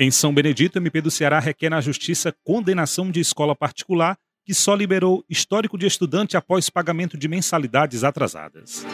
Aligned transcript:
Em 0.00 0.12
São 0.12 0.32
Benedito, 0.32 0.78
MP 0.78 1.00
do 1.00 1.10
Ceará 1.10 1.40
requer 1.40 1.70
na 1.70 1.80
Justiça 1.80 2.32
condenação 2.44 3.10
de 3.10 3.18
escola 3.18 3.56
particular 3.56 4.16
que 4.46 4.54
só 4.54 4.72
liberou 4.72 5.24
histórico 5.28 5.76
de 5.76 5.86
estudante 5.86 6.36
após 6.36 6.70
pagamento 6.70 7.18
de 7.18 7.26
mensalidades 7.26 8.04
atrasadas. 8.04 8.86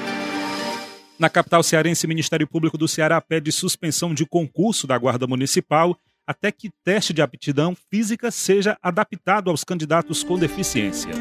Na 1.19 1.29
capital 1.29 1.63
cearense, 1.63 2.07
o 2.07 2.09
Ministério 2.09 2.47
Público 2.47 2.79
do 2.79 2.89
Ceará 2.89 3.21
pede 3.21 3.53
suspensão 3.53 4.15
de 4.15 4.25
concurso 4.25 4.87
da 4.87 4.97
Guarda 4.97 5.27
Municipal 5.27 5.95
até 6.27 6.51
que 6.51 6.71
teste 6.83 7.13
de 7.13 7.21
aptidão 7.21 7.77
física 7.91 8.31
seja 8.31 8.79
adaptado 8.83 9.51
aos 9.51 9.63
candidatos 9.63 10.25
com 10.25 10.39
deficiência. 10.39 11.13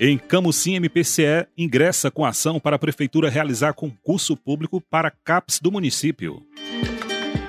Em 0.00 0.18
Camusim, 0.18 0.74
MPCE 0.74 1.46
ingressa 1.56 2.10
com 2.10 2.24
ação 2.24 2.58
para 2.58 2.74
a 2.74 2.78
Prefeitura 2.78 3.30
realizar 3.30 3.72
concurso 3.72 4.36
público 4.36 4.80
para 4.80 5.12
CAPS 5.12 5.60
do 5.60 5.70
município. 5.70 6.44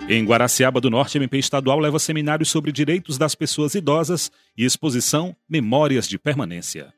Em 0.09 0.25
Guaraciaba 0.25 0.81
do 0.81 0.89
Norte, 0.89 1.17
MP 1.17 1.37
estadual 1.37 1.79
leva 1.79 1.97
seminário 1.97 2.45
sobre 2.45 2.73
direitos 2.73 3.17
das 3.17 3.35
pessoas 3.35 3.73
idosas 3.73 4.29
e 4.57 4.65
exposição 4.65 5.33
Memórias 5.49 6.07
de 6.09 6.19
Permanência. 6.19 6.93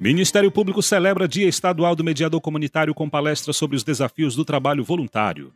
Ministério 0.00 0.50
Público 0.50 0.82
celebra 0.82 1.28
Dia 1.28 1.46
Estadual 1.46 1.94
do 1.94 2.02
Mediador 2.02 2.40
Comunitário 2.40 2.94
com 2.94 3.08
palestra 3.08 3.52
sobre 3.52 3.76
os 3.76 3.84
desafios 3.84 4.34
do 4.34 4.44
trabalho 4.44 4.82
voluntário. 4.82 5.52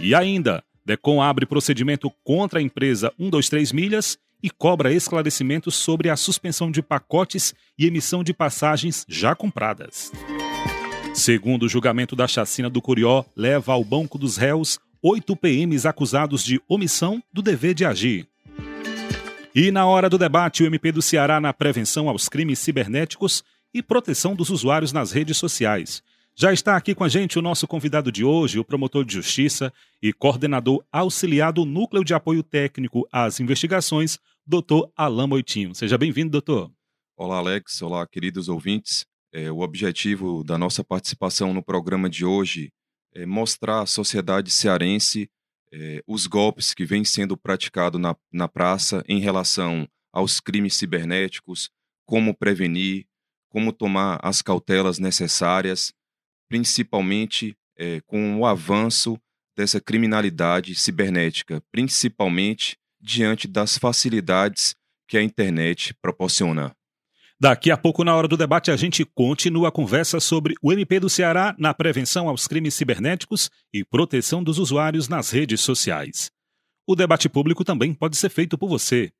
E 0.00 0.14
ainda, 0.14 0.62
Decom 0.84 1.20
abre 1.20 1.44
procedimento 1.44 2.08
contra 2.22 2.60
a 2.60 2.62
empresa 2.62 3.12
123 3.18 3.72
Milhas 3.72 4.16
e 4.40 4.48
cobra 4.48 4.92
esclarecimentos 4.92 5.74
sobre 5.74 6.08
a 6.08 6.16
suspensão 6.16 6.70
de 6.70 6.80
pacotes 6.80 7.52
e 7.76 7.86
emissão 7.86 8.22
de 8.22 8.32
passagens 8.32 9.04
já 9.08 9.34
compradas. 9.34 10.12
Segundo 11.12 11.64
o 11.64 11.68
julgamento 11.68 12.14
da 12.14 12.28
chacina 12.28 12.70
do 12.70 12.80
Curió, 12.80 13.24
leva 13.34 13.72
ao 13.72 13.82
banco 13.82 14.18
dos 14.18 14.36
réus 14.36 14.78
oito 15.08 15.36
PMs 15.36 15.86
acusados 15.86 16.42
de 16.42 16.60
omissão 16.68 17.22
do 17.32 17.40
dever 17.40 17.74
de 17.74 17.84
agir. 17.84 18.26
E 19.54 19.70
na 19.70 19.86
hora 19.86 20.10
do 20.10 20.18
debate, 20.18 20.64
o 20.64 20.66
MP 20.66 20.90
do 20.90 21.00
Ceará 21.00 21.40
na 21.40 21.52
prevenção 21.52 22.08
aos 22.08 22.28
crimes 22.28 22.58
cibernéticos 22.58 23.44
e 23.72 23.80
proteção 23.80 24.34
dos 24.34 24.50
usuários 24.50 24.92
nas 24.92 25.12
redes 25.12 25.36
sociais. 25.36 26.02
Já 26.34 26.52
está 26.52 26.76
aqui 26.76 26.92
com 26.92 27.04
a 27.04 27.08
gente 27.08 27.38
o 27.38 27.42
nosso 27.42 27.68
convidado 27.68 28.10
de 28.10 28.24
hoje, 28.24 28.58
o 28.58 28.64
promotor 28.64 29.04
de 29.04 29.14
justiça 29.14 29.72
e 30.02 30.12
coordenador 30.12 30.84
auxiliar 30.90 31.52
do 31.52 31.64
Núcleo 31.64 32.04
de 32.04 32.12
Apoio 32.12 32.42
Técnico 32.42 33.08
às 33.12 33.38
Investigações, 33.38 34.18
doutor 34.44 34.90
Alain 34.96 35.28
Moitinho. 35.28 35.72
Seja 35.72 35.96
bem-vindo, 35.96 36.32
doutor. 36.32 36.68
Olá, 37.16 37.36
Alex. 37.36 37.80
Olá, 37.80 38.04
queridos 38.08 38.48
ouvintes. 38.48 39.06
É, 39.32 39.52
o 39.52 39.60
objetivo 39.60 40.42
da 40.42 40.58
nossa 40.58 40.82
participação 40.82 41.54
no 41.54 41.62
programa 41.62 42.10
de 42.10 42.24
hoje 42.24 42.72
é, 43.16 43.24
mostrar 43.24 43.80
à 43.80 43.86
sociedade 43.86 44.50
cearense 44.50 45.30
é, 45.72 46.02
os 46.06 46.26
golpes 46.26 46.74
que 46.74 46.84
vêm 46.84 47.04
sendo 47.04 47.36
praticados 47.36 48.00
na, 48.00 48.14
na 48.30 48.46
praça 48.46 49.02
em 49.08 49.18
relação 49.18 49.88
aos 50.12 50.38
crimes 50.38 50.74
cibernéticos, 50.74 51.70
como 52.04 52.36
prevenir, 52.36 53.06
como 53.48 53.72
tomar 53.72 54.20
as 54.22 54.42
cautelas 54.42 54.98
necessárias, 54.98 55.92
principalmente 56.48 57.56
é, 57.76 58.00
com 58.02 58.38
o 58.38 58.46
avanço 58.46 59.18
dessa 59.56 59.80
criminalidade 59.80 60.74
cibernética, 60.74 61.62
principalmente 61.72 62.76
diante 63.00 63.48
das 63.48 63.78
facilidades 63.78 64.74
que 65.08 65.16
a 65.16 65.22
internet 65.22 65.94
proporciona. 66.02 66.76
Daqui 67.38 67.70
a 67.70 67.76
pouco, 67.76 68.02
na 68.02 68.16
hora 68.16 68.26
do 68.26 68.36
debate, 68.36 68.70
a 68.70 68.76
gente 68.76 69.04
continua 69.04 69.68
a 69.68 69.72
conversa 69.72 70.18
sobre 70.20 70.54
o 70.62 70.72
MP 70.72 70.98
do 70.98 71.10
Ceará 71.10 71.54
na 71.58 71.74
prevenção 71.74 72.30
aos 72.30 72.48
crimes 72.48 72.72
cibernéticos 72.72 73.50
e 73.74 73.84
proteção 73.84 74.42
dos 74.42 74.58
usuários 74.58 75.06
nas 75.06 75.30
redes 75.30 75.60
sociais. 75.60 76.30
O 76.86 76.96
debate 76.96 77.28
público 77.28 77.62
também 77.62 77.92
pode 77.92 78.16
ser 78.16 78.30
feito 78.30 78.56
por 78.56 78.70
você. 78.70 79.12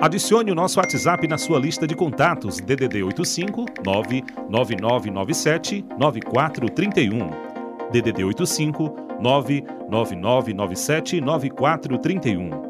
Adicione 0.00 0.50
o 0.50 0.54
nosso 0.54 0.80
WhatsApp 0.80 1.28
na 1.28 1.36
sua 1.36 1.58
lista 1.58 1.86
de 1.86 1.94
contatos 1.94 2.56
DDD 2.56 3.02
85 3.02 3.66
99997 3.84 5.84
9431. 5.98 7.30
DDD 7.92 8.24
85 8.24 8.96
99997 9.20 11.20
9431. 11.20 12.69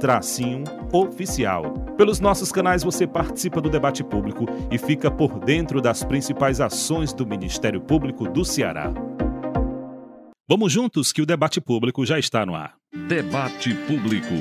tracinho 0.00 0.64
oficial. 0.92 1.74
Pelos 1.96 2.18
nossos 2.18 2.50
canais 2.50 2.82
você 2.82 3.06
participa 3.06 3.60
do 3.60 3.68
debate 3.68 4.02
público 4.02 4.46
e 4.72 4.78
fica 4.78 5.10
por 5.10 5.38
dentro 5.38 5.80
das 5.80 6.02
principais 6.02 6.60
ações 6.60 7.12
do 7.12 7.26
Ministério 7.26 7.80
Público 7.80 8.26
do 8.26 8.44
Ceará. 8.44 8.92
Vamos 10.48 10.72
juntos 10.72 11.12
que 11.12 11.22
o 11.22 11.26
debate 11.26 11.60
público 11.60 12.04
já 12.04 12.18
está 12.18 12.44
no 12.44 12.56
ar. 12.56 12.74
Debate 13.06 13.72
Público. 13.86 14.34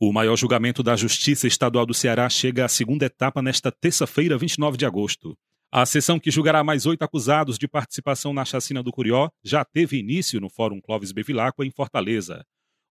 O 0.00 0.12
maior 0.12 0.36
julgamento 0.36 0.82
da 0.82 0.96
Justiça 0.96 1.46
Estadual 1.46 1.84
do 1.84 1.92
Ceará 1.92 2.28
chega 2.30 2.64
à 2.64 2.68
segunda 2.68 3.06
etapa 3.06 3.42
nesta 3.42 3.70
terça-feira, 3.70 4.38
29 4.38 4.78
de 4.78 4.86
agosto. 4.86 5.36
A 5.72 5.84
sessão 5.84 6.20
que 6.20 6.30
julgará 6.30 6.62
mais 6.62 6.86
oito 6.86 7.02
acusados 7.02 7.58
de 7.58 7.66
participação 7.66 8.32
na 8.32 8.44
chacina 8.44 8.82
do 8.82 8.92
Curió 8.92 9.28
já 9.42 9.64
teve 9.64 9.98
início 9.98 10.40
no 10.40 10.48
Fórum 10.48 10.80
Clóvis 10.80 11.10
Bevilacqua, 11.10 11.66
em 11.66 11.70
Fortaleza. 11.70 12.44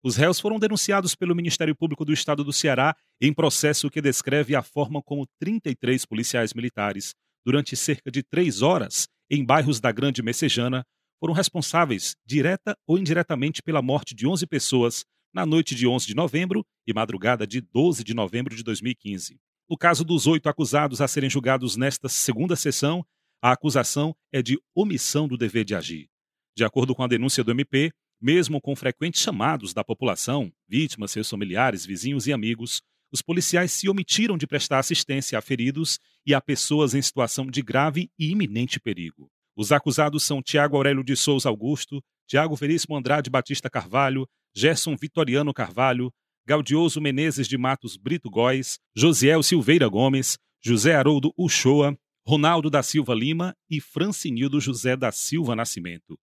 Os 0.04 0.18
réus 0.18 0.38
foram 0.38 0.60
denunciados 0.60 1.16
pelo 1.16 1.34
Ministério 1.34 1.74
Público 1.74 2.04
do 2.04 2.12
Estado 2.12 2.44
do 2.44 2.52
Ceará 2.52 2.94
em 3.22 3.34
processo 3.34 3.90
que 3.90 4.02
descreve 4.02 4.54
a 4.54 4.62
forma 4.62 5.02
como 5.02 5.26
33 5.40 6.06
policiais 6.06 6.54
militares, 6.54 7.16
durante 7.46 7.76
cerca 7.78 8.12
de 8.12 8.22
três 8.22 8.62
horas, 8.62 9.08
em 9.30 9.46
bairros 9.46 9.80
da 9.80 9.94
Grande 9.94 10.22
Messejana, 10.22 10.86
foram 11.22 11.34
responsáveis, 11.34 12.18
direta 12.26 12.76
ou 12.86 12.98
indiretamente, 12.98 13.62
pela 13.64 13.82
morte 13.82 14.14
de 14.14 14.28
11 14.28 14.46
pessoas 14.46 15.06
na 15.34 15.46
noite 15.46 15.74
de 15.74 15.88
11 15.88 16.06
de 16.06 16.14
novembro 16.14 16.66
e 16.86 16.94
madrugada 16.94 17.48
de 17.48 17.62
12 17.62 18.04
de 18.04 18.14
novembro 18.14 18.54
de 18.54 18.62
2015. 18.62 19.40
No 19.70 19.78
caso 19.78 20.04
dos 20.04 20.28
oito 20.28 20.50
acusados 20.50 21.00
a 21.00 21.08
serem 21.08 21.30
julgados 21.30 21.78
nesta 21.78 22.10
segunda 22.10 22.58
sessão, 22.58 23.06
a 23.42 23.54
acusação 23.54 24.14
é 24.34 24.42
de 24.42 24.60
omissão 24.76 25.30
do 25.30 25.38
dever 25.38 25.64
de 25.64 25.76
agir. 25.76 26.10
De 26.56 26.66
acordo 26.66 26.94
com 26.94 27.04
a 27.04 27.08
denúncia 27.08 27.44
do 27.44 27.52
MP, 27.52 27.92
mesmo 28.24 28.62
com 28.62 28.74
frequentes 28.74 29.22
chamados 29.22 29.74
da 29.74 29.84
população, 29.84 30.50
vítimas, 30.66 31.12
seus 31.12 31.30
familiares, 31.30 31.86
vizinhos 31.86 32.26
e 32.26 32.32
amigos, 32.32 32.82
os 33.12 33.22
policiais 33.22 33.74
se 33.74 33.90
omitiram 33.90 34.38
de 34.38 34.48
prestar 34.48 34.80
assistência 34.80 35.38
a 35.38 35.42
feridos 35.42 36.00
e 36.26 36.34
a 36.34 36.40
pessoas 36.40 36.96
em 36.96 37.02
situação 37.02 37.48
de 37.48 37.62
grave 37.62 38.10
e 38.18 38.32
iminente 38.32 38.80
perigo. 38.80 39.30
Os 39.58 39.74
acusados 39.74 40.24
são 40.24 40.42
Tiago 40.42 40.78
Aurélio 40.78 41.04
de 41.04 41.18
Souza 41.18 41.50
Augusto, 41.50 42.02
Tiago 42.26 42.56
Veríssimo 42.56 42.96
Andrade 42.96 43.30
Batista 43.30 43.70
Carvalho, 43.70 44.26
Gerson 44.56 44.96
Vitoriano 44.96 45.54
Carvalho, 45.54 46.10
Gaudioso 46.48 47.02
Menezes 47.02 47.46
de 47.46 47.58
Matos 47.58 47.98
Brito 47.98 48.30
Góes, 48.30 48.80
Josiel 48.96 49.44
Silveira 49.44 49.90
Gomes, 49.90 50.38
José 50.64 50.96
Haroldo 50.96 51.34
Uchoa, 51.38 51.94
Ronaldo 52.26 52.70
da 52.70 52.82
Silva 52.82 53.14
Lima 53.14 53.54
e 53.70 53.82
Francinildo 53.82 54.62
José 54.62 54.96
da 54.96 55.12
Silva 55.12 55.58
Nascimento. 55.58 56.18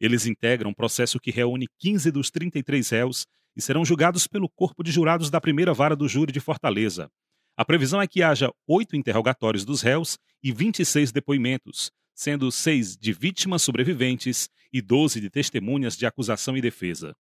Eles 0.00 0.26
integram 0.26 0.70
um 0.70 0.74
processo 0.74 1.18
que 1.18 1.30
reúne 1.30 1.66
15 1.78 2.10
dos 2.10 2.30
33 2.30 2.88
réus 2.90 3.26
e 3.56 3.62
serão 3.62 3.84
julgados 3.84 4.26
pelo 4.26 4.48
Corpo 4.48 4.82
de 4.82 4.90
Jurados 4.90 5.30
da 5.30 5.40
Primeira 5.40 5.72
Vara 5.72 5.96
do 5.96 6.06
Júri 6.06 6.32
de 6.32 6.40
Fortaleza. 6.40 7.10
A 7.56 7.64
previsão 7.64 8.02
é 8.02 8.06
que 8.06 8.22
haja 8.22 8.52
oito 8.68 8.94
interrogatórios 8.94 9.64
dos 9.64 9.80
réus 9.80 10.18
e 10.42 10.52
26 10.52 11.10
depoimentos, 11.10 11.90
sendo 12.14 12.52
seis 12.52 12.96
de 12.96 13.14
vítimas 13.14 13.62
sobreviventes 13.62 14.50
e 14.70 14.82
12 14.82 15.20
de 15.20 15.30
testemunhas 15.30 15.96
de 15.96 16.04
acusação 16.04 16.54
e 16.56 16.60
defesa. 16.60 17.14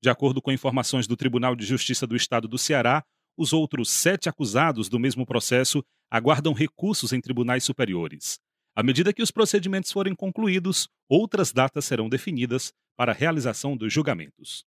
De 0.00 0.08
acordo 0.08 0.40
com 0.40 0.52
informações 0.52 1.08
do 1.08 1.16
Tribunal 1.16 1.56
de 1.56 1.66
Justiça 1.66 2.06
do 2.06 2.14
Estado 2.14 2.46
do 2.46 2.56
Ceará, 2.56 3.04
os 3.36 3.52
outros 3.52 3.90
sete 3.90 4.28
acusados 4.28 4.88
do 4.88 4.98
mesmo 4.98 5.26
processo 5.26 5.84
aguardam 6.10 6.52
recursos 6.52 7.12
em 7.12 7.20
tribunais 7.20 7.64
superiores. 7.64 8.38
À 8.74 8.82
medida 8.82 9.12
que 9.12 9.22
os 9.22 9.30
procedimentos 9.30 9.90
forem 9.90 10.14
concluídos, 10.14 10.88
outras 11.08 11.52
datas 11.52 11.84
serão 11.84 12.08
definidas 12.08 12.72
para 12.96 13.12
a 13.12 13.14
realização 13.14 13.76
dos 13.76 13.92
julgamentos. 13.92 14.64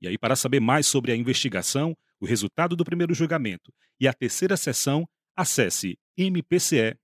E 0.00 0.06
aí, 0.08 0.18
para 0.18 0.36
saber 0.36 0.60
mais 0.60 0.86
sobre 0.86 1.12
a 1.12 1.16
investigação, 1.16 1.96
o 2.20 2.26
resultado 2.26 2.76
do 2.76 2.84
primeiro 2.84 3.14
julgamento 3.14 3.72
e 3.98 4.06
a 4.06 4.12
terceira 4.12 4.56
sessão, 4.56 5.08
acesse 5.34 5.98
mpce.mp.br. 6.18 6.96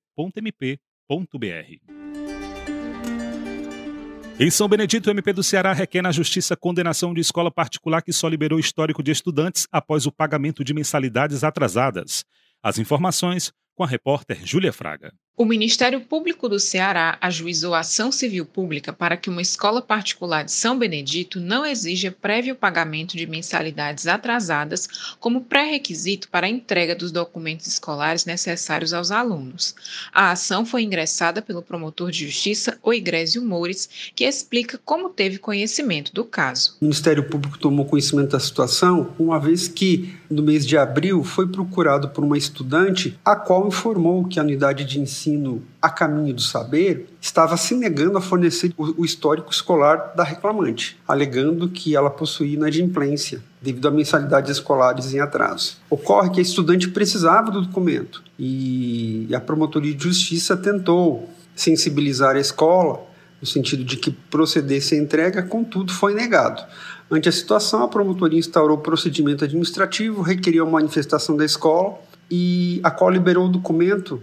Em 4.40 4.50
São 4.50 4.68
Benedito, 4.68 5.06
o 5.06 5.10
MP 5.10 5.32
do 5.32 5.42
Ceará 5.42 5.72
requer 5.72 6.02
na 6.02 6.10
Justiça 6.10 6.56
condenação 6.56 7.14
de 7.14 7.20
escola 7.20 7.50
particular 7.50 8.02
que 8.02 8.12
só 8.12 8.28
liberou 8.28 8.58
histórico 8.58 9.02
de 9.02 9.10
estudantes 9.10 9.68
após 9.70 10.06
o 10.06 10.12
pagamento 10.12 10.64
de 10.64 10.74
mensalidades 10.74 11.44
atrasadas. 11.44 12.24
As 12.62 12.78
informações 12.78 13.52
com 13.74 13.84
a 13.84 13.86
repórter 13.86 14.40
Júlia 14.44 14.72
Fraga. 14.72 15.12
O 15.34 15.46
Ministério 15.46 15.98
Público 15.98 16.46
do 16.46 16.60
Ceará 16.60 17.16
ajuizou 17.18 17.74
ação 17.74 18.12
civil 18.12 18.44
pública 18.44 18.92
para 18.92 19.16
que 19.16 19.30
uma 19.30 19.40
escola 19.40 19.80
particular 19.80 20.44
de 20.44 20.52
São 20.52 20.78
Benedito 20.78 21.40
não 21.40 21.64
exija 21.64 22.12
prévio 22.12 22.54
pagamento 22.54 23.16
de 23.16 23.26
mensalidades 23.26 24.06
atrasadas 24.06 24.86
como 25.18 25.40
pré-requisito 25.40 26.28
para 26.28 26.46
a 26.46 26.50
entrega 26.50 26.94
dos 26.94 27.10
documentos 27.10 27.66
escolares 27.66 28.26
necessários 28.26 28.92
aos 28.92 29.10
alunos. 29.10 29.74
A 30.12 30.32
ação 30.32 30.66
foi 30.66 30.82
ingressada 30.82 31.40
pelo 31.40 31.62
promotor 31.62 32.10
de 32.10 32.26
justiça 32.26 32.78
Oigrésio 32.82 33.42
Moures, 33.42 33.88
que 34.14 34.24
explica 34.24 34.78
como 34.84 35.08
teve 35.08 35.38
conhecimento 35.38 36.12
do 36.12 36.26
caso. 36.26 36.76
O 36.78 36.84
Ministério 36.84 37.26
Público 37.26 37.58
tomou 37.58 37.86
conhecimento 37.86 38.32
da 38.32 38.40
situação 38.40 39.14
uma 39.18 39.40
vez 39.40 39.66
que, 39.66 40.14
no 40.28 40.42
mês 40.42 40.66
de 40.66 40.76
abril, 40.76 41.24
foi 41.24 41.48
procurado 41.48 42.10
por 42.10 42.22
uma 42.22 42.36
estudante 42.36 43.18
a 43.24 43.34
qual 43.34 43.66
informou 43.66 44.26
que 44.26 44.38
a 44.38 44.42
unidade 44.42 44.84
de 44.84 45.00
ensino 45.00 45.21
ensino 45.22 45.62
a 45.80 45.88
caminho 45.88 46.34
do 46.34 46.42
saber 46.42 47.06
estava 47.20 47.56
se 47.56 47.74
negando 47.74 48.18
a 48.18 48.20
fornecer 48.20 48.72
o 48.76 49.04
histórico 49.04 49.50
escolar 49.50 50.12
da 50.16 50.24
reclamante, 50.24 50.98
alegando 51.06 51.68
que 51.68 51.94
ela 51.94 52.10
possuía 52.10 52.54
inadimplência 52.54 53.42
devido 53.60 53.86
a 53.86 53.90
mensalidades 53.90 54.50
escolares 54.50 55.14
em 55.14 55.20
atraso. 55.20 55.76
Ocorre 55.88 56.30
que 56.30 56.40
a 56.40 56.42
estudante 56.42 56.88
precisava 56.88 57.50
do 57.50 57.62
documento 57.62 58.22
e 58.38 59.28
a 59.34 59.40
promotoria 59.40 59.94
de 59.94 60.02
justiça 60.02 60.56
tentou 60.56 61.28
sensibilizar 61.54 62.34
a 62.34 62.40
escola 62.40 63.00
no 63.40 63.46
sentido 63.46 63.84
de 63.84 63.96
que 63.96 64.10
procedesse 64.10 64.94
a 64.94 64.98
entrega, 64.98 65.42
contudo 65.42 65.92
foi 65.92 66.14
negado. 66.14 66.64
Ante 67.10 67.28
a 67.28 67.32
situação, 67.32 67.82
a 67.82 67.88
promotoria 67.88 68.38
instaurou 68.38 68.78
procedimento 68.78 69.44
administrativo, 69.44 70.22
requeriu 70.22 70.66
a 70.66 70.70
manifestação 70.70 71.36
da 71.36 71.44
escola 71.44 71.98
e 72.30 72.80
a 72.82 72.90
qual 72.90 73.10
liberou 73.10 73.46
o 73.46 73.48
documento 73.48 74.22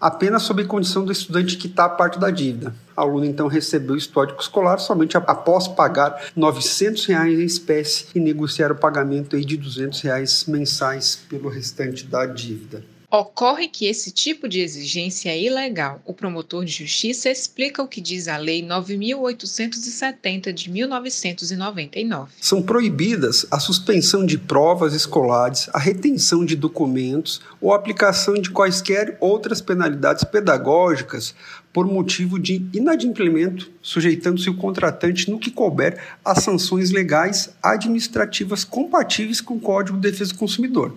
apenas 0.00 0.42
sob 0.42 0.64
condição 0.64 1.04
do 1.04 1.12
estudante 1.12 1.56
quitar 1.56 1.96
parte 1.96 2.18
da 2.18 2.30
dívida. 2.30 2.74
A 2.96 3.02
aluna 3.02 3.26
então 3.26 3.46
recebeu 3.46 3.94
o 3.94 3.98
histórico 3.98 4.40
escolar 4.40 4.78
somente 4.78 5.16
após 5.16 5.68
pagar 5.68 6.30
900 6.34 7.06
reais 7.06 7.38
em 7.38 7.44
espécie 7.44 8.06
e 8.14 8.20
negociar 8.20 8.72
o 8.72 8.76
pagamento 8.76 9.38
de 9.38 9.56
200 9.56 10.00
reais 10.00 10.44
mensais 10.46 11.16
pelo 11.28 11.48
restante 11.48 12.06
da 12.06 12.24
dívida. 12.24 12.82
Ocorre 13.12 13.66
que 13.66 13.86
esse 13.86 14.12
tipo 14.12 14.48
de 14.48 14.60
exigência 14.60 15.30
é 15.30 15.42
ilegal. 15.42 16.00
O 16.04 16.14
promotor 16.14 16.64
de 16.64 16.70
justiça 16.70 17.28
explica 17.28 17.82
o 17.82 17.88
que 17.88 18.00
diz 18.00 18.28
a 18.28 18.36
Lei 18.36 18.62
9.870 18.62 20.52
de 20.52 20.70
1999. 20.70 22.30
São 22.40 22.62
proibidas 22.62 23.44
a 23.50 23.58
suspensão 23.58 24.24
de 24.24 24.38
provas 24.38 24.94
escolares, 24.94 25.68
a 25.72 25.78
retenção 25.80 26.44
de 26.44 26.54
documentos 26.54 27.40
ou 27.60 27.72
a 27.72 27.76
aplicação 27.76 28.34
de 28.34 28.48
quaisquer 28.48 29.16
outras 29.18 29.60
penalidades 29.60 30.22
pedagógicas 30.22 31.34
por 31.72 31.86
motivo 31.86 32.38
de 32.38 32.64
inadimplemento, 32.72 33.72
sujeitando-se 33.82 34.48
o 34.48 34.56
contratante 34.56 35.28
no 35.28 35.40
que 35.40 35.50
couber 35.50 36.00
a 36.24 36.40
sanções 36.40 36.92
legais 36.92 37.50
administrativas 37.60 38.62
compatíveis 38.62 39.40
com 39.40 39.54
o 39.54 39.60
Código 39.60 39.98
de 39.98 40.08
Defesa 40.08 40.32
do 40.32 40.38
Consumidor. 40.38 40.94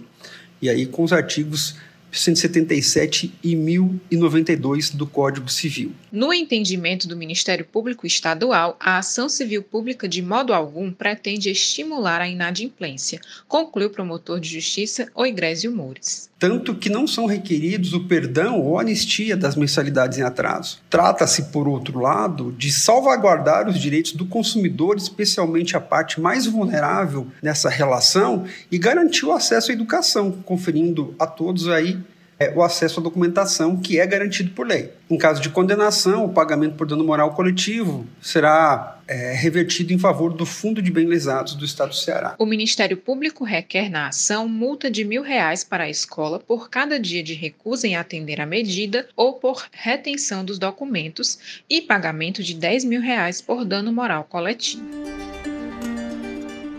E 0.62 0.70
aí 0.70 0.86
com 0.86 1.04
os 1.04 1.12
artigos 1.12 1.76
177 2.14 3.34
e 3.44 3.56
1092 3.56 4.92
do 4.92 5.08
Código 5.08 5.50
Civil. 5.50 5.92
No 6.12 6.32
entendimento 6.32 7.08
do 7.08 7.18
Ministério 7.18 7.66
Público 7.66 8.06
Estadual, 8.06 8.78
a 8.80 9.00
ação 9.00 9.28
civil 9.28 9.64
pública 9.64 10.08
de 10.08 10.22
modo 10.22 10.54
algum 10.54 10.92
pretende 10.92 11.50
estimular 11.50 12.22
a 12.22 12.28
inadimplência, 12.30 13.20
conclui 13.48 13.86
o 13.86 13.90
promotor 13.90 14.40
de 14.40 14.50
justiça 14.50 15.12
Oigrésio 15.16 15.72
Moures. 15.76 16.30
Tanto 16.44 16.76
que 16.76 16.90
não 16.90 17.08
são 17.08 17.26
requeridos 17.26 17.94
o 17.94 18.04
perdão 18.04 18.60
ou 18.60 18.78
anistia 18.78 19.38
das 19.38 19.56
mensalidades 19.56 20.18
em 20.18 20.24
atraso. 20.24 20.82
Trata-se, 20.90 21.44
por 21.44 21.70
outro 21.70 22.02
lado, 22.02 22.54
de 22.58 22.70
salvaguardar 22.70 23.70
os 23.70 23.80
direitos 23.80 24.12
do 24.12 24.26
consumidor, 24.26 24.98
especialmente 24.98 25.78
a 25.78 25.80
parte 25.80 26.20
mais 26.20 26.46
vulnerável 26.46 27.28
nessa 27.42 27.70
relação, 27.70 28.44
e 28.70 28.78
garantir 28.78 29.26
o 29.26 29.32
acesso 29.32 29.72
à 29.72 29.74
educação, 29.74 30.34
conferindo 30.44 31.16
a 31.18 31.26
todos 31.26 31.70
aí 31.70 31.98
é, 32.40 32.52
o 32.56 32.64
acesso 32.64 33.00
à 33.00 33.04
documentação 33.04 33.78
que 33.78 34.00
é 34.00 34.06
garantido 34.06 34.52
por 34.52 34.68
lei. 34.68 34.92
Em 35.10 35.18
caso 35.18 35.42
de 35.42 35.50
condenação, 35.50 36.26
o 36.26 36.30
pagamento 36.30 36.76
por 36.76 36.88
dano 36.88 37.04
moral 37.04 37.34
coletivo 37.36 38.06
será 38.22 39.00
é, 39.08 39.34
revertido 39.34 39.94
em 39.94 40.00
favor 40.00 40.34
do 40.34 40.46
Fundo 40.46 40.82
de 40.82 40.92
Bem 40.92 41.06
Lesados 41.06 41.56
do 41.56 41.66
Estado 41.66 41.90
do 41.90 41.96
Ceará. 41.96 42.36
O 42.40 42.46
Ministério 42.46 42.98
Público 42.98 43.44
requer 43.44 43.90
na 43.90 44.08
ação 44.08 44.48
multa 44.48 44.90
de 44.90 45.04
mil 45.04 45.22
reais 45.22 45.64
para 45.64 45.84
a 45.84 45.90
escola 45.90 46.40
por 46.40 46.70
cada 46.70 47.00
dia 47.00 47.24
de 47.24 47.34
recusa 47.34 47.88
em 47.88 47.96
atender 47.96 48.42
a 48.42 48.46
medida 48.46 49.08
ou 49.16 49.34
por 49.34 49.68
retenção 49.72 50.44
dos 50.44 50.58
documentos 50.58 51.64
e 51.70 51.82
pagamento 51.82 52.42
de 52.42 52.54
10 52.54 52.86
mil 52.86 53.02
reais 53.02 53.42
por 53.42 53.66
dano 53.66 53.92
moral 53.92 54.24
coletivo. 54.24 54.84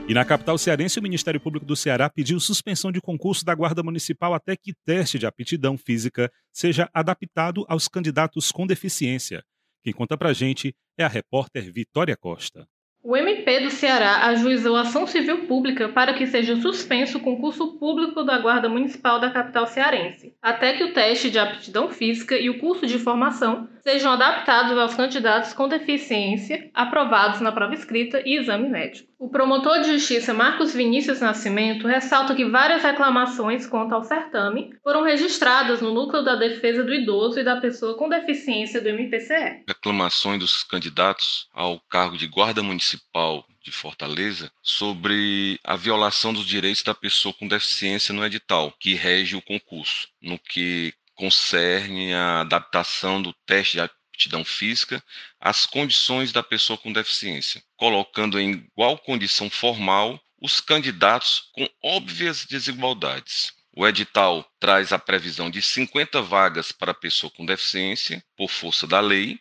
E 0.07 0.13
na 0.13 0.23
capital 0.23 0.59
cearense, 0.59 0.99
o 0.99 1.03
Ministério 1.03 1.41
Público 1.41 1.65
do 1.65 1.75
Ceará 1.75 2.11
pediu 2.11 2.39
suspensão 2.39 2.93
de 2.93 3.01
concurso 3.01 3.43
da 3.43 3.55
Guarda 3.55 3.83
Municipal 3.83 4.35
até 4.35 4.55
que 4.55 4.75
teste 4.85 5.19
de 5.19 5.25
aptidão 5.25 5.79
física 5.79 6.31
seja 6.53 6.91
adaptado 6.93 7.65
aos 7.67 7.89
candidatos 7.89 8.53
com 8.53 8.67
deficiência. 8.67 9.43
Quem 9.83 9.95
conta 9.95 10.15
pra 10.19 10.35
gente 10.35 10.75
é 10.99 11.05
a 11.05 11.09
repórter 11.09 11.73
Vitória 11.73 12.17
Costa. 12.19 12.67
O 13.03 13.17
MP 13.17 13.61
do 13.61 13.71
Ceará 13.71 14.27
ajuizou 14.27 14.77
ação 14.77 15.07
civil 15.07 15.47
pública 15.47 15.89
para 15.89 16.13
que 16.13 16.27
seja 16.27 16.57
suspenso 16.61 17.17
o 17.17 17.23
concurso 17.23 17.79
público 17.79 18.23
da 18.25 18.39
Guarda 18.39 18.69
Municipal 18.69 19.19
da 19.19 19.31
capital 19.31 19.67
cearense, 19.67 20.35
até 20.43 20.75
que 20.75 20.85
o 20.85 20.93
teste 20.93 21.31
de 21.31 21.39
aptidão 21.39 21.89
física 21.91 22.37
e 22.37 22.51
o 22.51 22.59
curso 22.59 22.87
de 22.87 22.99
formação 22.99 23.69
sejam 23.85 24.13
adaptados 24.13 24.77
aos 24.79 24.95
candidatos 24.95 25.53
com 25.53 25.69
deficiência 25.69 26.71
aprovados 26.73 27.41
na 27.43 27.53
prova 27.53 27.75
escrita 27.75 28.23
e 28.25 28.39
exame 28.39 28.69
médico. 28.69 29.13
O 29.19 29.29
promotor 29.29 29.81
de 29.81 29.93
justiça 29.93 30.33
Marcos 30.33 30.75
Vinícius 30.75 31.21
Nascimento 31.21 31.87
ressalta 31.87 32.35
que 32.35 32.47
várias 32.47 32.83
reclamações 32.83 33.67
quanto 33.67 33.95
ao 33.95 34.03
certame 34.03 34.71
foram 34.83 35.03
registradas 35.03 35.83
no 35.83 35.93
Núcleo 35.93 36.25
da 36.25 36.35
Defesa 36.35 36.83
do 36.83 36.95
Idoso 36.95 37.39
e 37.39 37.45
da 37.45 37.61
Pessoa 37.61 37.97
com 37.97 38.09
Deficiência 38.09 38.81
do 38.81 38.89
MPCE. 38.89 39.65
Reclamações 39.69 40.39
dos 40.39 40.63
candidatos 40.63 41.47
ao 41.53 41.79
cargo 41.89 42.17
de 42.17 42.27
guarda 42.27 42.63
municipal 42.63 43.45
de 43.63 43.71
Fortaleza 43.71 44.51
sobre 44.63 45.59
a 45.65 45.77
violação 45.77 46.33
dos 46.33 46.47
direitos 46.47 46.83
da 46.83 46.95
pessoa 46.95 47.35
com 47.35 47.49
deficiência 47.49 48.15
no 48.15 48.25
edital 48.25 48.75
que 48.79 48.95
rege 48.95 49.37
o 49.37 49.43
concurso, 49.43 50.09
no 50.21 50.39
que 50.39 50.93
concerne 51.15 52.13
a 52.15 52.41
adaptação 52.41 53.23
do 53.23 53.33
teste 53.47 53.75
de 53.75 53.81
aptidão 54.15 54.45
física 54.45 55.03
às 55.41 55.67
condições 55.67 56.33
da 56.33 56.43
pessoa 56.43 56.79
com 56.79 56.93
deficiência, 56.93 57.63
colocando 57.77 58.39
em 58.39 58.53
igual 58.53 58.99
condição 58.99 59.51
formal 59.51 60.21
os 60.41 60.61
candidatos 60.61 61.51
com 61.53 61.69
óbvias 61.83 62.45
desigualdades. 62.45 63.53
O 63.77 63.87
edital 63.87 64.49
traz 64.61 64.93
a 64.93 64.99
previsão 64.99 65.51
de 65.51 65.61
50 65.61 66.23
vagas 66.23 66.71
para 66.71 66.93
a 66.93 66.95
pessoa 66.95 67.31
com 67.31 67.45
deficiência, 67.45 68.25
por 68.37 68.49
força 68.49 68.87
da 68.87 69.01
lei, 69.01 69.41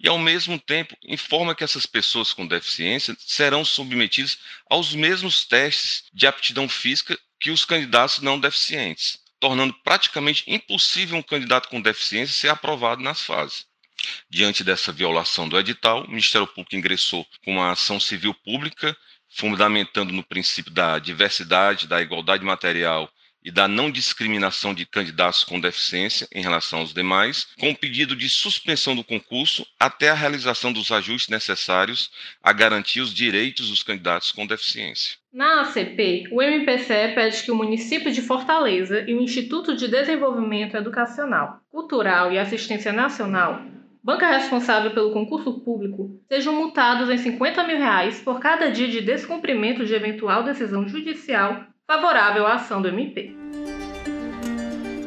e, 0.00 0.08
ao 0.08 0.18
mesmo 0.18 0.58
tempo, 0.58 0.96
informa 1.04 1.54
que 1.54 1.64
essas 1.64 1.84
pessoas 1.84 2.32
com 2.32 2.46
deficiência 2.46 3.14
serão 3.18 3.62
submetidas 3.62 4.38
aos 4.70 4.94
mesmos 4.94 5.44
testes 5.44 6.04
de 6.14 6.26
aptidão 6.26 6.66
física 6.66 7.18
que 7.38 7.50
os 7.50 7.64
candidatos 7.64 8.20
não 8.20 8.40
deficientes 8.40 9.23
tornando 9.44 9.74
praticamente 9.84 10.42
impossível 10.46 11.18
um 11.18 11.22
candidato 11.22 11.68
com 11.68 11.78
deficiência 11.78 12.34
ser 12.34 12.48
aprovado 12.48 13.02
nas 13.02 13.20
fases. 13.20 13.66
Diante 14.26 14.64
dessa 14.64 14.90
violação 14.90 15.46
do 15.46 15.58
edital, 15.58 16.02
o 16.04 16.08
Ministério 16.08 16.46
Público 16.46 16.74
ingressou 16.74 17.26
com 17.44 17.52
uma 17.56 17.70
ação 17.70 18.00
civil 18.00 18.32
pública, 18.32 18.96
fundamentando 19.28 20.14
no 20.14 20.24
princípio 20.24 20.72
da 20.72 20.98
diversidade, 20.98 21.86
da 21.86 22.00
igualdade 22.00 22.42
material 22.42 23.06
e 23.44 23.50
da 23.50 23.68
não 23.68 23.90
discriminação 23.90 24.72
de 24.72 24.86
candidatos 24.86 25.44
com 25.44 25.60
deficiência 25.60 26.26
em 26.32 26.40
relação 26.40 26.78
aos 26.78 26.94
demais, 26.94 27.48
com 27.60 27.74
pedido 27.74 28.16
de 28.16 28.28
suspensão 28.28 28.96
do 28.96 29.04
concurso 29.04 29.66
até 29.78 30.08
a 30.08 30.14
realização 30.14 30.72
dos 30.72 30.90
ajustes 30.90 31.28
necessários 31.28 32.10
a 32.42 32.52
garantir 32.52 33.00
os 33.00 33.12
direitos 33.12 33.68
dos 33.68 33.82
candidatos 33.82 34.32
com 34.32 34.46
deficiência. 34.46 35.18
Na 35.32 35.62
ACP, 35.62 36.28
o 36.30 36.40
MPCE 36.40 37.14
pede 37.14 37.42
que 37.42 37.50
o 37.50 37.56
município 37.56 38.12
de 38.12 38.22
Fortaleza 38.22 39.04
e 39.06 39.14
o 39.14 39.20
Instituto 39.20 39.76
de 39.76 39.88
Desenvolvimento 39.88 40.76
Educacional, 40.76 41.60
Cultural 41.70 42.32
e 42.32 42.38
Assistência 42.38 42.92
Nacional, 42.92 43.60
banca 44.02 44.28
responsável 44.28 44.92
pelo 44.92 45.12
concurso 45.12 45.60
público, 45.60 46.20
sejam 46.28 46.54
multados 46.54 47.10
em 47.10 47.18
50 47.18 47.64
mil 47.64 47.78
reais 47.78 48.20
por 48.20 48.38
cada 48.38 48.70
dia 48.70 48.86
de 48.86 49.00
descumprimento 49.00 49.84
de 49.84 49.94
eventual 49.94 50.44
decisão 50.44 50.86
judicial 50.86 51.66
favorável 51.86 52.46
à 52.46 52.54
ação 52.54 52.80
do 52.80 52.88
MP. 52.88 53.34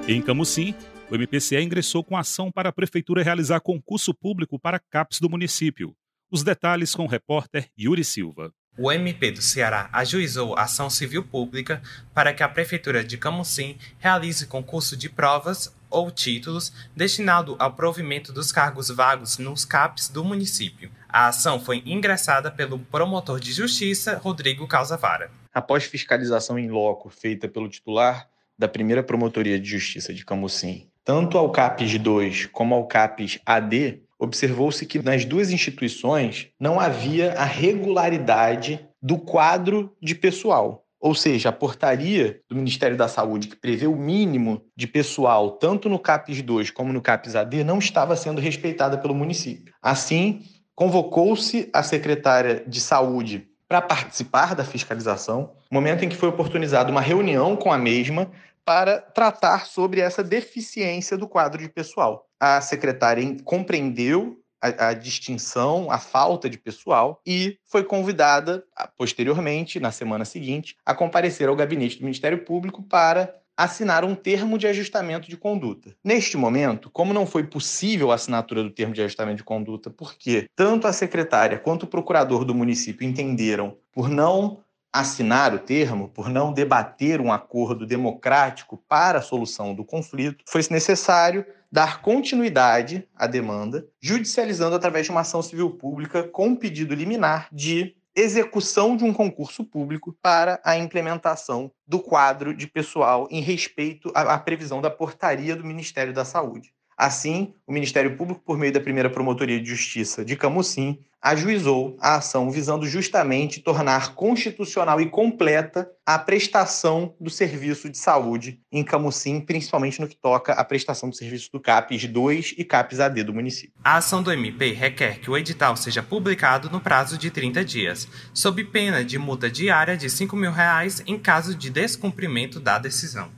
Em 0.08 0.22
Camusim, 0.22 0.76
o 1.10 1.16
MPCE 1.16 1.62
ingressou 1.62 2.04
com 2.04 2.16
ação 2.16 2.52
para 2.52 2.70
a 2.70 2.74
Prefeitura 2.74 3.24
realizar 3.24 3.60
concurso 3.60 4.14
público 4.14 4.60
para 4.60 4.80
CAPES 4.80 5.20
do 5.20 5.30
município. 5.30 5.96
Os 6.30 6.44
detalhes 6.44 6.94
com 6.94 7.06
o 7.06 7.08
repórter 7.08 7.68
Yuri 7.80 8.04
Silva. 8.04 8.52
O 8.78 8.92
MP 8.92 9.32
do 9.32 9.42
Ceará 9.42 9.90
ajuizou 9.92 10.56
ação 10.56 10.88
civil 10.88 11.24
pública 11.24 11.82
para 12.14 12.32
que 12.32 12.44
a 12.44 12.50
Prefeitura 12.50 13.04
de 13.04 13.18
Camusim 13.18 13.76
realize 13.98 14.46
concurso 14.46 14.96
de 14.96 15.10
provas 15.10 15.76
ou 15.90 16.12
títulos 16.12 16.72
destinado 16.96 17.56
ao 17.58 17.74
provimento 17.74 18.32
dos 18.32 18.52
cargos 18.52 18.90
vagos 18.90 19.40
nos 19.40 19.66
CAPs 19.66 20.10
do 20.10 20.24
município. 20.24 20.92
A 21.10 21.28
ação 21.30 21.60
foi 21.60 21.82
ingressada 21.88 22.52
pelo 22.52 22.78
promotor 22.78 23.40
de 23.40 23.52
justiça 23.52 24.18
Rodrigo 24.18 24.68
Calzavara. 24.68 25.32
Após 25.58 25.86
fiscalização 25.86 26.60
em 26.60 26.70
loco 26.70 27.10
feita 27.10 27.48
pelo 27.48 27.68
titular 27.68 28.30
da 28.56 28.68
primeira 28.68 29.02
Promotoria 29.02 29.60
de 29.60 29.68
Justiça 29.68 30.14
de 30.14 30.24
Camusim, 30.24 30.88
tanto 31.04 31.36
ao 31.36 31.52
CAPES 31.52 31.98
2 31.98 32.46
como 32.46 32.76
ao 32.76 32.86
CAPES 32.86 33.40
AD, 33.44 34.04
observou-se 34.20 34.86
que 34.86 35.02
nas 35.02 35.26
duas 35.26 35.50
instituições 35.50 36.50
não 36.60 36.80
havia 36.80 37.34
a 37.34 37.44
regularidade 37.44 38.88
do 39.02 39.18
quadro 39.18 39.92
de 40.00 40.14
pessoal. 40.14 40.86
Ou 41.00 41.16
seja, 41.16 41.50
a 41.50 41.52
portaria 41.52 42.40
do 42.48 42.56
Ministério 42.56 42.96
da 42.96 43.08
Saúde, 43.08 43.48
que 43.48 43.56
prevê 43.56 43.88
o 43.88 43.96
mínimo 43.96 44.62
de 44.76 44.86
pessoal, 44.86 45.54
tanto 45.54 45.90
no 45.90 45.98
CAPES 45.98 46.44
2 46.44 46.70
como 46.70 46.94
no 46.94 47.02
CAPES 47.02 47.36
AD, 47.36 47.64
não 47.64 47.80
estava 47.80 48.16
sendo 48.16 48.40
respeitada 48.40 48.96
pelo 48.96 49.16
município. 49.16 49.74
Assim, 49.82 50.44
convocou-se 50.76 51.68
a 51.74 51.82
secretária 51.82 52.64
de 52.68 52.80
Saúde 52.80 53.48
para 53.68 53.82
participar 53.82 54.56
da 54.56 54.64
fiscalização, 54.64 55.52
momento 55.72 56.04
em 56.06 56.10
que 56.10 56.16
foi 56.16 56.30
oportunizada 56.30 56.90
uma 56.90 57.02
reunião 57.02 57.56
com 57.56 57.72
a 57.72 57.78
mesma 57.78 58.32
para 58.64 59.00
tratar 59.00 59.66
sobre 59.66 60.02
essa 60.02 60.24
deficiência 60.24 61.18
do 61.18 61.28
quadro 61.28 61.62
de 61.62 61.70
pessoal. 61.70 62.28
A 62.40 62.60
secretária 62.62 63.24
compreendeu 63.44 64.42
a, 64.62 64.90
a, 64.90 64.94
distinção, 64.94 65.92
a 65.92 66.00
falta 66.00 66.50
de 66.50 66.58
pessoal 66.58 67.22
e 67.26 67.58
foi 67.66 67.84
convidada, 67.84 68.64
posteriormente, 68.98 69.80
na 69.80 69.92
semana 69.92 70.26
seguinte, 70.26 70.76
a 70.86 70.94
comparecer 70.94 71.48
ao 71.48 71.56
gabinete 71.56 71.98
do 71.98 72.04
Ministério 72.04 72.44
Público 72.44 72.84
para 72.84 73.34
assinar 73.58 74.06
um 74.06 74.14
termo 74.14 74.58
de 74.58 74.68
ajustamento 74.68 75.28
de 75.28 75.36
conduta. 75.36 75.96
Neste 76.04 76.38
momento, 76.38 76.92
como 76.92 77.14
não 77.14 77.26
foi 77.26 77.44
possível 77.44 78.12
a 78.12 78.16
assinatura 78.16 78.64
do 78.64 78.70
termo 78.70 78.94
de 78.94 79.02
ajustamento 79.02 79.38
de 79.38 79.44
conduta, 79.44 79.90
porque 79.90 80.48
tanto 80.56 80.86
a 80.86 80.94
secretária 80.94 81.58
quanto 81.58 81.84
o 81.84 81.88
procurador 81.88 82.46
do 82.46 82.54
município 82.54 83.08
entenderam 83.08 83.76
por 83.92 84.08
não 84.08 84.60
assinar 84.94 85.54
o 85.54 85.60
termo, 85.60 86.10
por 86.10 86.30
não 86.30 86.54
debater 86.54 87.20
um 87.20 87.32
acordo 87.32 87.86
democrático 87.86 88.78
para 88.88 89.20
a 89.20 89.22
solução 89.22 89.74
do 89.74 89.84
conflito, 89.84 90.44
foi 90.48 90.62
necessário 90.70 91.46
dar 91.72 92.02
continuidade 92.02 93.08
à 93.16 93.28
demanda, 93.28 93.86
judicializando 94.02 94.76
através 94.76 95.06
de 95.06 95.12
uma 95.12 95.22
ação 95.22 95.42
civil 95.42 95.72
pública 95.72 96.24
com 96.24 96.56
pedido 96.56 96.96
liminar 96.96 97.50
de 97.52 97.97
execução 98.18 98.98
de 98.98 99.04
um 99.04 99.14
concurso 99.14 99.64
público 99.64 100.12
para 100.20 100.60
a 100.66 100.76
implementação 100.76 101.72
do 101.86 102.00
quadro 102.00 102.52
de 102.52 102.66
pessoal 102.66 103.28
em 103.30 103.42
respeito 103.42 104.12
à, 104.16 104.34
à 104.34 104.40
previsão 104.40 104.82
da 104.82 104.90
portaria 104.90 105.56
do 105.56 105.64
Ministério 105.64 106.12
da 106.12 106.26
Saúde. 106.26 106.74
Assim, 106.98 107.54
o 107.68 107.72
Ministério 107.72 108.18
Público, 108.18 108.42
por 108.44 108.58
meio 108.58 108.74
da 108.74 108.80
primeira 108.80 109.08
Promotoria 109.08 109.62
de 109.62 109.70
Justiça 109.70 110.26
de 110.26 110.36
Camusim, 110.36 110.98
ajuizou 111.22 111.96
a 112.00 112.16
ação 112.16 112.50
visando 112.50 112.88
justamente 112.88 113.62
tornar 113.62 114.16
constitucional 114.16 115.00
e 115.02 115.08
completa 115.08 115.90
a 116.06 116.18
prestação 116.18 117.14
do 117.20 117.30
serviço 117.30 117.90
de 117.90 117.98
saúde 117.98 118.60
em 118.72 118.84
Camusim, 118.84 119.42
principalmente 119.42 120.00
no 120.00 120.08
que 120.08 120.16
toca 120.16 120.54
à 120.54 120.64
prestação 120.64 121.10
do 121.10 121.16
serviço 121.16 121.52
do 121.52 121.60
CAPES 121.60 122.08
2 122.08 122.56
e 122.58 122.64
CAPES 122.64 123.00
AD 123.00 123.24
do 123.24 123.34
município. 123.34 123.74
A 123.84 123.98
ação 123.98 124.24
do 124.24 124.32
MP 124.32 124.72
requer 124.72 125.20
que 125.20 125.30
o 125.30 125.38
edital 125.38 125.76
seja 125.76 126.02
publicado 126.02 126.70
no 126.70 126.80
prazo 126.80 127.18
de 127.18 127.30
30 127.30 127.64
dias, 127.64 128.08
sob 128.34 128.64
pena 128.64 129.04
de 129.04 129.20
multa 129.20 129.52
diária 129.52 129.98
de 129.98 130.10
5 130.10 130.36
mil 130.36 130.52
reais 130.52 131.04
em 131.06 131.20
caso 131.20 131.54
de 131.54 131.70
descumprimento 131.70 132.60
da 132.60 132.80
decisão. 132.80 133.37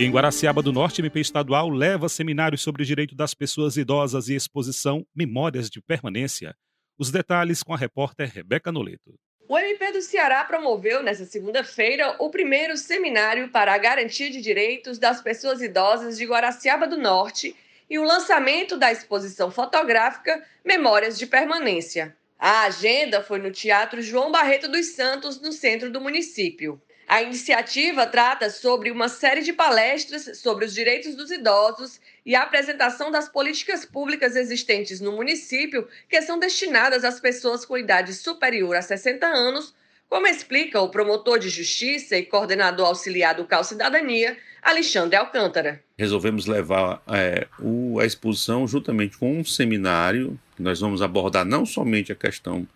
Em 0.00 0.12
Guaraciaba 0.12 0.62
do 0.62 0.72
Norte, 0.72 1.00
MP 1.00 1.18
estadual 1.18 1.68
leva 1.68 2.08
seminários 2.08 2.62
sobre 2.62 2.84
direito 2.84 3.16
das 3.16 3.34
pessoas 3.34 3.76
idosas 3.76 4.28
e 4.28 4.34
exposição 4.36 5.04
Memórias 5.12 5.68
de 5.68 5.82
Permanência. 5.82 6.54
Os 6.96 7.10
detalhes 7.10 7.64
com 7.64 7.74
a 7.74 7.76
repórter 7.76 8.30
Rebeca 8.32 8.70
Noleto. 8.70 9.18
O 9.48 9.58
MP 9.58 9.90
do 9.90 10.00
Ceará 10.00 10.44
promoveu 10.44 11.02
nesta 11.02 11.24
segunda-feira 11.24 12.14
o 12.20 12.30
primeiro 12.30 12.76
seminário 12.76 13.48
para 13.48 13.74
a 13.74 13.78
garantia 13.78 14.30
de 14.30 14.40
direitos 14.40 15.00
das 15.00 15.20
pessoas 15.20 15.60
idosas 15.60 16.16
de 16.16 16.24
Guaraciaba 16.24 16.86
do 16.86 16.96
Norte 16.96 17.56
e 17.90 17.98
o 17.98 18.04
lançamento 18.04 18.76
da 18.76 18.92
exposição 18.92 19.50
fotográfica 19.50 20.40
Memórias 20.64 21.18
de 21.18 21.26
Permanência. 21.26 22.16
A 22.38 22.62
agenda 22.66 23.20
foi 23.20 23.40
no 23.40 23.50
Teatro 23.50 24.00
João 24.00 24.30
Barreto 24.30 24.68
dos 24.68 24.94
Santos, 24.94 25.40
no 25.40 25.50
centro 25.50 25.90
do 25.90 26.00
município. 26.00 26.80
A 27.08 27.22
iniciativa 27.22 28.06
trata 28.06 28.50
sobre 28.50 28.90
uma 28.90 29.08
série 29.08 29.40
de 29.40 29.54
palestras 29.54 30.38
sobre 30.38 30.66
os 30.66 30.74
direitos 30.74 31.14
dos 31.14 31.30
idosos 31.30 31.98
e 32.24 32.36
a 32.36 32.42
apresentação 32.42 33.10
das 33.10 33.30
políticas 33.30 33.86
públicas 33.86 34.36
existentes 34.36 35.00
no 35.00 35.12
município 35.12 35.88
que 36.06 36.20
são 36.20 36.38
destinadas 36.38 37.04
às 37.04 37.18
pessoas 37.18 37.64
com 37.64 37.78
idade 37.78 38.12
superior 38.12 38.76
a 38.76 38.82
60 38.82 39.26
anos, 39.26 39.74
como 40.06 40.26
explica 40.26 40.82
o 40.82 40.90
promotor 40.90 41.38
de 41.38 41.48
justiça 41.48 42.14
e 42.14 42.26
coordenador 42.26 42.88
auxiliar 42.88 43.34
do 43.34 43.46
Cal 43.46 43.64
Cidadania, 43.64 44.36
Alexandre 44.62 45.16
Alcântara. 45.16 45.82
Resolvemos 45.96 46.44
levar 46.44 47.02
é, 47.08 47.46
o, 47.58 47.98
a 48.00 48.04
exposição 48.04 48.68
juntamente 48.68 49.16
com 49.16 49.38
um 49.38 49.44
seminário, 49.44 50.38
nós 50.62 50.80
vamos 50.80 51.02
abordar 51.02 51.44
não 51.44 51.64
somente 51.64 52.12
a 52.12 52.16
questão 52.16 52.66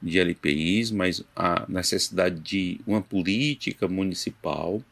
de 0.00 0.18
LPIs, 0.18 0.90
mas 0.90 1.24
a 1.34 1.64
necessidade 1.68 2.40
de 2.40 2.80
uma 2.86 3.00
política 3.00 3.88
municipal 3.88 4.82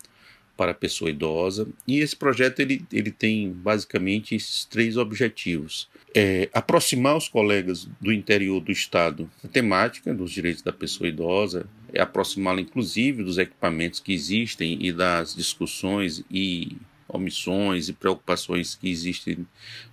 para 0.56 0.70
a 0.70 0.74
pessoa 0.74 1.10
idosa. 1.10 1.66
E 1.86 1.98
esse 1.98 2.14
projeto 2.14 2.60
ele, 2.60 2.84
ele 2.92 3.10
tem 3.10 3.52
basicamente 3.52 4.34
esses 4.34 4.64
três 4.64 4.96
objetivos. 4.96 5.88
É, 6.14 6.48
aproximar 6.52 7.16
os 7.16 7.28
colegas 7.28 7.88
do 8.00 8.12
interior 8.12 8.60
do 8.60 8.70
estado 8.70 9.28
da 9.42 9.48
temática 9.48 10.14
dos 10.14 10.30
direitos 10.30 10.62
da 10.62 10.72
pessoa 10.72 11.08
idosa, 11.08 11.66
é 11.92 12.00
aproximá-la 12.00 12.60
inclusive 12.60 13.24
dos 13.24 13.38
equipamentos 13.38 14.00
que 14.00 14.12
existem 14.12 14.78
e 14.80 14.92
das 14.92 15.34
discussões 15.34 16.24
e 16.30 16.76
omissões 17.08 17.88
e 17.88 17.92
preocupações 17.92 18.74
que 18.74 18.88
existem 18.88 19.46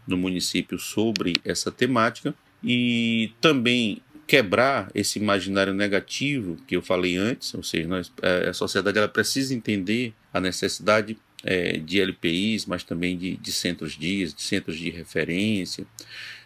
no 0.08 0.17
município 0.17 0.79
sobre 0.79 1.36
essa 1.43 1.72
temática 1.72 2.34
e 2.63 3.32
também 3.41 4.01
quebrar 4.27 4.89
esse 4.96 5.20
imaginário 5.20 5.74
negativo 5.74 6.58
que 6.65 6.75
eu 6.75 6.82
falei 6.82 7.18
antes, 7.18 7.53
ou 7.53 7.63
seja, 7.63 7.88
nós, 7.88 8.12
é, 8.22 8.50
a 8.50 8.53
sociedade 8.53 8.98
ela 8.98 9.08
precisa 9.08 9.53
entender 9.53 10.13
a 10.34 10.39
necessidade 10.39 11.18
é, 11.44 11.74
de 11.77 12.00
LPIs, 12.00 12.65
mas 12.65 12.84
também 12.84 13.18
de, 13.18 13.36
de 13.36 13.51
centros 13.51 13.98
dias, 13.98 14.34
de 14.34 14.41
centros 14.41 14.77
de 14.77 14.89
referência, 14.89 15.86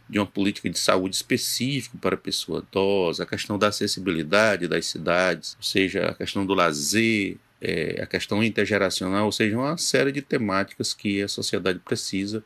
de 0.09 0.19
uma 0.19 0.25
política 0.25 0.69
de 0.69 0.79
saúde 0.79 1.15
específica 1.15 1.97
para 1.99 2.15
a 2.15 2.17
pessoa 2.17 2.65
idosa, 2.67 3.23
a 3.23 3.25
questão 3.25 3.57
da 3.57 3.67
acessibilidade 3.67 4.67
das 4.67 4.85
cidades, 4.85 5.55
ou 5.57 5.63
seja, 5.63 6.07
a 6.07 6.13
questão 6.13 6.45
do 6.45 6.53
lazer, 6.53 7.37
é, 7.61 8.01
a 8.01 8.05
questão 8.05 8.43
intergeracional, 8.43 9.25
ou 9.25 9.31
seja, 9.31 9.57
uma 9.57 9.77
série 9.77 10.11
de 10.11 10.21
temáticas 10.21 10.93
que 10.93 11.21
a 11.21 11.27
sociedade 11.27 11.79
precisa 11.79 12.43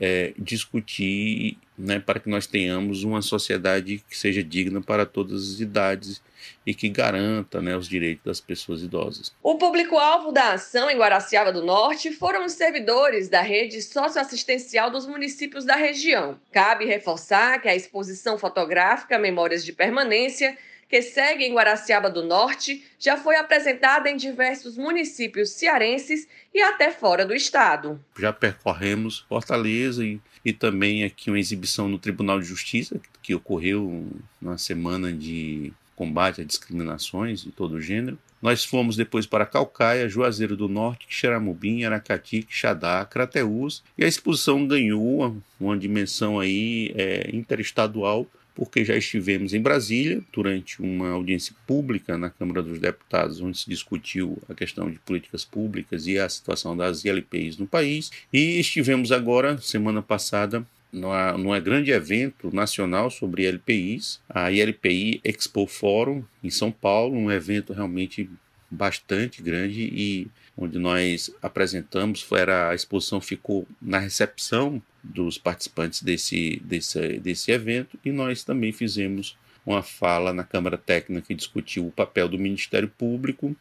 é, 0.00 0.32
discutir 0.38 1.58
né, 1.76 2.00
para 2.00 2.18
que 2.18 2.28
nós 2.28 2.46
tenhamos 2.46 3.04
uma 3.04 3.20
sociedade 3.20 4.02
que 4.08 4.16
seja 4.16 4.42
digna 4.42 4.80
para 4.80 5.04
todas 5.04 5.54
as 5.54 5.60
idades 5.60 6.22
e 6.66 6.74
que 6.74 6.88
garanta 6.88 7.60
né, 7.60 7.76
os 7.76 7.86
direitos 7.86 8.24
das 8.24 8.40
pessoas 8.40 8.82
idosas. 8.82 9.32
O 9.42 9.56
público-alvo 9.56 10.32
da 10.32 10.54
ação 10.54 10.90
em 10.90 10.96
Guaraciaba 10.96 11.52
do 11.52 11.62
Norte 11.62 12.10
foram 12.12 12.46
os 12.46 12.52
servidores 12.52 13.28
da 13.28 13.42
rede 13.42 13.80
socioassistencial 13.82 14.90
dos 14.90 15.06
municípios 15.06 15.64
da 15.64 15.76
região. 15.76 16.40
Cabe 16.50 16.86
reforçar 16.86 17.60
que 17.60 17.68
a 17.68 17.76
exposição 17.76 18.38
fotográfica 18.38 19.18
Memórias 19.18 19.64
de 19.64 19.72
Permanência 19.72 20.56
que 20.90 21.00
segue 21.00 21.44
em 21.44 21.54
Guaraciaba 21.54 22.10
do 22.10 22.24
Norte, 22.24 22.84
já 22.98 23.16
foi 23.16 23.36
apresentada 23.36 24.10
em 24.10 24.16
diversos 24.16 24.76
municípios 24.76 25.50
cearenses 25.50 26.26
e 26.52 26.60
até 26.60 26.90
fora 26.90 27.24
do 27.24 27.32
estado. 27.32 28.04
Já 28.18 28.32
percorremos 28.32 29.20
Fortaleza 29.28 30.04
e, 30.04 30.20
e 30.44 30.52
também 30.52 31.04
aqui 31.04 31.30
uma 31.30 31.38
exibição 31.38 31.88
no 31.88 31.96
Tribunal 31.96 32.40
de 32.40 32.46
Justiça, 32.46 33.00
que 33.22 33.32
ocorreu 33.32 34.04
na 34.42 34.58
semana 34.58 35.12
de 35.12 35.72
combate 35.94 36.40
a 36.40 36.44
discriminações 36.44 37.42
de 37.42 37.52
todo 37.52 37.80
gênero. 37.80 38.18
Nós 38.42 38.64
fomos 38.64 38.96
depois 38.96 39.26
para 39.26 39.46
Calcaia, 39.46 40.08
Juazeiro 40.08 40.56
do 40.56 40.66
Norte, 40.66 41.06
Xeramubim, 41.08 41.84
Aracati, 41.84 42.42
Quixadá, 42.42 43.04
Crateús, 43.04 43.84
e 43.98 44.04
a 44.04 44.08
exposição 44.08 44.66
ganhou 44.66 45.36
uma 45.60 45.78
dimensão 45.78 46.40
aí 46.40 46.90
é, 46.96 47.30
interestadual, 47.32 48.26
porque 48.60 48.84
já 48.84 48.94
estivemos 48.94 49.54
em 49.54 49.60
Brasília 49.62 50.22
durante 50.30 50.82
uma 50.82 51.12
audiência 51.12 51.54
pública 51.66 52.18
na 52.18 52.28
Câmara 52.28 52.62
dos 52.62 52.78
Deputados, 52.78 53.40
onde 53.40 53.56
se 53.56 53.70
discutiu 53.70 54.36
a 54.50 54.54
questão 54.54 54.90
de 54.90 54.98
políticas 54.98 55.46
públicas 55.46 56.06
e 56.06 56.18
a 56.18 56.28
situação 56.28 56.76
das 56.76 57.02
ILPIs 57.02 57.56
no 57.56 57.66
país, 57.66 58.10
e 58.30 58.60
estivemos 58.60 59.12
agora, 59.12 59.56
semana 59.56 60.02
passada, 60.02 60.62
num 60.92 61.58
grande 61.58 61.90
evento 61.90 62.54
nacional 62.54 63.10
sobre 63.10 63.46
LPIs, 63.46 64.20
a 64.28 64.52
ILPI 64.52 65.22
Expo 65.24 65.66
Forum, 65.66 66.22
em 66.44 66.50
São 66.50 66.70
Paulo, 66.70 67.16
um 67.16 67.32
evento 67.32 67.72
realmente 67.72 68.28
bastante 68.70 69.40
grande 69.40 69.80
e 69.80 70.28
onde 70.54 70.78
nós 70.78 71.34
apresentamos, 71.40 72.26
era, 72.32 72.68
a 72.68 72.74
exposição 72.74 73.22
ficou 73.22 73.66
na 73.80 73.98
recepção 73.98 74.82
dos 75.02 75.38
participantes 75.38 76.02
desse, 76.02 76.60
desse, 76.64 77.18
desse 77.18 77.50
evento 77.50 77.98
e 78.04 78.12
nós 78.12 78.44
também 78.44 78.72
fizemos 78.72 79.36
uma 79.64 79.82
fala 79.82 80.32
na 80.32 80.44
Câmara 80.44 80.76
Técnica 80.76 81.26
que 81.28 81.34
discutiu 81.34 81.86
o 81.86 81.92
papel 81.92 82.28
do 82.28 82.38
Ministério 82.38 82.88
Público, 82.88 83.54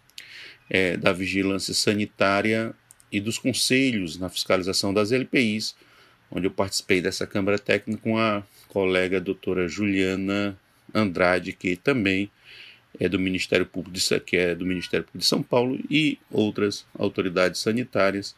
é, 0.70 0.98
da 0.98 1.12
vigilância 1.12 1.74
sanitária 1.74 2.74
e 3.12 3.20
dos 3.20 3.38
conselhos 3.38 4.18
na 4.18 4.30
fiscalização 4.30 4.94
das 4.94 5.12
LPIs, 5.12 5.76
onde 6.32 6.48
eu 6.48 6.52
participei 6.52 7.02
dessa 7.02 7.26
Câmara 7.26 7.58
Técnica 7.58 8.02
com 8.02 8.18
a 8.18 8.44
colega 8.68 9.20
doutora 9.20 9.68
Juliana 9.68 10.58
Andrade, 10.94 11.54
que 11.54 11.76
também 11.76 12.30
é 13.00 13.08
do 13.10 13.20
Ministério 13.20 13.66
Público 13.66 13.92
de, 13.92 14.20
que 14.22 14.38
é 14.38 14.56
do 14.56 14.66
Ministério 14.66 15.06
Público 15.06 15.20
de 15.20 15.26
São 15.26 15.42
Paulo 15.42 15.80
e 15.90 16.18
outras 16.32 16.86
autoridades 16.98 17.60
sanitárias 17.62 18.36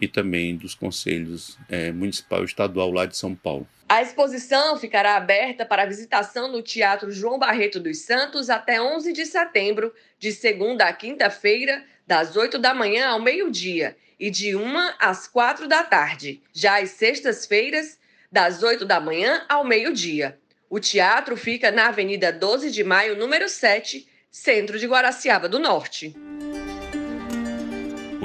e 0.00 0.06
também 0.06 0.56
dos 0.56 0.74
conselhos 0.74 1.58
é, 1.68 1.90
municipal 1.90 2.42
e 2.42 2.44
estadual 2.44 2.90
lá 2.90 3.06
de 3.06 3.16
São 3.16 3.34
Paulo. 3.34 3.66
A 3.88 4.02
exposição 4.02 4.76
ficará 4.76 5.16
aberta 5.16 5.64
para 5.64 5.86
visitação 5.86 6.52
no 6.52 6.60
Teatro 6.62 7.10
João 7.10 7.38
Barreto 7.38 7.80
dos 7.80 7.98
Santos 7.98 8.50
até 8.50 8.80
11 8.80 9.12
de 9.12 9.24
setembro, 9.24 9.92
de 10.18 10.30
segunda 10.30 10.84
a 10.84 10.92
quinta-feira, 10.92 11.82
das 12.06 12.36
8 12.36 12.58
da 12.58 12.74
manhã 12.74 13.08
ao 13.08 13.20
meio-dia 13.20 13.96
e 14.20 14.30
de 14.30 14.54
1 14.54 14.62
às 14.98 15.26
4 15.26 15.66
da 15.66 15.82
tarde. 15.82 16.42
Já 16.52 16.82
às 16.82 16.90
sextas-feiras, 16.90 17.98
das 18.30 18.62
8 18.62 18.84
da 18.84 19.00
manhã 19.00 19.44
ao 19.48 19.64
meio-dia. 19.64 20.38
O 20.68 20.78
teatro 20.78 21.36
fica 21.36 21.70
na 21.70 21.88
Avenida 21.88 22.30
12 22.30 22.70
de 22.70 22.84
Maio, 22.84 23.16
número 23.16 23.48
7, 23.48 24.06
centro 24.30 24.78
de 24.78 24.86
Guaraciaba 24.86 25.48
do 25.48 25.58
Norte. 25.58 26.14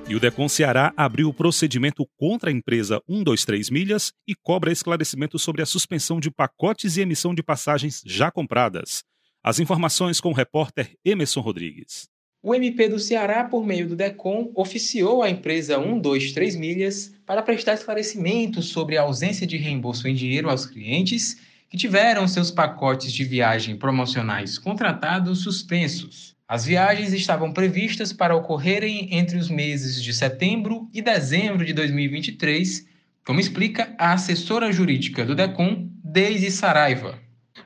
E 0.08 0.16
o 0.16 0.20
Decon 0.20 0.48
Ceará 0.48 0.94
abriu 0.96 1.28
o 1.30 1.34
procedimento 1.34 2.08
contra 2.18 2.50
a 2.50 2.54
empresa 2.54 3.02
123 3.10 3.70
Milhas 3.70 4.14
e 4.28 4.34
cobra 4.34 4.72
esclarecimento 4.72 5.38
sobre 5.38 5.62
a 5.62 5.66
suspensão 5.66 6.20
de 6.20 6.32
pacotes 6.32 6.96
e 6.96 7.02
emissão 7.02 7.36
de 7.36 7.44
passagens 7.44 8.02
já 8.06 8.32
compradas. 8.32 9.04
As 9.44 9.60
informações 9.60 10.22
com 10.22 10.30
o 10.30 10.34
repórter 10.34 10.96
Emerson 11.04 11.42
Rodrigues. 11.42 12.11
O 12.44 12.56
MP 12.56 12.90
do 12.90 12.98
Ceará, 12.98 13.44
por 13.44 13.64
meio 13.64 13.88
do 13.88 13.96
DECOM, 13.96 14.52
oficiou 14.56 15.22
a 15.22 15.30
empresa 15.30 15.76
123 15.76 16.56
Milhas 16.56 17.14
para 17.24 17.44
prestar 17.44 17.76
esclarecimentos 17.76 18.70
sobre 18.70 18.98
a 18.98 19.04
ausência 19.04 19.46
de 19.46 19.58
reembolso 19.58 20.08
em 20.08 20.16
dinheiro 20.16 20.50
aos 20.50 20.66
clientes 20.66 21.38
que 21.70 21.78
tiveram 21.78 22.28
seus 22.28 22.50
pacotes 22.50 23.14
de 23.14 23.24
viagem 23.24 23.76
promocionais 23.76 24.58
contratados 24.58 25.44
suspensos. 25.44 26.36
As 26.48 26.66
viagens 26.66 27.14
estavam 27.14 27.54
previstas 27.54 28.12
para 28.12 28.36
ocorrerem 28.36 29.10
entre 29.12 29.38
os 29.38 29.48
meses 29.48 30.02
de 30.02 30.12
setembro 30.12 30.90
e 30.92 31.00
dezembro 31.00 31.64
de 31.64 31.74
2023, 31.74 32.88
como 33.24 33.40
explica 33.40 33.94
a 34.00 34.14
assessora 34.14 34.72
jurídica 34.72 35.24
do 35.24 35.36
DECOM, 35.36 35.88
Deise 36.04 36.50
Saraiva. 36.50 37.20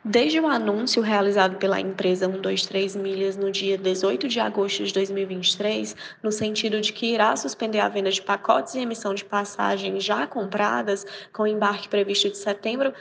Desde 0.03 0.39
o 0.39 0.47
anúncio 0.47 0.99
realizado 0.99 1.57
pela 1.57 1.79
empresa 1.79 2.25
123 2.25 2.95
Milhas 2.95 3.37
no 3.37 3.51
dia 3.51 3.77
18 3.77 4.27
de 4.27 4.39
agosto 4.39 4.83
de 4.83 4.91
2023, 4.91 5.95
no 6.23 6.31
sentido 6.31 6.81
de 6.81 6.91
que 6.91 7.13
irá 7.13 7.35
suspender 7.35 7.79
a 7.79 7.87
venda 7.87 8.09
de 8.09 8.19
pacotes 8.19 8.73
e 8.73 8.79
emissão 8.79 9.13
de 9.13 9.23
passagens 9.23 10.03
já 10.03 10.25
compradas, 10.25 11.05
com 11.31 11.45
embarque 11.45 11.87
previsto 11.87 12.29
de 12.29 12.37
setembro 12.37 12.93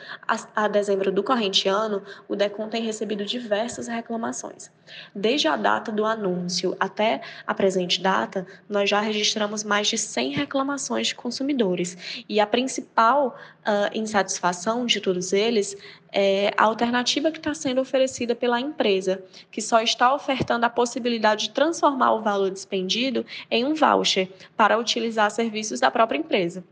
a 0.54 0.68
dezembro 0.68 1.10
do 1.10 1.22
corrente 1.22 1.68
ano, 1.68 2.02
o 2.28 2.36
DECOM 2.36 2.68
tem 2.68 2.82
recebido 2.82 3.24
diversas 3.24 3.86
reclamações. 3.86 4.70
Desde 5.14 5.48
a 5.48 5.56
data 5.56 5.90
do 5.90 6.04
anúncio 6.04 6.76
até 6.78 7.22
a 7.46 7.54
presente 7.54 8.02
data, 8.02 8.46
nós 8.68 8.90
já 8.90 9.00
registramos 9.00 9.64
mais 9.64 9.88
de 9.88 9.96
100 9.96 10.32
reclamações 10.32 11.08
de 11.08 11.14
consumidores 11.14 12.24
e 12.28 12.40
a 12.40 12.46
principal 12.46 13.36
uh, 13.60 13.98
insatisfação 13.98 14.84
de 14.84 15.00
todos 15.00 15.32
eles 15.32 15.76
é 16.14 16.52
a 16.56 16.62
alternativa 16.62 17.32
que 17.32 17.38
está 17.38 17.52
sendo 17.52 17.80
oferecida 17.80 18.36
pela 18.36 18.60
empresa, 18.60 19.22
que 19.50 19.60
só 19.60 19.80
está 19.80 20.14
ofertando 20.14 20.64
a 20.64 20.70
possibilidade 20.70 21.48
de 21.48 21.50
transformar 21.50 22.12
o 22.12 22.22
valor 22.22 22.50
despendido 22.50 23.26
em 23.50 23.64
um 23.64 23.74
voucher 23.74 24.30
para 24.56 24.78
utilizar 24.78 25.28
serviços 25.32 25.80
da 25.80 25.90
própria 25.90 26.18
empresa. 26.18 26.64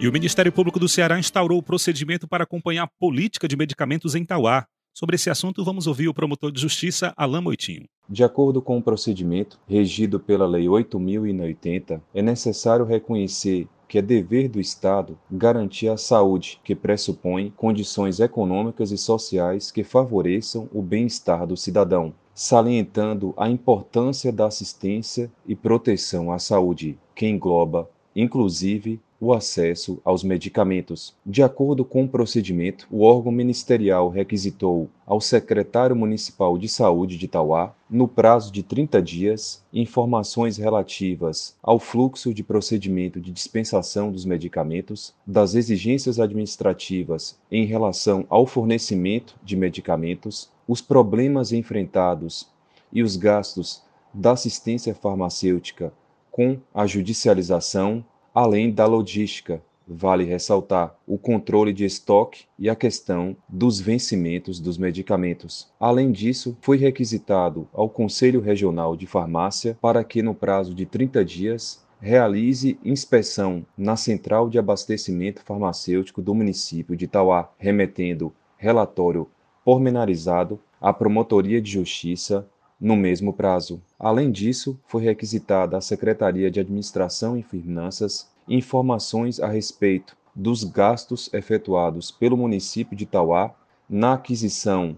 E 0.00 0.08
o 0.08 0.12
Ministério 0.12 0.50
Público 0.50 0.80
do 0.80 0.88
Ceará 0.88 1.18
instaurou 1.18 1.58
o 1.58 1.62
procedimento 1.62 2.26
para 2.26 2.44
acompanhar 2.44 2.84
a 2.84 2.90
política 2.98 3.46
de 3.46 3.54
medicamentos 3.54 4.14
em 4.14 4.24
Tauá. 4.24 4.66
Sobre 4.94 5.16
esse 5.16 5.28
assunto, 5.28 5.62
vamos 5.62 5.86
ouvir 5.86 6.08
o 6.08 6.14
promotor 6.14 6.50
de 6.50 6.58
justiça, 6.58 7.12
Alain 7.18 7.42
Moitinho. 7.42 7.84
De 8.08 8.24
acordo 8.24 8.62
com 8.62 8.78
o 8.78 8.82
procedimento, 8.82 9.60
regido 9.68 10.18
pela 10.18 10.46
Lei 10.46 10.64
8.080, 10.64 12.00
é 12.14 12.22
necessário 12.22 12.86
reconhecer 12.86 13.68
que 13.86 13.98
é 13.98 14.02
dever 14.02 14.48
do 14.48 14.58
Estado 14.58 15.18
garantir 15.30 15.88
a 15.88 15.98
saúde, 15.98 16.58
que 16.64 16.74
pressupõe 16.74 17.52
condições 17.54 18.20
econômicas 18.20 18.92
e 18.92 18.96
sociais 18.96 19.70
que 19.70 19.84
favoreçam 19.84 20.66
o 20.72 20.80
bem-estar 20.80 21.46
do 21.46 21.58
cidadão, 21.58 22.14
salientando 22.34 23.34
a 23.36 23.50
importância 23.50 24.32
da 24.32 24.46
assistência 24.46 25.30
e 25.46 25.54
proteção 25.54 26.32
à 26.32 26.38
saúde, 26.38 26.98
que 27.14 27.26
engloba, 27.26 27.86
inclusive, 28.14 29.00
o 29.20 29.34
acesso 29.34 30.00
aos 30.02 30.24
medicamentos. 30.24 31.14
De 31.26 31.42
acordo 31.42 31.84
com 31.84 32.04
o 32.04 32.08
procedimento, 32.08 32.86
o 32.90 33.02
órgão 33.02 33.30
ministerial 33.30 34.08
requisitou 34.08 34.88
ao 35.06 35.20
secretário 35.20 35.94
municipal 35.94 36.56
de 36.56 36.68
saúde 36.68 37.18
de 37.18 37.28
Tauá, 37.28 37.74
no 37.88 38.08
prazo 38.08 38.50
de 38.50 38.62
30 38.62 39.02
dias, 39.02 39.62
informações 39.72 40.56
relativas 40.56 41.54
ao 41.62 41.78
fluxo 41.78 42.32
de 42.32 42.42
procedimento 42.42 43.20
de 43.20 43.30
dispensação 43.30 44.10
dos 44.10 44.24
medicamentos, 44.24 45.12
das 45.26 45.54
exigências 45.54 46.18
administrativas 46.18 47.38
em 47.52 47.66
relação 47.66 48.24
ao 48.30 48.46
fornecimento 48.46 49.36
de 49.44 49.54
medicamentos, 49.54 50.48
os 50.66 50.80
problemas 50.80 51.52
enfrentados 51.52 52.48
e 52.92 53.02
os 53.02 53.16
gastos 53.16 53.82
da 54.14 54.32
assistência 54.32 54.94
farmacêutica 54.94 55.92
com 56.40 56.58
a 56.72 56.86
judicialização 56.86 58.02
além 58.34 58.70
da 58.70 58.86
logística, 58.86 59.62
vale 59.86 60.24
ressaltar 60.24 60.96
o 61.06 61.18
controle 61.18 61.70
de 61.70 61.84
estoque 61.84 62.46
e 62.58 62.70
a 62.70 62.74
questão 62.74 63.36
dos 63.46 63.78
vencimentos 63.78 64.58
dos 64.58 64.78
medicamentos. 64.78 65.70
Além 65.78 66.10
disso, 66.10 66.56
foi 66.62 66.78
requisitado 66.78 67.68
ao 67.74 67.90
Conselho 67.90 68.40
Regional 68.40 68.96
de 68.96 69.06
Farmácia 69.06 69.76
para 69.82 70.02
que, 70.02 70.22
no 70.22 70.34
prazo 70.34 70.74
de 70.74 70.86
30 70.86 71.22
dias, 71.26 71.84
realize 72.00 72.78
inspeção 72.82 73.62
na 73.76 73.94
central 73.94 74.48
de 74.48 74.58
abastecimento 74.58 75.42
farmacêutico 75.44 76.22
do 76.22 76.34
município 76.34 76.96
de 76.96 77.06
Tauá, 77.06 77.50
remetendo 77.58 78.32
relatório 78.56 79.28
pormenorizado 79.62 80.58
à 80.80 80.90
Promotoria 80.90 81.60
de 81.60 81.70
Justiça 81.70 82.48
no 82.80 82.96
mesmo 82.96 83.32
prazo. 83.32 83.82
Além 83.98 84.32
disso, 84.32 84.80
foi 84.86 85.02
requisitada 85.02 85.76
à 85.76 85.80
Secretaria 85.80 86.50
de 86.50 86.60
Administração 86.60 87.36
e 87.36 87.42
Finanças 87.42 88.30
informações 88.48 89.38
a 89.38 89.46
respeito 89.46 90.16
dos 90.34 90.64
gastos 90.64 91.32
efetuados 91.32 92.10
pelo 92.10 92.36
município 92.36 92.96
de 92.96 93.06
Tauá 93.06 93.54
na 93.88 94.14
aquisição 94.14 94.96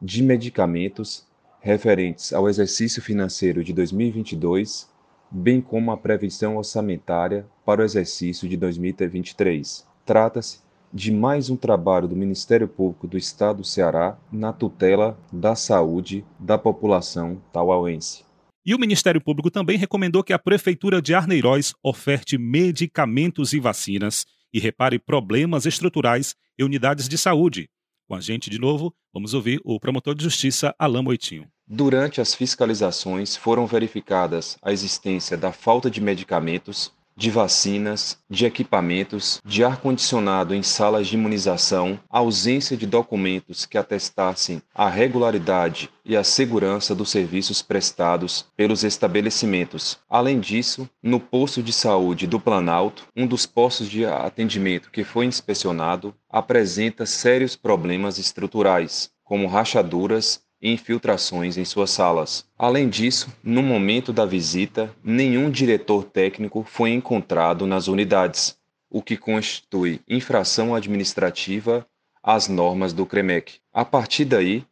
de 0.00 0.22
medicamentos 0.22 1.26
referentes 1.60 2.32
ao 2.32 2.48
exercício 2.48 3.02
financeiro 3.02 3.64
de 3.64 3.72
2022, 3.72 4.88
bem 5.30 5.60
como 5.60 5.90
a 5.90 5.96
previsão 5.96 6.56
orçamentária 6.56 7.46
para 7.64 7.80
o 7.80 7.84
exercício 7.84 8.48
de 8.48 8.56
2023. 8.56 9.86
Trata-se 10.04 10.58
de 10.94 11.10
mais 11.10 11.50
um 11.50 11.56
trabalho 11.56 12.06
do 12.06 12.14
Ministério 12.14 12.68
Público 12.68 13.08
do 13.08 13.18
Estado 13.18 13.56
do 13.58 13.64
Ceará 13.64 14.16
na 14.30 14.52
tutela 14.52 15.18
da 15.32 15.56
saúde 15.56 16.24
da 16.38 16.56
população 16.56 17.42
tauauense. 17.52 18.22
E 18.64 18.72
o 18.74 18.78
Ministério 18.78 19.20
Público 19.20 19.50
também 19.50 19.76
recomendou 19.76 20.22
que 20.22 20.32
a 20.32 20.38
Prefeitura 20.38 21.02
de 21.02 21.12
Arneiroz 21.12 21.74
oferte 21.82 22.38
medicamentos 22.38 23.52
e 23.52 23.58
vacinas 23.58 24.24
e 24.52 24.60
repare 24.60 24.98
problemas 24.98 25.66
estruturais 25.66 26.36
em 26.56 26.62
unidades 26.62 27.08
de 27.08 27.18
saúde. 27.18 27.68
Com 28.06 28.14
a 28.14 28.20
gente 28.20 28.48
de 28.48 28.60
novo, 28.60 28.94
vamos 29.12 29.34
ouvir 29.34 29.60
o 29.64 29.80
promotor 29.80 30.14
de 30.14 30.22
justiça 30.22 30.74
Alain 30.78 31.02
Moitinho. 31.02 31.48
Durante 31.66 32.20
as 32.20 32.34
fiscalizações 32.34 33.34
foram 33.34 33.66
verificadas 33.66 34.56
a 34.62 34.70
existência 34.70 35.36
da 35.36 35.50
falta 35.50 35.90
de 35.90 36.00
medicamentos, 36.00 36.92
de 37.16 37.30
vacinas, 37.30 38.18
de 38.28 38.44
equipamentos, 38.46 39.40
de 39.44 39.64
ar-condicionado 39.64 40.54
em 40.54 40.62
salas 40.62 41.06
de 41.06 41.14
imunização, 41.14 41.98
ausência 42.08 42.76
de 42.76 42.86
documentos 42.86 43.64
que 43.66 43.78
atestassem 43.78 44.60
a 44.74 44.88
regularidade 44.88 45.90
e 46.04 46.16
a 46.16 46.24
segurança 46.24 46.94
dos 46.94 47.10
serviços 47.10 47.62
prestados 47.62 48.46
pelos 48.56 48.84
estabelecimentos. 48.84 49.98
Além 50.08 50.38
disso, 50.38 50.88
no 51.02 51.18
posto 51.18 51.62
de 51.62 51.72
saúde 51.72 52.26
do 52.26 52.38
Planalto, 52.38 53.06
um 53.16 53.26
dos 53.26 53.46
postos 53.46 53.88
de 53.88 54.04
atendimento 54.04 54.90
que 54.90 55.04
foi 55.04 55.26
inspecionado 55.26 56.14
apresenta 56.28 57.06
sérios 57.06 57.56
problemas 57.56 58.18
estruturais, 58.18 59.10
como 59.24 59.46
rachaduras 59.46 60.43
infiltrações 60.64 61.58
em 61.58 61.64
suas 61.64 61.90
salas. 61.90 62.46
Além 62.58 62.88
disso, 62.88 63.30
no 63.42 63.62
momento 63.62 64.12
da 64.14 64.24
visita, 64.24 64.90
nenhum 65.04 65.50
diretor 65.50 66.04
técnico 66.04 66.64
foi 66.66 66.90
encontrado 66.90 67.66
nas 67.66 67.86
unidades, 67.86 68.58
o 68.88 69.02
que 69.02 69.16
constitui 69.16 70.00
infração 70.08 70.74
administrativa 70.74 71.86
às 72.22 72.48
normas 72.48 72.94
do 72.94 73.04
CREMEC. 73.04 73.60
A 73.72 73.84
partir 73.84 74.24
daí, 74.24 74.64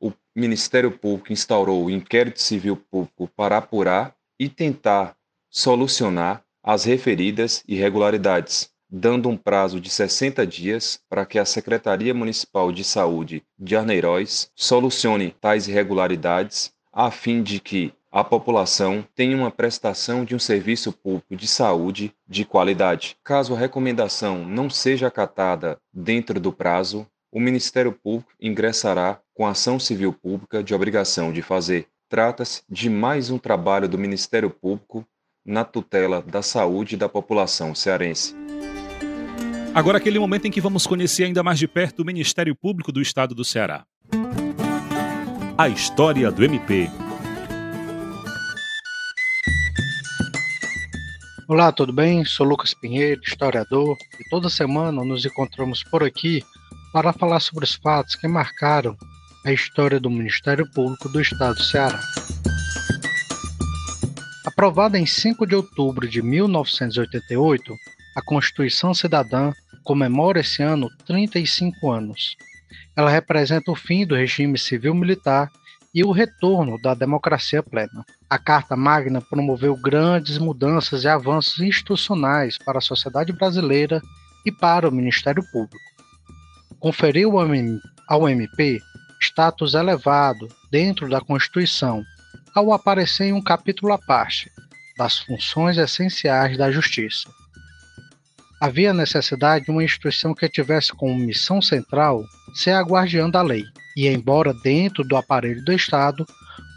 o 0.00 0.12
Ministério 0.34 0.90
Público 0.90 1.32
instaurou 1.32 1.84
o 1.84 1.90
inquérito 1.90 2.42
civil 2.42 2.76
público 2.76 3.30
para 3.36 3.58
apurar 3.58 4.16
e 4.40 4.48
tentar 4.48 5.16
solucionar 5.48 6.42
as 6.62 6.84
referidas 6.84 7.62
irregularidades 7.68 8.70
dando 8.90 9.28
um 9.28 9.36
prazo 9.36 9.80
de 9.80 9.90
60 9.90 10.46
dias 10.46 11.00
para 11.08 11.26
que 11.26 11.38
a 11.38 11.44
Secretaria 11.44 12.14
Municipal 12.14 12.70
de 12.72 12.84
Saúde 12.84 13.42
de 13.58 13.76
Arneiroz 13.76 14.50
solucione 14.54 15.34
tais 15.40 15.68
irregularidades, 15.68 16.72
a 16.92 17.10
fim 17.10 17.42
de 17.42 17.60
que 17.60 17.92
a 18.10 18.24
população 18.24 19.04
tenha 19.14 19.36
uma 19.36 19.50
prestação 19.50 20.24
de 20.24 20.34
um 20.34 20.38
serviço 20.38 20.90
público 20.90 21.36
de 21.36 21.46
saúde 21.46 22.14
de 22.26 22.46
qualidade. 22.46 23.16
Caso 23.22 23.54
a 23.54 23.58
recomendação 23.58 24.44
não 24.44 24.70
seja 24.70 25.08
acatada 25.08 25.78
dentro 25.92 26.40
do 26.40 26.50
prazo, 26.50 27.06
o 27.30 27.38
Ministério 27.38 27.92
Público 27.92 28.32
ingressará 28.40 29.20
com 29.34 29.46
ação 29.46 29.78
civil 29.78 30.14
pública 30.14 30.62
de 30.62 30.74
obrigação 30.74 31.30
de 31.30 31.42
fazer. 31.42 31.88
Trata-se 32.08 32.62
de 32.70 32.88
mais 32.88 33.28
um 33.30 33.36
trabalho 33.36 33.86
do 33.86 33.98
Ministério 33.98 34.48
Público 34.48 35.04
na 35.44 35.62
tutela 35.64 36.22
da 36.22 36.40
saúde 36.40 36.96
da 36.96 37.10
população 37.10 37.74
cearense. 37.74 38.34
Agora, 39.76 39.98
aquele 39.98 40.18
momento 40.18 40.46
em 40.46 40.50
que 40.50 40.58
vamos 40.58 40.86
conhecer 40.86 41.24
ainda 41.24 41.42
mais 41.42 41.58
de 41.58 41.68
perto 41.68 42.00
o 42.00 42.04
Ministério 42.06 42.56
Público 42.56 42.90
do 42.90 43.02
Estado 43.02 43.34
do 43.34 43.44
Ceará. 43.44 43.84
A 45.58 45.68
história 45.68 46.32
do 46.32 46.42
MP. 46.42 46.88
Olá, 51.46 51.70
tudo 51.72 51.92
bem? 51.92 52.24
Sou 52.24 52.46
Lucas 52.46 52.72
Pinheiro, 52.72 53.20
historiador, 53.22 53.98
e 54.18 54.26
toda 54.30 54.48
semana 54.48 55.04
nos 55.04 55.26
encontramos 55.26 55.82
por 55.82 56.02
aqui 56.02 56.42
para 56.90 57.12
falar 57.12 57.40
sobre 57.40 57.66
os 57.66 57.74
fatos 57.74 58.16
que 58.16 58.26
marcaram 58.26 58.96
a 59.44 59.52
história 59.52 60.00
do 60.00 60.08
Ministério 60.08 60.66
Público 60.70 61.06
do 61.10 61.20
Estado 61.20 61.56
do 61.56 61.62
Ceará. 61.62 62.00
Aprovada 64.46 64.98
em 64.98 65.04
5 65.04 65.46
de 65.46 65.54
outubro 65.54 66.08
de 66.08 66.22
1988, 66.22 67.74
a 68.16 68.22
Constituição 68.22 68.94
Cidadã 68.94 69.52
comemora 69.86 70.40
esse 70.40 70.64
ano 70.64 70.90
35 71.06 71.92
anos. 71.92 72.36
Ela 72.96 73.08
representa 73.08 73.70
o 73.70 73.76
fim 73.76 74.04
do 74.04 74.16
regime 74.16 74.58
civil-militar 74.58 75.48
e 75.94 76.02
o 76.02 76.10
retorno 76.10 76.76
da 76.82 76.92
democracia 76.92 77.62
plena. 77.62 78.04
A 78.28 78.36
Carta 78.36 78.74
Magna 78.76 79.20
promoveu 79.20 79.76
grandes 79.76 80.38
mudanças 80.38 81.04
e 81.04 81.08
avanços 81.08 81.60
institucionais 81.60 82.58
para 82.58 82.78
a 82.78 82.82
sociedade 82.82 83.32
brasileira 83.32 84.02
e 84.44 84.50
para 84.50 84.88
o 84.88 84.92
Ministério 84.92 85.42
Público. 85.52 85.78
Conferiu 86.80 87.34
ao 88.08 88.28
MP 88.28 88.80
status 89.20 89.74
elevado 89.74 90.48
dentro 90.70 91.08
da 91.08 91.20
Constituição, 91.20 92.04
ao 92.54 92.72
aparecer 92.72 93.26
em 93.26 93.32
um 93.32 93.42
capítulo 93.42 93.92
à 93.92 93.98
parte 93.98 94.50
das 94.98 95.20
funções 95.20 95.78
essenciais 95.78 96.58
da 96.58 96.72
Justiça. 96.72 97.30
Havia 98.60 98.94
necessidade 98.94 99.66
de 99.66 99.70
uma 99.70 99.84
instituição 99.84 100.34
que 100.34 100.48
tivesse 100.48 100.92
como 100.92 101.14
missão 101.14 101.60
central 101.60 102.24
ser 102.54 102.70
a 102.70 102.80
guardiã 102.80 103.28
da 103.28 103.42
lei, 103.42 103.64
e, 103.94 104.08
embora 104.08 104.54
dentro 104.54 105.04
do 105.04 105.16
aparelho 105.16 105.62
do 105.62 105.72
Estado, 105.72 106.26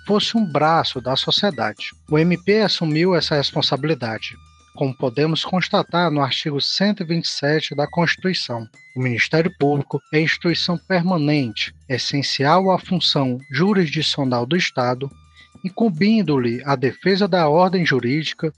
fosse 0.05 0.35
um 0.35 0.45
braço 0.45 0.99
da 0.99 1.15
sociedade. 1.15 1.91
O 2.09 2.17
MP 2.17 2.61
assumiu 2.61 3.15
essa 3.15 3.35
responsabilidade, 3.35 4.35
como 4.75 4.95
podemos 4.95 5.45
constatar 5.45 6.11
no 6.11 6.21
artigo 6.21 6.59
127 6.59 7.75
da 7.75 7.87
Constituição. 7.87 8.67
O 8.95 9.01
Ministério 9.01 9.53
Público 9.57 10.01
é 10.13 10.19
instituição 10.19 10.77
permanente, 10.77 11.73
essencial 11.87 12.71
à 12.71 12.79
função 12.79 13.37
jurisdicional 13.51 14.45
do 14.45 14.57
Estado, 14.57 15.09
incumbindo-lhe 15.63 16.61
a 16.65 16.75
defesa 16.75 17.27
da 17.27 17.47
ordem 17.47 17.85
jurídica, 17.85 18.51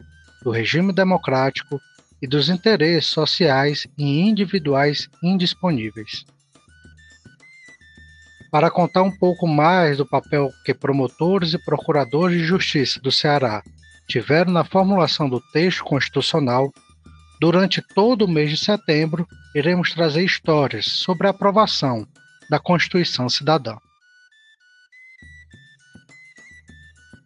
do 0.44 0.50
regime 0.50 0.92
democrático 0.92 1.80
e 2.22 2.28
dos 2.28 2.50
interesses 2.50 3.10
sociais 3.10 3.88
e 3.98 4.22
individuais 4.22 5.10
indisponíveis. 5.24 6.26
Para 8.52 8.70
contar 8.70 9.04
um 9.04 9.12
pouco 9.12 9.48
mais 9.48 9.98
do 9.98 10.06
papel 10.06 10.50
que 10.66 10.74
promotores 10.74 11.54
e 11.54 11.58
procuradores 11.58 12.38
de 12.38 12.44
justiça 12.44 13.00
do 13.00 13.12
Ceará 13.12 13.64
tiveram 14.08 14.52
na 14.52 14.66
formulação 14.66 15.30
do 15.30 15.40
texto 15.54 15.86
constitucional, 15.86 16.70
durante 17.40 17.82
todo 17.82 18.26
o 18.26 18.28
mês 18.28 18.50
de 18.50 18.58
setembro 18.58 19.26
iremos 19.56 19.94
trazer 19.94 20.24
histórias 20.24 20.86
sobre 20.86 21.28
a 21.28 21.30
aprovação 21.30 22.06
da 22.50 22.60
Constituição 22.60 23.30
Cidadã. 23.30 23.78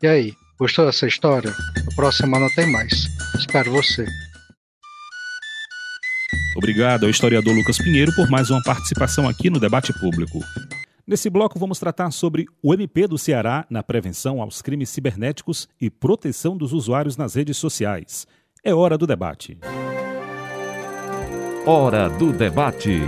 E 0.04 0.08
aí, 0.08 0.34
gostou 0.60 0.86
dessa 0.86 1.08
história? 1.08 1.50
Na 1.50 1.96
próxima 1.96 2.28
semana 2.28 2.54
tem 2.56 2.72
mais. 2.72 3.08
Espero 3.40 3.72
você. 3.72 4.06
Obrigado 6.56 7.04
ao 7.04 7.10
historiador 7.10 7.54
Lucas 7.54 7.78
Pinheiro 7.78 8.16
por 8.16 8.30
mais 8.30 8.50
uma 8.50 8.64
participação 8.64 9.28
aqui 9.28 9.50
no 9.50 9.60
debate 9.60 9.92
público. 10.00 10.40
Nesse 11.06 11.30
bloco, 11.30 11.60
vamos 11.60 11.80
tratar 11.80 12.10
sobre 12.12 12.46
o 12.64 12.74
MP 12.74 13.08
do 13.08 13.18
Ceará 13.18 13.66
na 13.70 13.84
prevenção 13.84 14.42
aos 14.42 14.62
crimes 14.62 14.90
cibernéticos 14.90 15.68
e 15.80 15.90
proteção 15.90 16.56
dos 16.56 16.72
usuários 16.72 17.18
nas 17.18 17.36
redes 17.36 17.58
sociais. 17.58 18.26
É 18.64 18.74
hora 18.74 18.98
do 18.98 19.06
debate. 19.06 19.58
Hora 21.66 22.08
do 22.10 22.32
debate. 22.32 23.02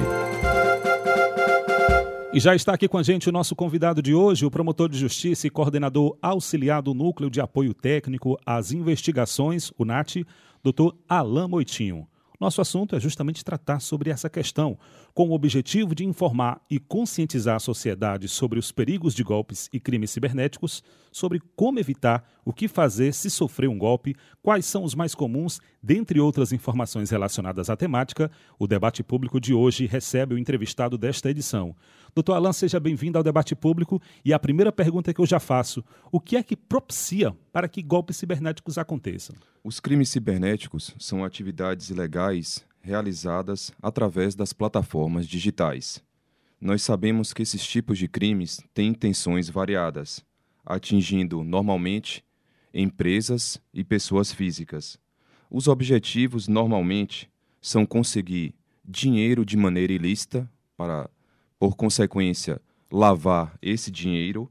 E 2.34 2.40
já 2.40 2.54
está 2.54 2.74
aqui 2.74 2.88
com 2.88 2.98
a 2.98 3.04
gente 3.04 3.30
o 3.30 3.32
nosso 3.32 3.56
convidado 3.56 4.02
de 4.02 4.14
hoje, 4.14 4.46
o 4.46 4.52
promotor 4.52 4.90
de 4.90 5.00
justiça 5.00 5.48
e 5.48 5.50
coordenador 5.50 6.18
auxiliar 6.22 6.82
do 6.82 6.94
Núcleo 6.94 7.30
de 7.30 7.40
Apoio 7.40 7.74
Técnico 7.74 8.38
às 8.46 8.74
Investigações, 8.74 9.72
o 9.78 9.86
NAT, 9.86 10.18
doutor 10.62 10.96
Alain 11.08 11.48
Moitinho. 11.48 12.06
Nosso 12.40 12.62
assunto 12.62 12.96
é 12.96 13.00
justamente 13.00 13.44
tratar 13.44 13.80
sobre 13.80 14.12
essa 14.12 14.30
questão, 14.30 14.78
com 15.12 15.30
o 15.30 15.34
objetivo 15.34 15.96
de 15.96 16.06
informar 16.06 16.62
e 16.70 16.80
conscientizar 16.80 17.56
a 17.56 17.60
sociedade 17.60 18.28
sobre 18.28 18.60
os 18.60 18.72
perigos 18.72 19.16
de 19.16 19.24
golpes 19.24 19.68
e 19.74 19.80
crimes 19.80 20.12
cibernéticos, 20.12 20.84
sobre 21.12 21.42
como 21.56 21.80
evitar, 21.80 22.24
o 22.46 22.54
que 22.54 22.68
fazer 22.68 23.12
se 23.12 23.32
sofrer 23.32 23.68
um 23.68 23.78
golpe, 23.78 24.16
quais 24.42 24.68
são 24.68 24.84
os 24.84 24.94
mais 24.94 25.16
comuns, 25.16 25.60
dentre 25.82 26.20
outras 26.20 26.54
informações 26.54 27.10
relacionadas 27.10 27.72
à 27.72 27.76
temática. 27.76 28.30
O 28.60 28.68
debate 28.68 29.02
público 29.02 29.40
de 29.40 29.54
hoje 29.54 29.88
recebe 29.88 30.36
o 30.36 30.38
entrevistado 30.38 30.96
desta 30.96 31.32
edição. 31.32 31.76
Doutor 32.18 32.34
Alan, 32.34 32.52
seja 32.52 32.80
bem-vindo 32.80 33.20
ao 33.20 33.24
debate 33.24 33.56
público. 33.56 34.02
E 34.26 34.34
a 34.34 34.40
primeira 34.40 34.72
pergunta 34.72 35.14
que 35.14 35.22
eu 35.22 35.26
já 35.28 35.40
faço: 35.40 35.86
o 36.12 36.20
que 36.20 36.36
é 36.36 36.42
que 36.42 36.56
propicia 36.56 37.32
para 37.54 37.68
que 37.68 37.80
golpes 37.84 38.18
cibernéticos 38.18 38.80
aconteçam? 38.80 39.36
Os 39.64 39.80
crimes 39.80 40.10
cibernéticos 40.10 40.96
são 40.98 41.24
atividades 41.24 41.92
ilegais 41.92 42.66
realizadas 42.82 43.72
através 43.80 44.34
das 44.34 44.52
plataformas 44.52 45.28
digitais. 45.28 46.04
Nós 46.60 46.82
sabemos 46.82 47.34
que 47.34 47.44
esses 47.44 47.64
tipos 47.64 48.00
de 48.00 48.08
crimes 48.08 48.64
têm 48.74 48.88
intenções 48.88 49.48
variadas, 49.48 50.26
atingindo 50.66 51.44
normalmente 51.44 52.26
empresas 52.74 53.62
e 53.72 53.84
pessoas 53.84 54.32
físicas. 54.32 54.98
Os 55.52 55.68
objetivos 55.68 56.48
normalmente 56.48 57.30
são 57.62 57.86
conseguir 57.86 58.56
dinheiro 58.84 59.46
de 59.46 59.56
maneira 59.56 59.94
ilícita 59.94 60.50
para, 60.76 61.08
por 61.60 61.76
consequência, 61.76 62.62
lavar 62.92 63.58
esse 63.62 63.92
dinheiro, 63.92 64.50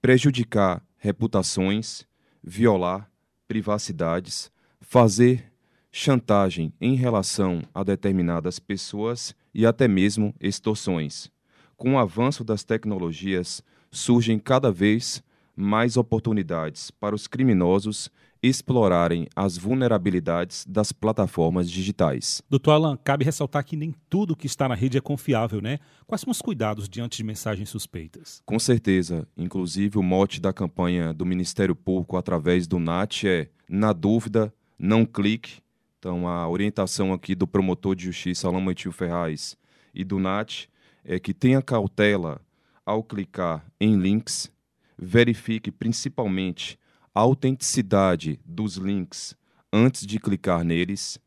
prejudicar 0.00 0.82
reputações, 0.96 2.06
violar 2.42 3.10
privacidades, 3.48 4.50
fazer 4.80 5.52
chantagem 5.90 6.72
em 6.80 6.94
relação 6.94 7.62
a 7.74 7.84
determinadas 7.84 8.58
pessoas 8.58 9.34
e 9.54 9.66
até 9.66 9.86
mesmo 9.86 10.34
extorsões. 10.40 11.30
Com 11.76 11.94
o 11.94 11.98
avanço 11.98 12.42
das 12.42 12.64
tecnologias, 12.64 13.62
surgem 13.90 14.38
cada 14.38 14.72
vez 14.72 15.22
mais 15.54 15.96
oportunidades 15.96 16.90
para 16.90 17.14
os 17.14 17.26
criminosos 17.26 18.10
explorarem 18.42 19.28
as 19.36 19.56
vulnerabilidades 19.56 20.64
das 20.68 20.90
plataformas 20.90 21.70
digitais. 21.70 22.42
Doutor 22.50 22.72
Alan, 22.72 22.96
cabe 22.96 23.24
ressaltar 23.24 23.64
que 23.64 23.76
nem 23.76 23.94
tudo 24.10 24.34
que 24.34 24.46
está 24.46 24.68
na 24.68 24.74
rede 24.74 24.98
é 24.98 25.00
confiável, 25.00 25.60
né? 25.60 25.78
Quais 26.06 26.22
são 26.22 26.30
os 26.30 26.42
cuidados 26.42 26.88
diante 26.88 27.18
de 27.18 27.24
mensagens 27.24 27.68
suspeitas? 27.68 28.42
Com 28.44 28.58
certeza. 28.58 29.28
Inclusive, 29.36 29.96
o 29.96 30.02
mote 30.02 30.40
da 30.40 30.52
campanha 30.52 31.12
do 31.12 31.24
Ministério 31.24 31.76
Público 31.76 32.16
através 32.16 32.66
do 32.66 32.80
NAT 32.80 33.24
é: 33.24 33.48
na 33.68 33.92
dúvida, 33.92 34.52
não 34.76 35.06
clique. 35.06 35.62
Então, 35.98 36.26
a 36.26 36.48
orientação 36.48 37.12
aqui 37.12 37.36
do 37.36 37.46
promotor 37.46 37.94
de 37.94 38.06
justiça 38.06 38.48
Alain 38.48 38.60
Moitil 38.60 38.90
Ferraz 38.90 39.56
e 39.94 40.02
do 40.02 40.18
NAT 40.18 40.66
é 41.04 41.20
que 41.20 41.32
tenha 41.32 41.62
cautela 41.62 42.40
ao 42.84 43.04
clicar 43.04 43.64
em 43.80 43.96
links, 43.96 44.50
verifique 44.98 45.70
principalmente 45.70 46.76
autenticidade 47.14 48.40
dos 48.44 48.76
links 48.76 49.36
antes 49.72 50.06
de 50.06 50.18
clicar 50.18 50.64
neles, 50.64 51.18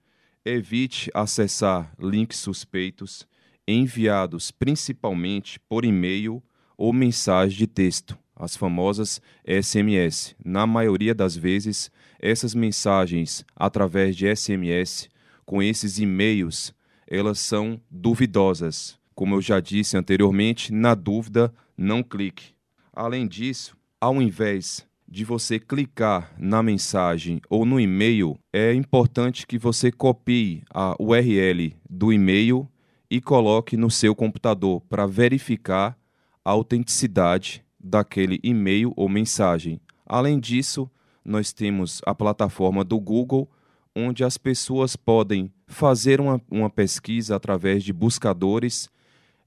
evite 0.44 1.10
acessar 1.14 1.94
links 2.00 2.38
suspeitos 2.38 3.28
enviados 3.68 4.52
principalmente 4.52 5.60
por 5.62 5.84
e-mail 5.84 6.42
ou 6.78 6.94
mensagem 6.94 7.58
de 7.58 7.68
texto, 7.68 8.18
as 8.36 8.56
famosas 8.56 9.22
SMS. 9.46 10.36
Na 10.44 10.68
maioria 10.68 11.16
das 11.16 11.36
vezes, 11.36 11.90
essas 12.20 12.54
mensagens 12.54 13.46
através 13.56 14.16
de 14.16 14.34
SMS 14.36 15.10
com 15.46 15.62
esses 15.62 16.00
e-mails, 16.00 16.74
elas 17.08 17.40
são 17.40 17.80
duvidosas. 17.90 18.98
Como 19.14 19.36
eu 19.36 19.42
já 19.42 19.60
disse 19.60 19.96
anteriormente, 19.96 20.74
na 20.74 20.96
dúvida, 20.96 21.54
não 21.78 22.04
clique. 22.04 22.54
Além 22.92 23.28
disso, 23.28 23.78
ao 24.02 24.22
invés 24.22 24.86
de 25.08 25.24
você 25.24 25.60
clicar 25.60 26.34
na 26.38 26.64
mensagem 26.64 27.42
ou 27.50 27.66
no 27.66 27.80
e-mail, 27.80 28.38
é 28.52 28.74
importante 28.74 29.46
que 29.46 29.58
você 29.58 29.92
copie 29.92 30.64
a 30.74 30.96
URL 31.00 31.76
do 31.90 32.12
e-mail 32.12 32.68
e 33.10 33.22
coloque 33.22 33.78
no 33.78 33.92
seu 33.92 34.16
computador 34.16 34.82
para 34.90 35.06
verificar 35.06 35.98
a 36.44 36.52
autenticidade 36.52 37.64
daquele 37.80 38.40
e-mail 38.44 38.94
ou 38.96 39.08
mensagem. 39.08 39.80
Além 40.06 40.40
disso, 40.40 40.90
nós 41.24 41.54
temos 41.54 42.02
a 42.06 42.14
plataforma 42.14 42.84
do 42.84 43.00
Google, 43.00 43.50
onde 43.96 44.24
as 44.24 44.38
pessoas 44.38 44.96
podem 44.96 45.52
fazer 45.68 46.20
uma, 46.20 46.42
uma 46.50 46.70
pesquisa 46.70 47.36
através 47.36 47.84
de 47.84 47.94
buscadores 47.94 48.90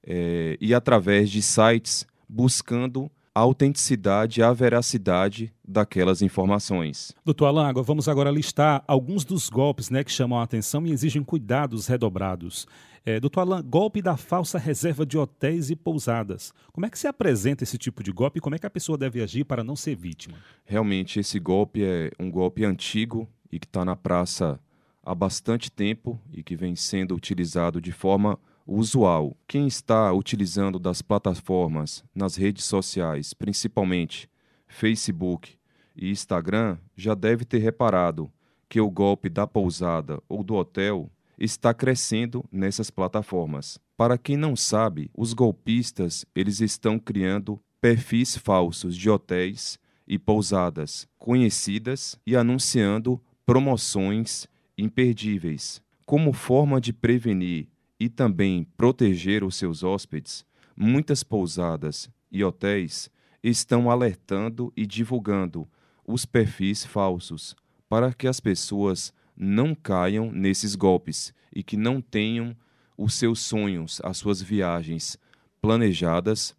é, 0.03 0.57
e 0.59 0.73
através 0.73 1.29
de 1.29 1.41
sites 1.41 2.07
buscando 2.27 3.11
a 3.39 3.41
autenticidade 3.41 4.41
e 4.41 4.43
a 4.43 4.51
veracidade 4.51 5.53
daquelas 5.65 6.21
informações. 6.21 7.13
Doutor 7.23 7.45
Alan, 7.45 7.69
agora 7.69 7.85
vamos 7.85 8.09
agora 8.09 8.29
listar 8.29 8.83
alguns 8.85 9.23
dos 9.23 9.49
golpes 9.49 9.89
né, 9.89 10.03
que 10.03 10.11
chamam 10.11 10.39
a 10.39 10.43
atenção 10.43 10.85
e 10.85 10.91
exigem 10.91 11.23
cuidados 11.23 11.87
redobrados. 11.87 12.67
É, 13.05 13.17
doutor 13.17 13.41
Alan, 13.41 13.63
golpe 13.63 14.01
da 14.01 14.17
falsa 14.17 14.59
reserva 14.59 15.05
de 15.05 15.17
hotéis 15.17 15.69
e 15.69 15.75
pousadas. 15.75 16.53
Como 16.73 16.85
é 16.85 16.89
que 16.89 16.99
se 16.99 17.07
apresenta 17.07 17.63
esse 17.63 17.77
tipo 17.77 18.03
de 18.03 18.11
golpe 18.11 18.39
e 18.39 18.41
como 18.41 18.55
é 18.55 18.59
que 18.59 18.67
a 18.67 18.69
pessoa 18.69 18.97
deve 18.97 19.21
agir 19.21 19.45
para 19.45 19.63
não 19.63 19.75
ser 19.75 19.95
vítima? 19.95 20.37
Realmente, 20.65 21.17
esse 21.21 21.39
golpe 21.39 21.81
é 21.81 22.11
um 22.19 22.29
golpe 22.29 22.65
antigo 22.65 23.25
e 23.49 23.57
que 23.57 23.65
está 23.65 23.85
na 23.85 23.95
praça 23.95 24.59
há 25.01 25.15
bastante 25.15 25.71
tempo 25.71 26.19
e 26.33 26.43
que 26.43 26.57
vem 26.57 26.75
sendo 26.75 27.15
utilizado 27.15 27.79
de 27.79 27.93
forma 27.93 28.37
usual. 28.69 29.35
Quem 29.47 29.67
está 29.67 30.13
utilizando 30.13 30.77
das 30.77 31.01
plataformas 31.01 32.03
nas 32.13 32.35
redes 32.35 32.65
sociais, 32.65 33.33
principalmente 33.33 34.29
Facebook 34.67 35.57
e 35.95 36.11
Instagram, 36.11 36.77
já 36.95 37.15
deve 37.15 37.43
ter 37.43 37.57
reparado 37.57 38.31
que 38.69 38.79
o 38.79 38.89
golpe 38.89 39.29
da 39.29 39.47
pousada 39.47 40.21
ou 40.29 40.43
do 40.43 40.53
hotel 40.53 41.09
está 41.37 41.73
crescendo 41.73 42.45
nessas 42.51 42.91
plataformas. 42.91 43.79
Para 43.97 44.17
quem 44.17 44.37
não 44.37 44.55
sabe, 44.55 45.09
os 45.17 45.33
golpistas 45.33 46.25
eles 46.35 46.61
estão 46.61 46.99
criando 46.99 47.59
perfis 47.81 48.37
falsos 48.37 48.95
de 48.95 49.09
hotéis 49.09 49.79
e 50.07 50.19
pousadas 50.19 51.07
conhecidas 51.17 52.19
e 52.25 52.35
anunciando 52.35 53.21
promoções 53.45 54.47
imperdíveis. 54.77 55.81
Como 56.05 56.33
forma 56.33 56.79
de 56.79 56.93
prevenir 56.93 57.67
e 57.99 58.07
também 58.07 58.65
proteger 58.77 59.43
os 59.43 59.55
seus 59.55 59.83
hóspedes, 59.83 60.45
muitas 60.75 61.23
pousadas 61.23 62.09
e 62.31 62.43
hotéis 62.43 63.09
estão 63.43 63.89
alertando 63.89 64.71
e 64.75 64.85
divulgando 64.85 65.67
os 66.07 66.25
perfis 66.25 66.85
falsos 66.85 67.55
para 67.87 68.13
que 68.13 68.27
as 68.27 68.39
pessoas 68.39 69.13
não 69.35 69.73
caiam 69.73 70.31
nesses 70.31 70.75
golpes 70.75 71.33
e 71.53 71.63
que 71.63 71.75
não 71.75 72.01
tenham 72.01 72.55
os 72.97 73.13
seus 73.13 73.41
sonhos, 73.41 74.01
as 74.03 74.17
suas 74.17 74.41
viagens 74.41 75.17
planejadas, 75.61 76.55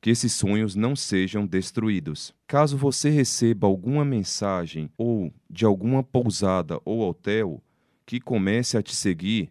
que 0.00 0.10
esses 0.10 0.32
sonhos 0.32 0.74
não 0.74 0.94
sejam 0.96 1.46
destruídos. 1.46 2.34
Caso 2.46 2.76
você 2.76 3.10
receba 3.10 3.66
alguma 3.66 4.04
mensagem 4.04 4.90
ou 4.96 5.32
de 5.48 5.64
alguma 5.64 6.02
pousada 6.02 6.80
ou 6.84 7.00
hotel 7.00 7.62
que 8.06 8.20
comece 8.20 8.76
a 8.76 8.82
te 8.82 8.94
seguir, 8.94 9.50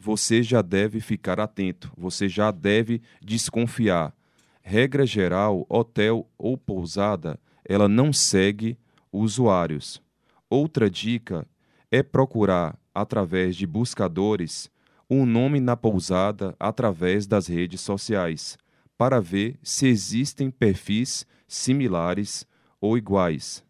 você 0.00 0.42
já 0.42 0.62
deve 0.62 1.00
ficar 1.00 1.40
atento, 1.40 1.92
você 1.96 2.28
já 2.28 2.50
deve 2.52 3.02
desconfiar. 3.20 4.14
Regra 4.62 5.04
geral, 5.04 5.66
hotel 5.68 6.28
ou 6.38 6.56
pousada, 6.56 7.38
ela 7.64 7.88
não 7.88 8.12
segue 8.12 8.78
usuários. 9.12 10.00
Outra 10.48 10.88
dica 10.88 11.46
é 11.90 12.02
procurar, 12.02 12.78
através 12.94 13.56
de 13.56 13.66
buscadores, 13.66 14.70
um 15.10 15.26
nome 15.26 15.58
na 15.58 15.76
pousada 15.76 16.54
através 16.60 17.26
das 17.26 17.46
redes 17.46 17.80
sociais, 17.80 18.56
para 18.96 19.20
ver 19.20 19.58
se 19.62 19.86
existem 19.88 20.50
perfis 20.50 21.26
similares 21.46 22.46
ou 22.80 22.96
iguais. 22.96 23.64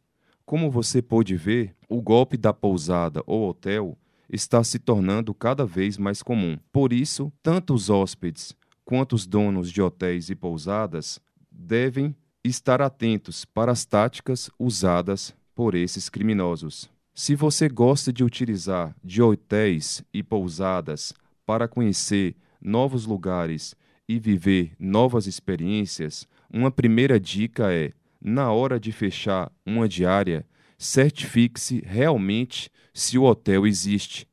Como 0.44 0.70
você 0.70 1.00
pode 1.00 1.36
ver, 1.36 1.74
o 1.88 2.02
golpe 2.02 2.36
da 2.36 2.52
pousada 2.52 3.22
ou 3.26 3.48
hotel 3.48 3.96
está 4.28 4.62
se 4.62 4.78
tornando 4.78 5.32
cada 5.32 5.64
vez 5.64 5.96
mais 5.96 6.22
comum. 6.22 6.58
Por 6.72 6.92
isso, 6.92 7.32
tanto 7.42 7.74
os 7.74 7.88
hóspedes 7.88 8.54
quanto 8.84 9.14
os 9.14 9.26
donos 9.26 9.70
de 9.70 9.82
hotéis 9.82 10.30
e 10.30 10.34
pousadas 10.34 11.20
devem 11.50 12.14
estar 12.44 12.80
atentos 12.80 13.44
para 13.44 13.72
as 13.72 13.84
táticas 13.84 14.50
usadas 14.58 15.34
por 15.54 15.74
esses 15.74 16.08
criminosos. 16.08 16.88
Se 17.14 17.34
você 17.34 17.68
gosta 17.68 18.12
de 18.12 18.22
utilizar 18.22 18.94
de 19.02 19.20
hotéis 19.20 20.04
e 20.14 20.22
pousadas 20.22 21.12
para 21.44 21.66
conhecer 21.66 22.36
novos 22.60 23.06
lugares 23.06 23.74
e 24.08 24.18
viver 24.18 24.72
novas 24.78 25.26
experiências, 25.26 26.28
uma 26.48 26.70
primeira 26.70 27.18
dica 27.18 27.72
é: 27.72 27.92
na 28.20 28.52
hora 28.52 28.78
de 28.78 28.92
fechar 28.92 29.50
uma 29.66 29.88
diária, 29.88 30.46
certifique-se 30.78 31.82
realmente 31.84 32.70
se 32.94 33.18
o 33.18 33.24
hotel 33.24 33.66
existe. 33.66 34.26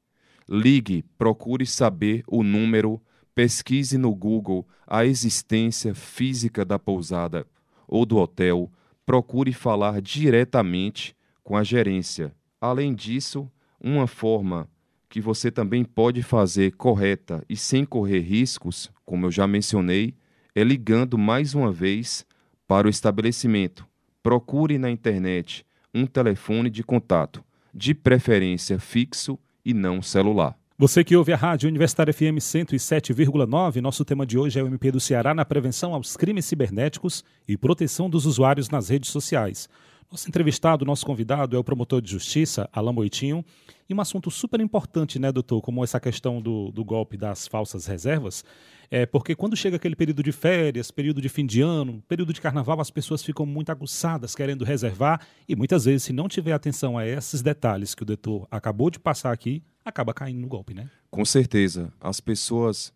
Ligue, 0.47 1.03
procure 1.17 1.65
saber 1.65 2.23
o 2.27 2.43
número, 2.43 3.01
pesquise 3.33 3.97
no 3.97 4.13
Google 4.13 4.65
a 4.87 5.03
existência 5.03 5.95
física 5.95 6.63
da 6.63 6.77
pousada 6.77 7.47
ou 7.87 8.05
do 8.05 8.17
hotel, 8.17 8.71
procure 9.05 9.51
falar 9.51 10.01
diretamente 10.01 11.15
com 11.43 11.57
a 11.57 11.63
gerência. 11.63 12.33
Além 12.61 12.93
disso, 12.93 13.51
uma 13.79 14.07
forma 14.07 14.69
que 15.09 15.19
você 15.19 15.51
também 15.51 15.83
pode 15.83 16.21
fazer 16.21 16.73
correta 16.73 17.43
e 17.49 17.55
sem 17.55 17.85
correr 17.85 18.19
riscos, 18.19 18.91
como 19.05 19.25
eu 19.25 19.31
já 19.31 19.47
mencionei, 19.47 20.15
é 20.53 20.63
ligando 20.63 21.17
mais 21.17 21.53
uma 21.53 21.71
vez 21.71 22.25
para 22.67 22.87
o 22.87 22.89
estabelecimento. 22.89 23.87
Procure 24.23 24.77
na 24.77 24.89
internet 24.89 25.65
um 25.95 26.05
telefone 26.05 26.69
de 26.69 26.83
contato, 26.83 27.41
de 27.73 27.95
preferência 27.95 28.77
fixo 28.77 29.39
e 29.63 29.73
não 29.73 30.01
celular. 30.01 30.57
Você 30.77 31.05
que 31.05 31.15
ouve 31.15 31.31
a 31.31 31.37
Rádio 31.37 31.69
Universitária 31.69 32.13
FM 32.13 32.35
107,9, 32.37 33.79
nosso 33.79 34.03
tema 34.03 34.25
de 34.25 34.37
hoje 34.37 34.59
é 34.59 34.63
o 34.63 34.67
MP 34.67 34.91
do 34.91 34.99
Ceará 34.99 35.33
na 35.33 35.45
prevenção 35.45 35.93
aos 35.93 36.17
crimes 36.17 36.43
cibernéticos 36.43 37.23
e 37.47 37.55
proteção 37.55 38.09
dos 38.09 38.25
usuários 38.25 38.69
nas 38.69 38.89
redes 38.89 39.09
sociais. 39.09 39.69
Nosso 40.11 40.29
entrevistado, 40.29 40.85
nosso 40.85 41.05
convidado 41.05 41.55
é 41.55 41.59
o 41.59 41.63
promotor 41.63 42.01
de 42.01 42.11
justiça, 42.11 42.69
Alain 42.71 42.93
Moitinho, 42.93 43.43
e 43.89 43.93
um 43.93 43.99
assunto 43.99 44.31
super 44.31 44.59
importante, 44.61 45.19
né, 45.19 45.31
doutor, 45.31 45.61
como 45.61 45.83
essa 45.83 45.99
questão 45.99 46.41
do, 46.41 46.71
do 46.71 46.85
golpe 46.85 47.17
das 47.17 47.47
falsas 47.47 47.85
reservas, 47.85 48.43
é 48.89 49.05
porque 49.05 49.35
quando 49.35 49.55
chega 49.55 49.75
aquele 49.75 49.95
período 49.95 50.21
de 50.21 50.31
férias, 50.31 50.91
período 50.91 51.19
de 51.21 51.27
fim 51.27 51.45
de 51.45 51.61
ano, 51.61 52.03
período 52.07 52.31
de 52.31 52.39
carnaval, 52.39 52.79
as 52.79 52.91
pessoas 52.91 53.23
ficam 53.23 53.45
muito 53.45 53.71
aguçadas 53.71 54.35
querendo 54.35 54.63
reservar 54.63 55.25
e 55.49 55.55
muitas 55.55 55.85
vezes, 55.85 56.03
se 56.03 56.13
não 56.13 56.27
tiver 56.27 56.53
atenção 56.53 56.97
a 56.97 57.05
esses 57.05 57.41
detalhes 57.41 57.95
que 57.95 58.03
o 58.03 58.05
doutor 58.05 58.47
acabou 58.49 58.89
de 58.89 58.99
passar 58.99 59.31
aqui, 59.31 59.63
acaba 59.83 60.13
caindo 60.13 60.39
no 60.39 60.47
golpe, 60.47 60.73
né? 60.73 60.89
Com 61.09 61.25
certeza. 61.25 61.91
As 61.99 62.19
pessoas 62.19 62.93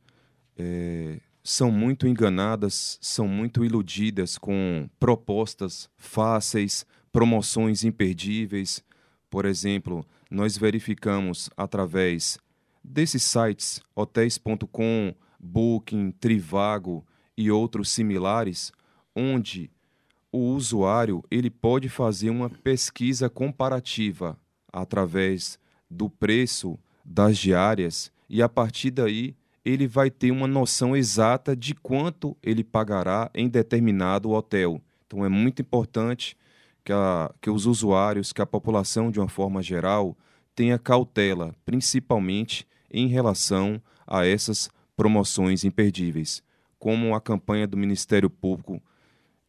é, 0.58 1.19
são 1.43 1.72
muito 1.72 2.08
enganadas, 2.08 2.98
são 3.02 3.28
muito 3.28 3.65
iludidas 3.65 4.38
com 4.38 4.89
propostas 5.00 5.89
fáceis, 5.98 6.86
promoções 7.12 7.84
imperdíveis. 7.84 8.84
Por 9.30 9.45
exemplo, 9.45 10.06
nós 10.30 10.58
verificamos 10.58 11.50
através 11.56 12.38
desses 12.84 13.24
sites, 13.24 13.82
hotéis.com, 13.95 15.13
Booking, 15.39 16.12
Trivago 16.12 17.06
e 17.38 17.50
outros 17.50 17.89
similares, 17.89 18.72
onde 19.15 19.69
o 20.32 20.54
usuário 20.54 21.24
ele 21.32 21.50
pode 21.50 21.89
fazer 21.89 22.30
uma 22.30 22.50
pesquisa 22.50 23.30
comparativa 23.30 24.38
através 24.72 25.58
do 25.89 26.10
preço 26.10 26.78
das 27.04 27.38
diárias 27.38 28.12
e 28.30 28.41
a 28.41 28.48
partir 28.48 28.91
daí 28.91 29.36
ele 29.65 29.88
vai 29.88 30.10
ter 30.10 30.32
uma 30.32 30.48
noção 30.48 30.95
exata 30.95 31.56
de 31.56 31.74
quanto 31.74 32.38
ele 32.43 32.63
pagará 32.63 33.30
em 33.34 33.50
determinado 33.50 34.32
hotel. 34.32 34.82
Então 35.06 35.26
é 35.26 35.30
muito 35.30 35.62
importante 35.62 36.38
que, 36.89 36.93
a, 36.93 37.32
que 37.39 37.52
os 37.52 37.67
usuários, 37.67 38.34
que 38.34 38.41
a 38.41 38.47
população 38.47 39.12
de 39.12 39.19
uma 39.19 39.30
forma 39.30 39.62
geral, 39.62 40.17
tenha 40.56 40.80
cautela, 40.80 41.56
principalmente 41.63 42.67
em 42.89 43.06
relação 43.06 43.80
a 44.08 44.25
essas 44.25 44.71
promoções 44.97 45.63
imperdíveis. 45.63 46.41
Como 46.80 47.13
a 47.13 47.21
campanha 47.21 47.67
do 47.67 47.78
Ministério 47.78 48.28
Público 48.28 48.82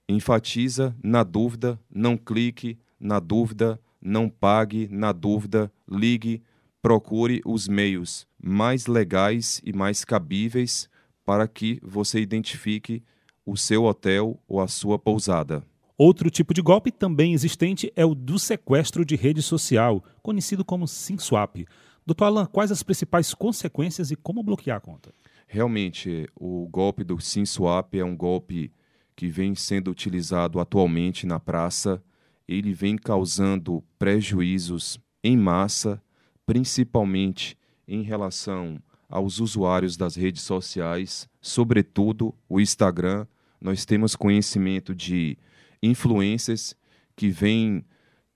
enfatiza, 0.07 0.95
na 1.03 1.23
dúvida, 1.23 1.81
não 1.91 2.15
clique, 2.15 2.79
na 3.01 3.19
dúvida, 3.19 3.81
não 4.03 4.29
pague, 4.29 4.87
na 4.91 5.11
dúvida, 5.11 5.73
ligue, 5.91 6.43
procure 6.83 7.41
os 7.47 7.67
meios 7.67 8.27
mais 8.39 8.87
legais 8.87 9.63
e 9.65 9.73
mais 9.73 10.05
cabíveis 10.05 10.91
para 11.25 11.49
que 11.49 11.81
você 11.83 12.21
identifique 12.21 13.03
o 13.47 13.57
seu 13.57 13.85
hotel 13.85 14.39
ou 14.47 14.61
a 14.61 14.69
sua 14.69 14.99
pousada. 14.99 15.70
Outro 16.03 16.31
tipo 16.31 16.55
de 16.55 16.63
golpe 16.63 16.91
também 16.91 17.35
existente 17.35 17.93
é 17.95 18.07
o 18.07 18.15
do 18.15 18.39
sequestro 18.39 19.05
de 19.05 19.17
rede 19.17 19.43
social, 19.43 20.03
conhecido 20.23 20.65
como 20.65 20.89
SimSwap. 20.89 21.67
Doutor 22.07 22.25
Alan, 22.25 22.47
quais 22.47 22.73
as 22.73 22.83
principais 22.83 23.35
consequências 23.35 24.11
e 24.11 24.17
como 24.17 24.43
bloquear 24.43 24.79
a 24.79 24.81
conta? 24.81 25.13
Realmente, 25.47 26.27
o 26.35 26.67
golpe 26.71 27.05
do 27.05 27.21
SimSwap 27.21 27.99
é 27.99 28.03
um 28.03 28.17
golpe 28.17 28.73
que 29.15 29.29
vem 29.29 29.55
sendo 29.55 29.91
utilizado 29.91 30.59
atualmente 30.59 31.27
na 31.27 31.39
praça. 31.39 32.03
Ele 32.49 32.73
vem 32.73 32.97
causando 32.97 33.85
prejuízos 33.99 34.99
em 35.23 35.37
massa, 35.37 36.03
principalmente 36.47 37.59
em 37.87 38.01
relação 38.01 38.83
aos 39.07 39.39
usuários 39.39 39.99
das 39.99 40.17
redes 40.17 40.45
sociais, 40.45 41.29
sobretudo 41.43 42.35
o 42.49 42.59
Instagram. 42.59 43.27
Nós 43.61 43.85
temos 43.85 44.17
conhecimento 44.17 44.95
de 44.95 45.37
influências 45.83 46.75
que 47.17 47.29
vêm 47.29 47.85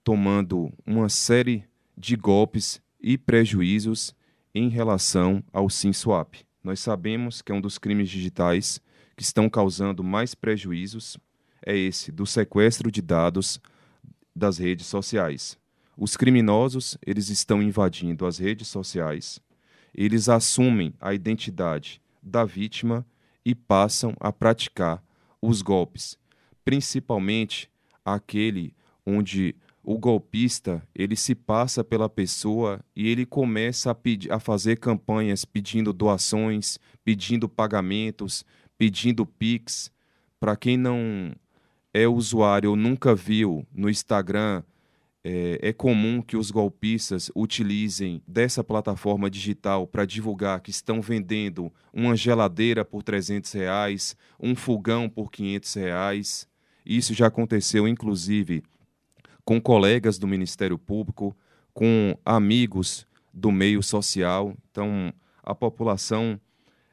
tomando 0.02 0.72
uma 0.86 1.08
série 1.08 1.64
de 1.96 2.16
golpes 2.16 2.80
e 3.00 3.16
prejuízos 3.16 4.14
em 4.54 4.68
relação 4.68 5.42
ao 5.52 5.68
SimSwap. 5.68 6.44
Nós 6.62 6.80
sabemos 6.80 7.42
que 7.42 7.52
é 7.52 7.54
um 7.54 7.60
dos 7.60 7.78
crimes 7.78 8.08
digitais 8.08 8.80
que 9.16 9.22
estão 9.22 9.48
causando 9.48 10.02
mais 10.02 10.34
prejuízos 10.34 11.18
é 11.64 11.76
esse 11.76 12.12
do 12.12 12.26
sequestro 12.26 12.90
de 12.90 13.00
dados 13.00 13.60
das 14.36 14.58
redes 14.58 14.86
sociais. 14.86 15.56
Os 15.96 16.16
criminosos, 16.16 16.98
eles 17.04 17.28
estão 17.28 17.62
invadindo 17.62 18.26
as 18.26 18.38
redes 18.38 18.68
sociais, 18.68 19.40
eles 19.94 20.28
assumem 20.28 20.92
a 21.00 21.14
identidade 21.14 22.02
da 22.22 22.44
vítima 22.44 23.06
e 23.44 23.54
passam 23.54 24.14
a 24.20 24.32
praticar 24.32 25.02
os 25.40 25.62
golpes, 25.62 26.18
principalmente 26.64 27.70
aquele 28.04 28.74
onde 29.06 29.54
o 29.82 29.98
golpista 29.98 30.82
ele 30.94 31.14
se 31.14 31.34
passa 31.34 31.84
pela 31.84 32.08
pessoa 32.08 32.80
e 32.96 33.08
ele 33.08 33.26
começa 33.26 33.90
a, 33.92 33.96
a 34.34 34.40
fazer 34.40 34.78
campanhas 34.78 35.44
pedindo 35.44 35.92
doações, 35.92 36.78
pedindo 37.04 37.48
pagamentos, 37.48 38.44
pedindo 38.78 39.26
pix. 39.26 39.92
Para 40.40 40.56
quem 40.56 40.78
não 40.78 41.32
é 41.92 42.08
usuário 42.08 42.70
ou 42.70 42.76
nunca 42.76 43.14
viu 43.14 43.66
no 43.74 43.90
Instagram, 43.90 44.62
é, 45.22 45.58
é, 45.62 45.72
comum 45.72 46.20
que 46.20 46.36
os 46.36 46.50
golpistas 46.50 47.30
utilizem 47.34 48.22
dessa 48.28 48.62
plataforma 48.62 49.30
digital 49.30 49.86
para 49.86 50.04
divulgar 50.04 50.60
que 50.60 50.70
estão 50.70 51.00
vendendo 51.00 51.72
uma 51.92 52.14
geladeira 52.14 52.84
por 52.84 53.02
300 53.02 53.50
reais, 53.52 54.16
um 54.38 54.54
fogão 54.54 55.08
por 55.08 55.30
500 55.30 55.74
reais. 55.74 56.53
Isso 56.84 57.14
já 57.14 57.26
aconteceu, 57.26 57.88
inclusive, 57.88 58.62
com 59.44 59.60
colegas 59.60 60.18
do 60.18 60.26
Ministério 60.26 60.78
Público, 60.78 61.36
com 61.72 62.16
amigos 62.24 63.06
do 63.32 63.50
meio 63.50 63.82
social. 63.82 64.54
Então, 64.70 65.12
a 65.42 65.54
população 65.54 66.40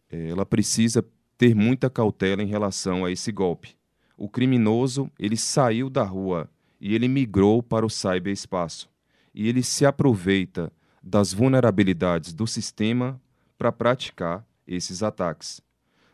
eh, 0.09 0.29
ela 0.29 0.45
precisa 0.45 1.05
ter 1.37 1.55
muita 1.55 1.89
cautela 1.89 2.43
em 2.43 2.47
relação 2.47 3.03
a 3.05 3.11
esse 3.11 3.31
golpe. 3.31 3.75
O 4.17 4.29
criminoso 4.29 5.09
ele 5.17 5.37
saiu 5.37 5.89
da 5.89 6.03
rua 6.03 6.49
e 6.79 6.95
ele 6.95 7.07
migrou 7.07 7.61
para 7.61 7.85
o 7.85 7.89
cyberespaço. 7.89 8.89
E 9.33 9.47
ele 9.47 9.63
se 9.63 9.85
aproveita 9.85 10.71
das 11.01 11.33
vulnerabilidades 11.33 12.33
do 12.33 12.45
sistema 12.45 13.19
para 13.57 13.71
praticar 13.71 14.45
esses 14.67 15.01
ataques. 15.01 15.61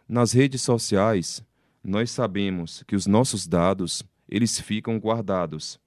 Nas 0.08 0.32
redes 0.32 0.62
sociais, 0.62 1.44
nós 1.88 2.12
sabemos 2.12 2.84
que 2.86 2.98
os 2.98 3.08
nossos 3.08 3.48
dados 3.48 4.04
eles 4.28 4.60
ficam 4.60 4.98
guardados 4.98 5.80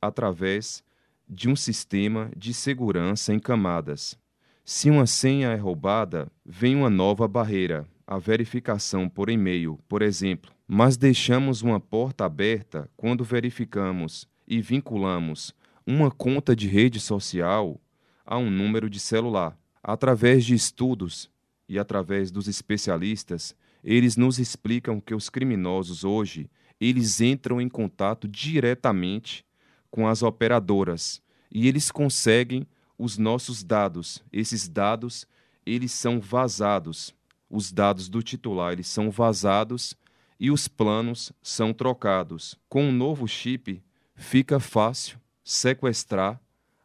através 0.00 0.84
de 1.28 1.48
um 1.48 1.56
sistema 1.56 2.30
de 2.36 2.54
segurança 2.54 3.34
em 3.34 3.40
camadas. 3.40 4.16
Se 4.64 4.88
uma 4.88 5.04
senha 5.04 5.48
é 5.48 5.56
roubada, 5.56 6.30
vem 6.44 6.76
uma 6.76 6.88
nova 6.88 7.26
barreira, 7.26 7.88
a 8.06 8.18
verificação 8.18 9.08
por 9.08 9.28
e-mail, 9.28 9.80
por 9.88 10.00
exemplo. 10.00 10.52
Mas 10.68 10.96
deixamos 10.96 11.60
uma 11.60 11.80
porta 11.80 12.24
aberta 12.24 12.88
quando 12.96 13.24
verificamos 13.24 14.28
e 14.46 14.60
vinculamos 14.60 15.52
uma 15.84 16.08
conta 16.08 16.54
de 16.54 16.68
rede 16.68 17.00
social 17.00 17.80
a 18.24 18.38
um 18.38 18.48
número 18.48 18.88
de 18.88 19.00
celular. 19.00 19.58
Através 19.82 20.44
de 20.44 20.54
estudos 20.54 21.28
e 21.68 21.80
através 21.80 22.30
dos 22.30 22.46
especialistas, 22.46 23.56
eles 23.88 24.16
nos 24.16 24.40
explicam 24.40 25.00
que 25.00 25.14
os 25.14 25.28
criminosos 25.28 26.02
hoje, 26.02 26.50
eles 26.80 27.20
entram 27.20 27.60
em 27.60 27.68
contato 27.68 28.26
diretamente 28.26 29.44
com 29.92 30.08
as 30.08 30.24
operadoras 30.24 31.22
e 31.52 31.68
eles 31.68 31.92
conseguem 31.92 32.66
os 32.98 33.16
nossos 33.16 33.62
dados. 33.62 34.24
Esses 34.32 34.68
dados, 34.68 35.24
eles 35.64 35.92
são 35.92 36.18
vazados. 36.20 37.14
Os 37.48 37.70
dados 37.70 38.08
do 38.08 38.24
titular, 38.24 38.72
eles 38.72 38.88
são 38.88 39.08
vazados 39.08 39.96
e 40.40 40.50
os 40.50 40.66
planos 40.66 41.32
são 41.40 41.72
trocados. 41.72 42.58
Com 42.68 42.88
um 42.88 42.92
novo 42.92 43.28
chip, 43.28 43.80
fica 44.16 44.58
fácil 44.58 45.16
sequestrar 45.44 46.40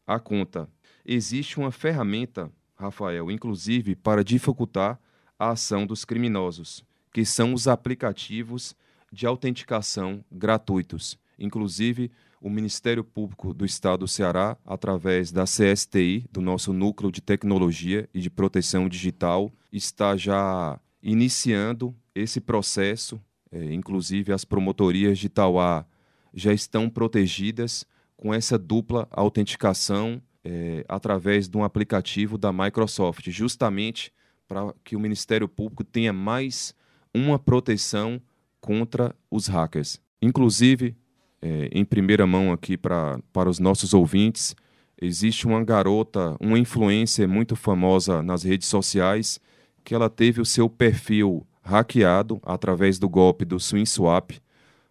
a 0.06 0.20
conta. 0.20 0.70
Existe 1.04 1.60
uma 1.60 1.72
ferramenta, 1.72 2.52
Rafael, 2.76 3.32
inclusive 3.32 3.96
para 3.96 4.24
dificultar 4.24 5.00
a 5.40 5.50
ação 5.50 5.88
dos 5.88 6.06
criminosos, 6.06 6.86
que 7.12 7.26
são 7.26 7.54
os 7.54 7.68
aplicativos 7.68 8.76
de 9.12 9.26
autenticação 9.26 10.24
gratuitos. 10.32 11.18
Inclusive, 11.38 12.12
o 12.40 12.50
Ministério 12.50 13.04
Público 13.04 13.54
do 13.54 13.66
Estado 13.66 14.00
do 14.00 14.08
Ceará, 14.08 14.58
através 14.66 15.32
da 15.32 15.44
CSTI, 15.44 16.26
do 16.32 16.42
nosso 16.42 16.74
Núcleo 16.74 17.12
de 17.12 17.22
Tecnologia 17.22 18.10
e 18.14 18.20
de 18.20 18.30
Proteção 18.30 18.90
Digital, 18.90 19.52
está 19.72 20.16
já 20.16 20.80
iniciando 21.04 21.96
esse 22.16 22.40
processo. 22.40 23.22
É, 23.52 23.74
inclusive, 23.74 24.32
as 24.32 24.46
promotorias 24.46 25.20
de 25.20 25.30
Tauá 25.30 25.86
já 26.34 26.54
estão 26.54 26.90
protegidas 26.90 27.86
com 28.16 28.34
essa 28.34 28.58
dupla 28.58 29.08
autenticação 29.12 30.22
é, 30.44 30.86
através 30.88 31.48
de 31.48 31.58
um 31.58 31.64
aplicativo 31.64 32.38
da 32.38 32.52
Microsoft, 32.52 33.30
justamente 33.30 34.12
para 34.48 34.74
que 34.84 34.96
o 34.96 35.00
Ministério 35.00 35.48
Público 35.48 35.84
tenha 35.84 36.14
mais 36.14 36.74
uma 37.14 37.38
proteção 37.40 38.22
contra 38.60 39.16
os 39.30 39.48
hackers. 39.48 40.00
Inclusive, 40.22 40.96
é, 41.42 41.70
em 41.72 41.84
primeira 41.84 42.28
mão 42.28 42.52
aqui 42.52 42.78
pra, 42.78 43.20
para 43.34 43.50
os 43.50 43.60
nossos 43.60 43.94
ouvintes. 43.94 44.56
Existe 45.02 45.48
uma 45.48 45.64
garota, 45.64 46.38
uma 46.40 46.60
influencer 46.60 47.28
muito 47.28 47.56
famosa 47.56 48.22
nas 48.22 48.44
redes 48.44 48.68
sociais, 48.68 49.40
que 49.84 49.96
ela 49.96 50.10
teve 50.10 50.40
o 50.40 50.46
seu 50.46 50.70
perfil 50.70 51.46
hackeado 51.64 52.40
através 52.44 53.00
do 53.00 53.10
golpe 53.10 53.44
do 53.44 53.60
SwingSwap. 53.60 54.40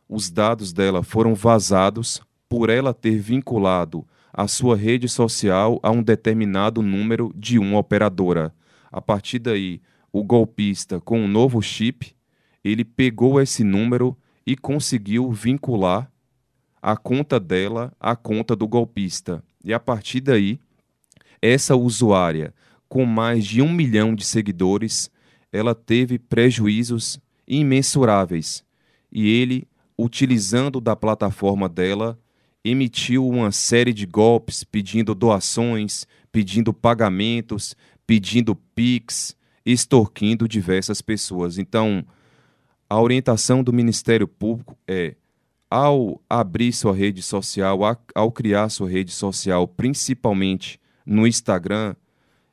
Os 0.08 0.28
dados 0.30 0.72
dela 0.72 1.04
foram 1.04 1.34
vazados 1.34 2.20
por 2.48 2.68
ela 2.68 2.92
ter 2.92 3.16
vinculado 3.18 4.04
a 4.32 4.48
sua 4.48 4.76
rede 4.76 5.08
social 5.08 5.78
a 5.82 5.90
um 5.90 6.02
determinado 6.02 6.82
número 6.82 7.32
de 7.36 7.58
uma 7.58 7.78
operadora. 7.78 8.52
A 8.90 9.00
partir 9.00 9.38
daí, 9.38 9.80
o 10.12 10.24
golpista, 10.24 11.00
com 11.00 11.20
um 11.20 11.28
novo 11.28 11.62
chip, 11.62 12.14
ele 12.64 12.84
pegou 12.84 13.40
esse 13.40 13.64
número 13.64 14.16
e 14.46 14.56
conseguiu 14.56 15.30
vincular 15.30 16.10
a 16.82 16.96
conta 16.96 17.38
dela 17.38 17.92
à 18.00 18.16
conta 18.16 18.56
do 18.56 18.66
golpista. 18.66 19.42
E 19.64 19.72
a 19.72 19.78
partir 19.78 20.20
daí, 20.20 20.58
essa 21.40 21.76
usuária, 21.76 22.54
com 22.88 23.04
mais 23.04 23.46
de 23.46 23.62
um 23.62 23.72
milhão 23.72 24.14
de 24.14 24.24
seguidores, 24.24 25.10
ela 25.52 25.74
teve 25.74 26.18
prejuízos 26.18 27.18
imensuráveis. 27.46 28.64
E 29.12 29.28
ele, 29.28 29.66
utilizando 29.98 30.80
da 30.80 30.96
plataforma 30.96 31.68
dela, 31.68 32.18
emitiu 32.64 33.26
uma 33.28 33.52
série 33.52 33.92
de 33.92 34.06
golpes 34.06 34.64
pedindo 34.64 35.14
doações, 35.14 36.06
pedindo 36.30 36.72
pagamentos, 36.72 37.74
pedindo 38.06 38.54
PIX, 38.54 39.36
extorquindo 39.64 40.48
diversas 40.48 41.00
pessoas. 41.02 41.58
Então, 41.58 42.04
a 42.88 43.00
orientação 43.00 43.62
do 43.62 43.72
Ministério 43.72 44.26
Público 44.26 44.76
é 44.86 45.14
ao 45.70 46.20
abrir 46.28 46.72
sua 46.72 46.92
rede 46.92 47.22
social, 47.22 47.78
ao 48.14 48.32
criar 48.32 48.68
sua 48.68 48.90
rede 48.90 49.12
social, 49.12 49.68
principalmente 49.68 50.80
no 51.06 51.26
Instagram, 51.26 51.94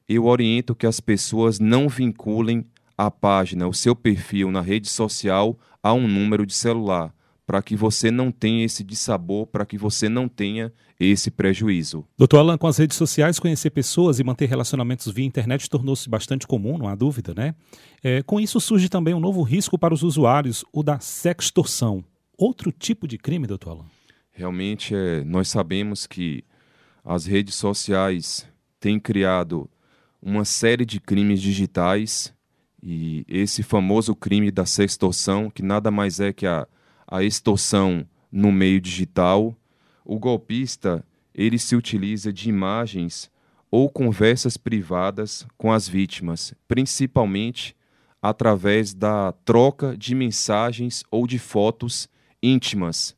eu 0.07 0.25
oriento 0.25 0.75
que 0.75 0.85
as 0.85 0.99
pessoas 0.99 1.59
não 1.59 1.89
vinculem 1.89 2.65
a 2.97 3.11
página, 3.11 3.67
o 3.67 3.73
seu 3.73 3.95
perfil 3.95 4.51
na 4.51 4.61
rede 4.61 4.87
social 4.87 5.57
a 5.83 5.93
um 5.93 6.07
número 6.07 6.45
de 6.45 6.53
celular, 6.53 7.13
para 7.47 7.61
que 7.63 7.75
você 7.75 8.11
não 8.11 8.31
tenha 8.31 8.63
esse 8.65 8.83
dissabor, 8.83 9.47
para 9.47 9.65
que 9.65 9.77
você 9.77 10.09
não 10.09 10.27
tenha 10.27 10.71
esse 10.99 11.31
prejuízo. 11.31 12.05
Doutor 12.17 12.39
Alan, 12.39 12.57
com 12.57 12.67
as 12.67 12.77
redes 12.77 12.97
sociais, 12.97 13.39
conhecer 13.39 13.69
pessoas 13.69 14.19
e 14.19 14.23
manter 14.23 14.47
relacionamentos 14.47 15.11
via 15.11 15.25
internet 15.25 15.69
tornou-se 15.69 16.09
bastante 16.09 16.45
comum, 16.45 16.77
não 16.77 16.87
há 16.87 16.95
dúvida, 16.95 17.33
né? 17.33 17.55
É, 18.03 18.21
com 18.21 18.39
isso 18.39 18.59
surge 18.59 18.89
também 18.89 19.13
um 19.13 19.19
novo 19.19 19.41
risco 19.41 19.79
para 19.79 19.93
os 19.93 20.03
usuários, 20.03 20.65
o 20.73 20.83
da 20.83 20.99
sextorção 20.99 22.03
outro 22.37 22.71
tipo 22.71 23.07
de 23.07 23.17
crime, 23.17 23.47
doutor 23.47 23.71
Alan? 23.71 23.85
Realmente, 24.31 24.93
é, 24.93 25.23
nós 25.23 25.49
sabemos 25.49 26.05
que 26.05 26.43
as 27.03 27.25
redes 27.25 27.55
sociais 27.55 28.47
têm 28.79 28.99
criado 28.99 29.67
uma 30.21 30.45
série 30.45 30.85
de 30.85 30.99
crimes 30.99 31.41
digitais 31.41 32.33
e 32.81 33.25
esse 33.27 33.63
famoso 33.63 34.15
crime 34.15 34.51
da 34.51 34.65
sextorção, 34.65 35.49
que 35.49 35.63
nada 35.63 35.89
mais 35.89 36.19
é 36.19 36.31
que 36.31 36.45
a, 36.45 36.67
a 37.07 37.23
extorsão 37.23 38.05
no 38.31 38.51
meio 38.51 38.81
digital, 38.81 39.55
o 40.03 40.19
golpista 40.19 41.03
ele 41.33 41.57
se 41.57 41.75
utiliza 41.75 42.33
de 42.33 42.49
imagens 42.49 43.31
ou 43.71 43.89
conversas 43.89 44.57
privadas 44.57 45.45
com 45.57 45.71
as 45.71 45.87
vítimas, 45.87 46.53
principalmente 46.67 47.75
através 48.21 48.93
da 48.93 49.31
troca 49.45 49.95
de 49.95 50.15
mensagens 50.15 51.03
ou 51.09 51.27
de 51.27 51.39
fotos 51.39 52.09
íntimas, 52.41 53.15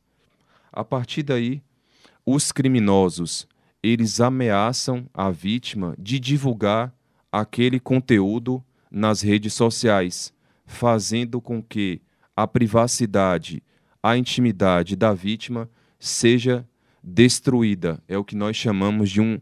A 0.72 0.84
partir 0.84 1.22
daí, 1.24 1.62
os 2.24 2.52
criminosos 2.52 3.46
eles 3.82 4.20
ameaçam 4.20 5.06
a 5.12 5.30
vítima 5.30 5.94
de 5.98 6.20
divulgar 6.20 6.94
aquele 7.32 7.80
conteúdo 7.80 8.62
nas 8.90 9.22
redes 9.22 9.54
sociais, 9.54 10.32
fazendo 10.66 11.40
com 11.40 11.62
que 11.62 12.00
a 12.36 12.46
privacidade, 12.46 13.62
a 14.02 14.16
intimidade 14.16 14.96
da 14.96 15.12
vítima 15.12 15.68
seja 15.98 16.66
destruída. 17.02 18.02
É 18.08 18.16
o 18.16 18.24
que 18.24 18.36
nós 18.36 18.56
chamamos 18.56 19.10
de 19.10 19.20
um, 19.20 19.40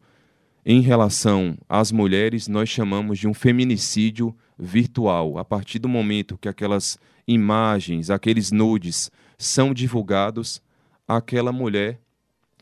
em 0.65 0.81
relação 0.81 1.57
às 1.69 1.93
mulheres, 1.93 2.49
nós 2.49 2.69
chamamos 2.69 3.19
de 3.19 3.29
um 3.29 3.35
feminicídio 3.35 4.37
virtual. 4.59 5.39
A 5.39 5.45
partir 5.45 5.79
do 5.79 5.89
momento 5.89 6.39
que 6.39 6.49
aquelas 6.49 6.99
imagens, 7.27 8.11
aqueles 8.11 8.51
nudes 8.51 9.11
são 9.37 9.73
divulgados, 9.73 10.63
aquela 11.07 11.53
mulher 11.53 12.01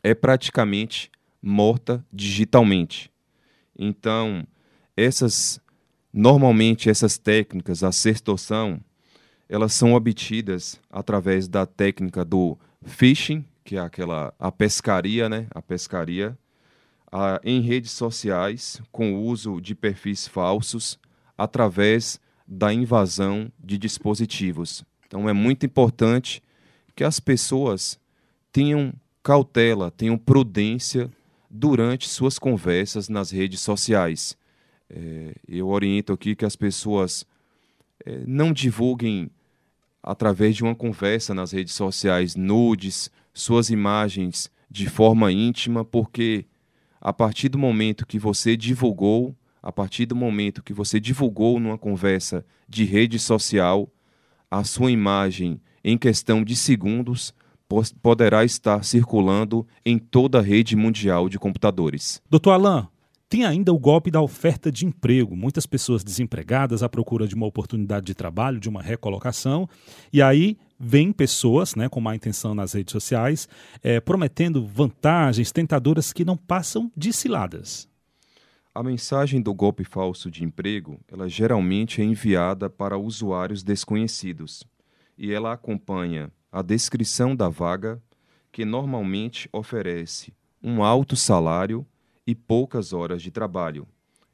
é 0.03 0.14
praticamente 0.14 1.11
morta 1.42 2.05
digitalmente. 2.12 3.11
Então, 3.78 4.47
essas 4.97 5.61
normalmente 6.12 6.88
essas 6.88 7.18
técnicas, 7.18 7.82
a 7.84 7.92
sextorção, 7.92 8.80
elas 9.49 9.72
são 9.72 9.94
obtidas 9.94 10.80
através 10.90 11.49
da 11.49 11.64
técnica 11.66 12.24
do 12.24 12.59
phishing, 12.84 13.44
que 13.64 13.76
é 13.76 13.80
aquela 13.80 14.32
a 14.38 14.51
pescaria, 14.51 15.28
né? 15.28 15.47
A 15.51 15.62
pescaria 15.62 16.36
a, 17.11 17.40
em 17.44 17.61
redes 17.61 17.92
sociais 17.92 18.80
com 18.90 19.14
o 19.14 19.22
uso 19.22 19.61
de 19.61 19.74
perfis 19.74 20.26
falsos 20.26 20.99
através 21.36 22.20
da 22.47 22.72
invasão 22.72 23.51
de 23.59 23.78
dispositivos. 23.78 24.84
Então 25.07 25.28
é 25.28 25.32
muito 25.32 25.66
importante 25.66 26.42
que 26.94 27.05
as 27.05 27.20
pessoas 27.20 27.99
tenham 28.53 28.92
cautela, 29.22 29.90
tenham 29.90 30.16
prudência 30.16 31.11
durante 31.51 32.09
suas 32.09 32.38
conversas 32.38 33.09
nas 33.09 33.30
redes 33.30 33.61
sociais. 33.61 34.36
É, 34.88 35.34
eu 35.49 35.68
oriento 35.68 36.12
aqui 36.12 36.36
que 36.36 36.44
as 36.44 36.55
pessoas 36.55 37.26
é, 38.05 38.22
não 38.26 38.53
divulguem 38.53 39.30
através 40.07 40.54
de 40.54 40.62
uma 40.62 40.74
conversa 40.74 41.34
nas 41.34 41.50
redes 41.50 41.74
sociais 41.74 42.36
nudes, 42.36 43.11
suas 43.34 43.70
imagens 43.70 44.48
de 44.70 44.88
forma 44.88 45.32
íntima, 45.32 45.84
porque 45.84 46.46
a 47.00 47.12
partir 47.12 47.48
do 47.48 47.59
momento 47.59 48.07
que 48.07 48.18
você 48.18 48.57
divulgou, 48.57 49.34
a 49.61 49.72
partir 49.72 50.07
do 50.07 50.14
momento 50.14 50.62
que 50.62 50.72
você 50.72 51.00
divulgou 51.00 51.59
numa 51.59 51.76
conversa 51.76 52.46
de 52.68 52.84
rede 52.84 53.18
social, 53.18 53.88
a 54.48 54.62
sua 54.62 54.92
imagem 54.92 55.61
em 55.82 55.98
questão 55.98 56.44
de 56.44 56.54
segundos 56.54 57.34
poderá 58.00 58.44
estar 58.44 58.84
circulando 58.84 59.66
em 59.84 59.98
toda 59.98 60.38
a 60.38 60.42
rede 60.42 60.76
mundial 60.76 61.28
de 61.28 61.36
computadores. 61.36 62.22
Doutor 62.30 62.52
Alain, 62.52 62.86
tem 63.29 63.45
ainda 63.45 63.72
o 63.72 63.79
golpe 63.79 64.11
da 64.11 64.20
oferta 64.20 64.70
de 64.70 64.87
emprego. 64.87 65.37
Muitas 65.37 65.66
pessoas 65.66 66.05
desempregadas 66.05 66.83
à 66.83 66.89
procura 66.89 67.27
de 67.27 67.35
uma 67.35 67.47
oportunidade 67.47 68.07
de 68.07 68.14
trabalho, 68.14 68.61
de 68.61 68.68
uma 68.68 68.83
recolocação, 68.83 69.68
e 70.12 70.22
aí 70.22 70.57
vêm 70.79 71.12
pessoas 71.12 71.74
né, 71.74 71.89
com 71.89 72.01
má 72.01 72.14
intenção 72.14 72.55
nas 72.55 72.74
redes 72.74 72.93
sociais 72.93 73.49
é, 73.83 73.99
prometendo 73.99 74.64
vantagens 74.64 75.51
tentadoras 75.51 76.12
que 76.12 76.24
não 76.24 76.37
passam 76.37 76.91
de 76.97 77.12
ciladas. 77.12 77.89
A 78.74 78.83
mensagem 78.83 79.41
do 79.41 79.55
golpe 79.55 79.85
falso 79.85 80.31
de 80.31 80.45
emprego, 80.45 81.01
ela 81.11 81.29
geralmente 81.29 82.03
é 82.03 82.05
enviada 82.05 82.68
para 82.68 82.99
usuários 82.99 83.62
desconhecidos 83.62 84.64
e 85.16 85.33
ela 85.33 85.53
acompanha 85.53 86.31
a 86.53 86.61
descrição 86.61 87.35
da 87.35 87.49
vaga, 87.49 88.01
que 88.53 88.64
normalmente 88.64 89.49
oferece 89.51 90.33
um 90.62 90.83
alto 90.83 91.16
salário 91.16 91.87
e 92.27 92.35
poucas 92.35 92.93
horas 92.93 93.22
de 93.22 93.31
trabalho, 93.31 93.87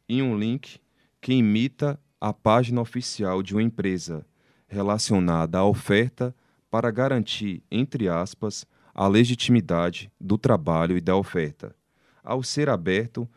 e 0.08 0.22
um 0.22 0.38
link 0.38 0.80
que 1.20 1.32
imita 1.32 2.00
a 2.20 2.32
página 2.32 2.80
oficial 2.80 3.42
de 3.42 3.54
uma 3.54 3.62
empresa 3.62 4.26
relacionada 4.66 5.58
à 5.58 5.64
oferta 5.64 6.34
para 6.70 6.90
garantir, 6.90 7.62
entre 7.70 8.08
aspas, 8.08 8.66
a 8.94 9.06
legitimidade 9.06 10.10
do 10.20 10.38
trabalho 10.38 10.96
e 10.96 11.00
da 11.00 11.14
oferta. 11.14 11.76
Ao 12.24 12.42
ser 12.42 12.68
aberto, 12.68 13.28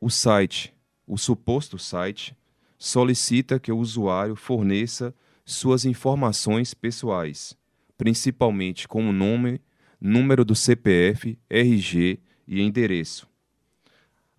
o 0.00 0.10
site, 0.10 0.74
o 1.06 1.16
suposto 1.16 1.78
site, 1.78 2.36
solicita 2.78 3.60
que 3.60 3.70
o 3.70 3.78
usuário 3.78 4.34
forneça 4.34 5.14
suas 5.44 5.84
informações 5.84 6.74
pessoais, 6.74 7.56
principalmente 7.96 8.88
como 8.88 9.12
nome, 9.12 9.60
número 10.00 10.44
do 10.44 10.54
CPF, 10.54 11.38
RG 11.48 12.18
e 12.48 12.60
endereço. 12.62 13.29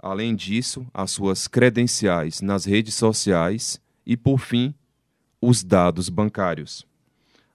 Além 0.01 0.35
disso, 0.35 0.87
as 0.91 1.11
suas 1.11 1.47
credenciais 1.47 2.41
nas 2.41 2.65
redes 2.65 2.95
sociais 2.95 3.79
e, 4.03 4.17
por 4.17 4.39
fim, 4.39 4.73
os 5.39 5.63
dados 5.63 6.09
bancários. 6.09 6.87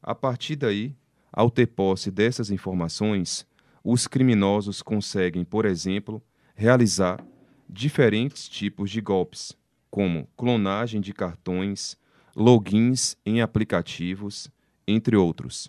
A 0.00 0.14
partir 0.14 0.54
daí, 0.54 0.94
ao 1.32 1.50
ter 1.50 1.66
posse 1.66 2.08
dessas 2.08 2.48
informações, 2.48 3.44
os 3.82 4.06
criminosos 4.06 4.80
conseguem, 4.80 5.44
por 5.44 5.64
exemplo, 5.64 6.22
realizar 6.54 7.20
diferentes 7.68 8.48
tipos 8.48 8.92
de 8.92 9.00
golpes, 9.00 9.56
como 9.90 10.28
clonagem 10.36 11.00
de 11.00 11.12
cartões, 11.12 11.96
logins 12.34 13.16
em 13.26 13.40
aplicativos, 13.40 14.48
entre 14.86 15.16
outros. 15.16 15.68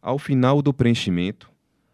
Ao 0.00 0.16
final 0.16 0.62
do 0.62 0.72
preenchimento, 0.72 1.50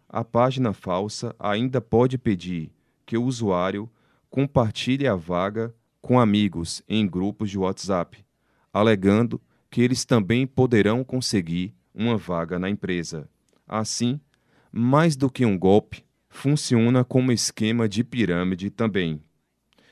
a 0.07 0.23
página 0.23 0.73
falsa 0.73 1.35
ainda 1.39 1.81
pode 1.81 2.19
pedir 2.19 2.71
que 3.03 3.17
o 3.17 3.23
usuário 3.23 3.89
compartilhe 4.31 5.05
a 5.05 5.15
vaga 5.15 5.75
com 6.01 6.17
amigos 6.17 6.81
em 6.87 7.05
grupos 7.05 7.49
de 7.49 7.59
WhatsApp, 7.59 8.25
alegando 8.73 9.39
que 9.69 9.81
eles 9.81 10.05
também 10.05 10.47
poderão 10.47 11.03
conseguir 11.03 11.75
uma 11.93 12.15
vaga 12.17 12.57
na 12.57 12.69
empresa. 12.69 13.29
Assim, 13.67 14.19
mais 14.71 15.17
do 15.17 15.29
que 15.29 15.45
um 15.45 15.59
golpe, 15.59 16.05
funciona 16.29 17.03
como 17.03 17.33
esquema 17.33 17.89
de 17.89 18.05
pirâmide 18.05 18.69
também. 18.69 19.21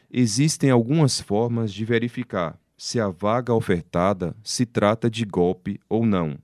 Existem 0.10 0.72
algumas 0.72 1.20
formas 1.20 1.74
de 1.74 1.84
verificar 1.84 2.58
se 2.78 2.98
a 2.98 3.10
vaga 3.10 3.54
ofertada 3.54 4.34
se 4.42 4.66
trata 4.66 5.10
de 5.10 5.26
golpe 5.26 5.82
ou 5.90 6.06
não. 6.06 6.38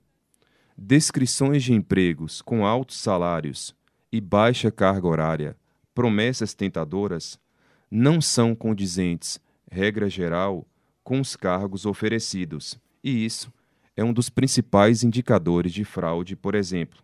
Descrições 0.76 1.64
de 1.64 1.72
empregos 1.72 2.42
com 2.42 2.66
altos 2.66 2.98
salários 2.98 3.74
e 4.12 4.20
baixa 4.20 4.70
carga 4.70 5.08
horária, 5.08 5.56
promessas 5.94 6.52
tentadoras, 6.52 7.40
não 7.90 8.20
são 8.20 8.54
condizentes, 8.54 9.40
regra 9.70 10.08
geral, 10.08 10.66
com 11.02 11.20
os 11.20 11.36
cargos 11.36 11.86
oferecidos, 11.86 12.78
e 13.02 13.24
isso 13.24 13.52
é 13.96 14.04
um 14.04 14.12
dos 14.12 14.28
principais 14.28 15.02
indicadores 15.02 15.72
de 15.72 15.84
fraude, 15.84 16.36
por 16.36 16.54
exemplo. 16.54 17.02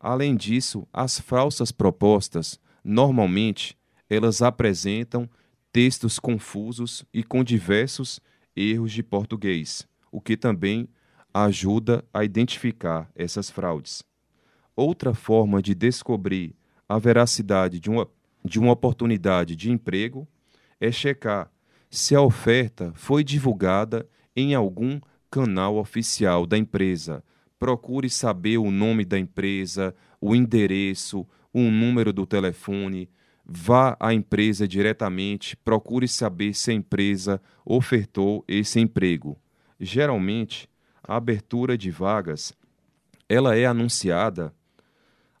Além 0.00 0.34
disso, 0.34 0.86
as 0.92 1.20
falsas 1.20 1.70
propostas, 1.70 2.58
normalmente, 2.82 3.78
elas 4.10 4.42
apresentam 4.42 5.28
textos 5.72 6.18
confusos 6.18 7.04
e 7.14 7.22
com 7.22 7.44
diversos 7.44 8.20
erros 8.56 8.92
de 8.92 9.02
português, 9.02 9.86
o 10.10 10.20
que 10.20 10.36
também 10.36 10.88
ajuda 11.32 12.04
a 12.12 12.24
identificar 12.24 13.10
essas 13.14 13.48
fraudes. 13.48 14.02
Outra 14.74 15.14
forma 15.14 15.62
de 15.62 15.74
descobrir 15.74 16.54
a 16.88 16.98
veracidade 16.98 17.78
de 17.78 17.88
uma, 17.88 18.08
de 18.44 18.58
uma 18.58 18.72
oportunidade 18.72 19.54
de 19.56 19.70
emprego 19.70 20.26
é 20.80 20.90
checar 20.90 21.50
se 21.90 22.14
a 22.14 22.20
oferta 22.20 22.92
foi 22.94 23.22
divulgada 23.22 24.08
em 24.34 24.54
algum 24.54 25.00
canal 25.30 25.76
oficial 25.76 26.46
da 26.46 26.56
empresa. 26.56 27.22
Procure 27.58 28.08
saber 28.08 28.58
o 28.58 28.70
nome 28.70 29.04
da 29.04 29.18
empresa, 29.18 29.94
o 30.20 30.34
endereço, 30.34 31.26
o 31.52 31.60
número 31.60 32.12
do 32.12 32.26
telefone 32.26 33.08
vá 33.44 33.96
à 33.98 34.14
empresa 34.14 34.66
diretamente, 34.66 35.56
procure 35.56 36.08
saber 36.08 36.54
se 36.54 36.70
a 36.70 36.74
empresa 36.74 37.40
ofertou 37.64 38.44
esse 38.46 38.80
emprego. 38.80 39.38
Geralmente, 39.78 40.68
a 41.02 41.16
abertura 41.16 41.76
de 41.76 41.90
vagas 41.90 42.52
ela 43.28 43.56
é 43.56 43.66
anunciada 43.66 44.54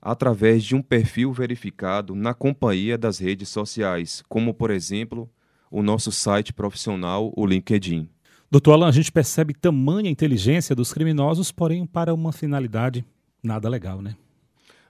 através 0.02 0.64
de 0.64 0.74
um 0.74 0.82
perfil 0.82 1.32
verificado 1.32 2.12
na 2.16 2.34
companhia 2.34 2.98
das 2.98 3.20
redes 3.20 3.48
sociais, 3.48 4.24
como 4.28 4.52
por 4.52 4.72
exemplo, 4.72 5.30
o 5.70 5.80
nosso 5.80 6.10
site 6.10 6.52
profissional, 6.52 7.32
o 7.36 7.46
LinkedIn. 7.46 8.08
Doutor 8.50 8.72
Alan, 8.72 8.88
a 8.88 8.92
gente 8.92 9.12
percebe 9.12 9.54
tamanha 9.54 10.10
inteligência 10.10 10.74
dos 10.74 10.92
criminosos, 10.92 11.52
porém 11.52 11.86
para 11.86 12.12
uma 12.12 12.32
finalidade 12.32 13.04
nada 13.42 13.68
legal, 13.68 14.02
né? 14.02 14.16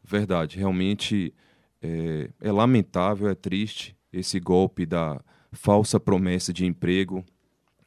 Verdade, 0.02 0.58
realmente 0.58 1.32
é, 1.80 2.30
é 2.40 2.50
lamentável, 2.50 3.28
é 3.28 3.34
triste 3.34 3.94
esse 4.12 4.40
golpe 4.40 4.86
da 4.86 5.20
falsa 5.52 6.00
promessa 6.00 6.52
de 6.52 6.64
emprego. 6.64 7.22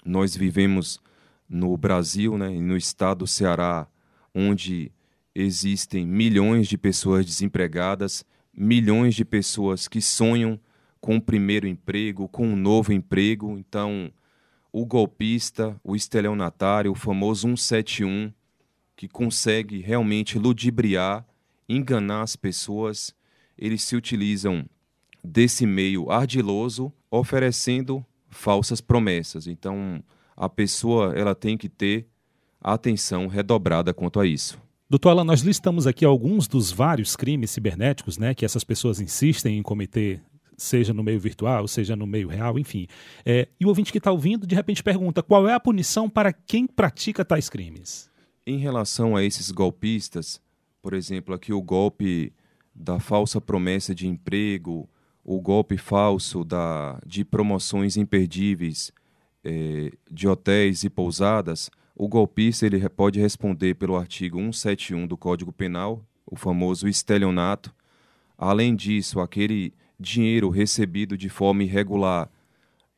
Nós 0.05 0.35
vivemos 0.35 1.01
no 1.49 1.75
Brasil, 1.75 2.37
né, 2.37 2.49
no 2.49 2.77
estado 2.77 3.19
do 3.19 3.27
Ceará, 3.27 3.87
onde 4.33 4.91
existem 5.35 6.07
milhões 6.07 6.67
de 6.67 6.77
pessoas 6.77 7.25
desempregadas, 7.25 8.25
milhões 8.53 9.13
de 9.13 9.25
pessoas 9.25 9.87
que 9.87 10.01
sonham 10.01 10.57
com 11.01 11.17
o 11.17 11.21
primeiro 11.21 11.67
emprego, 11.67 12.27
com 12.29 12.47
um 12.47 12.55
novo 12.55 12.93
emprego. 12.93 13.57
Então, 13.59 14.11
o 14.71 14.85
golpista, 14.85 15.79
o 15.83 15.95
estelionatário, 15.95 16.91
o 16.91 16.95
famoso 16.95 17.47
171, 17.47 18.33
que 18.95 19.07
consegue 19.07 19.81
realmente 19.81 20.39
ludibriar, 20.39 21.25
enganar 21.67 22.21
as 22.21 22.35
pessoas, 22.35 23.13
eles 23.57 23.83
se 23.83 23.95
utilizam 23.95 24.65
desse 25.23 25.65
meio 25.65 26.09
ardiloso, 26.09 26.93
oferecendo 27.11 28.05
falsas 28.29 28.79
promessas. 28.79 29.47
Então, 29.47 30.03
a 30.35 30.47
pessoa 30.47 31.13
ela 31.15 31.35
tem 31.35 31.57
que 31.57 31.69
ter 31.69 32.07
atenção 32.61 33.27
redobrada 33.27 33.93
quanto 33.93 34.19
a 34.19 34.25
isso. 34.25 34.64
Doutor 34.87 35.09
Alan, 35.09 35.23
nós 35.23 35.41
listamos 35.41 35.87
aqui 35.87 36.05
alguns 36.05 36.47
dos 36.47 36.71
vários 36.71 37.15
crimes 37.15 37.49
cibernéticos 37.49 38.19
né, 38.19 38.35
que 38.35 38.45
essas 38.45 38.63
pessoas 38.63 38.99
insistem 38.99 39.57
em 39.57 39.63
cometer, 39.63 40.21
seja 40.55 40.93
no 40.93 41.03
meio 41.03 41.19
virtual, 41.19 41.67
seja 41.67 41.95
no 41.95 42.05
meio 42.05 42.27
real, 42.27 42.59
enfim. 42.59 42.85
É, 43.25 43.47
e 43.59 43.65
o 43.65 43.69
ouvinte 43.69 43.91
que 43.91 43.97
está 43.97 44.11
ouvindo, 44.11 44.45
de 44.45 44.53
repente, 44.53 44.83
pergunta 44.83 45.23
qual 45.23 45.47
é 45.47 45.53
a 45.55 45.59
punição 45.59 46.07
para 46.07 46.31
quem 46.31 46.67
pratica 46.67 47.25
tais 47.25 47.49
crimes? 47.49 48.11
Em 48.45 48.59
relação 48.59 49.15
a 49.15 49.23
esses 49.23 49.49
golpistas, 49.49 50.39
por 50.83 50.93
exemplo, 50.93 51.33
aqui 51.33 51.51
o 51.51 51.63
golpe 51.63 52.31
da 52.73 52.99
falsa 52.99 53.41
promessa 53.41 53.95
de 53.95 54.07
emprego, 54.07 54.87
o 55.23 55.41
golpe 55.41 55.77
falso 55.77 56.43
da, 56.43 56.99
de 57.03 57.25
promoções 57.25 57.97
imperdíveis 57.97 58.91
é, 59.43 59.91
de 60.11 60.27
hotéis 60.27 60.83
e 60.83 60.91
pousadas, 60.91 61.71
o 61.95 62.07
golpista 62.07 62.65
ele 62.65 62.87
pode 62.89 63.19
responder 63.19 63.75
pelo 63.75 63.95
artigo 63.95 64.37
171 64.37 65.07
do 65.07 65.15
Código 65.15 65.53
Penal, 65.53 66.05
o 66.25 66.35
famoso 66.35 66.87
estelionato. 66.87 67.73
Além 68.37 68.75
disso, 68.75 69.21
aquele 69.21 69.73
dinheiro 69.97 70.49
recebido 70.49 71.17
de 71.17 71.29
forma 71.29 71.63
irregular 71.63 72.29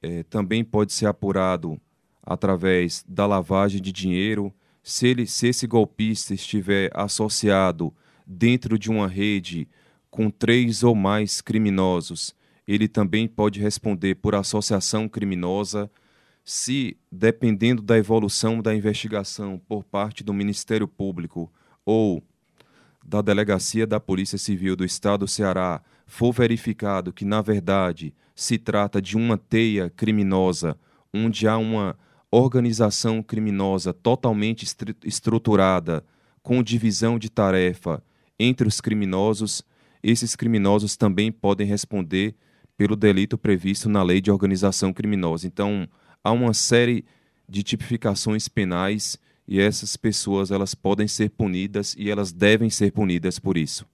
é, 0.02 0.24
também 0.24 0.64
pode 0.64 0.93
ser 0.93 1.06
apurado 1.06 1.80
através 2.24 3.06
da 3.08 3.26
lavagem 3.26 3.82
de 3.82 3.91
dinheiro. 3.91 4.54
Se, 4.82 5.08
ele, 5.08 5.28
se 5.28 5.48
esse 5.48 5.68
golpista 5.68 6.34
estiver 6.34 6.89
associado 6.93 7.93
dentro 8.26 8.80
de 8.80 8.89
uma 8.89 9.08
rede 9.08 9.68
com 10.10 10.30
três 10.30 10.82
ou 10.84 10.95
mais 10.95 11.39
criminosos, 11.39 12.36
ele 12.68 12.88
também 12.88 13.28
pode 13.28 13.62
responder 13.62 14.16
por 14.16 14.34
associação 14.34 15.08
criminosa. 15.08 15.89
Se, 16.50 16.95
dependendo 17.12 17.82
da 17.82 17.98
evolução 17.98 18.62
da 18.62 18.74
investigação 18.74 19.60
por 19.68 19.84
parte 19.84 20.24
do 20.24 20.34
Ministério 20.34 20.88
Público 20.88 21.52
ou 21.86 22.24
da 23.06 23.22
Delegacia 23.22 23.86
da 23.86 24.00
Polícia 24.00 24.38
Civil 24.38 24.74
do 24.74 24.86
Estado 24.86 25.26
do 25.26 25.28
Ceará, 25.28 25.82
for 26.06 26.32
verificado 26.32 27.12
que, 27.12 27.26
na 27.26 27.41
verdade, 27.41 28.14
se 28.34 28.58
trata 28.58 29.02
de 29.02 29.18
uma 29.18 29.38
teia 29.38 29.89
criminosa, 29.89 30.80
onde 31.14 31.50
há 31.50 31.58
uma 31.58 32.00
organização 32.32 33.22
criminosa 33.22 33.91
totalmente 33.91 34.66
estruturada, 35.04 36.02
com 36.41 36.64
divisão 36.64 37.20
de 37.20 37.30
tarefa 37.30 38.02
entre 38.39 38.66
os 38.66 38.80
criminosos, 38.80 39.62
esses 40.02 40.34
criminosos 40.34 40.95
também 40.95 41.30
podem 41.30 41.68
responder 41.68 42.36
pelo 42.78 42.95
delito 42.95 43.38
previsto 43.38 43.89
na 43.89 44.02
lei 44.02 44.22
de 44.22 44.32
organização 44.32 44.93
criminosa. 44.93 45.45
Então, 45.45 45.89
há 46.28 46.32
uma 46.32 46.53
série 46.53 47.05
de 47.47 47.63
tipificações 47.63 48.49
penais 48.49 49.17
e 49.47 49.61
essas 49.61 49.95
pessoas 49.95 50.51
elas 50.51 50.75
podem 50.75 51.07
ser 51.07 51.30
punidas 51.30 51.95
e 51.97 52.11
elas 52.11 52.34
devem 52.34 52.69
ser 52.69 52.91
punidas 52.91 53.39
por 53.39 53.57
isso. 53.57 53.86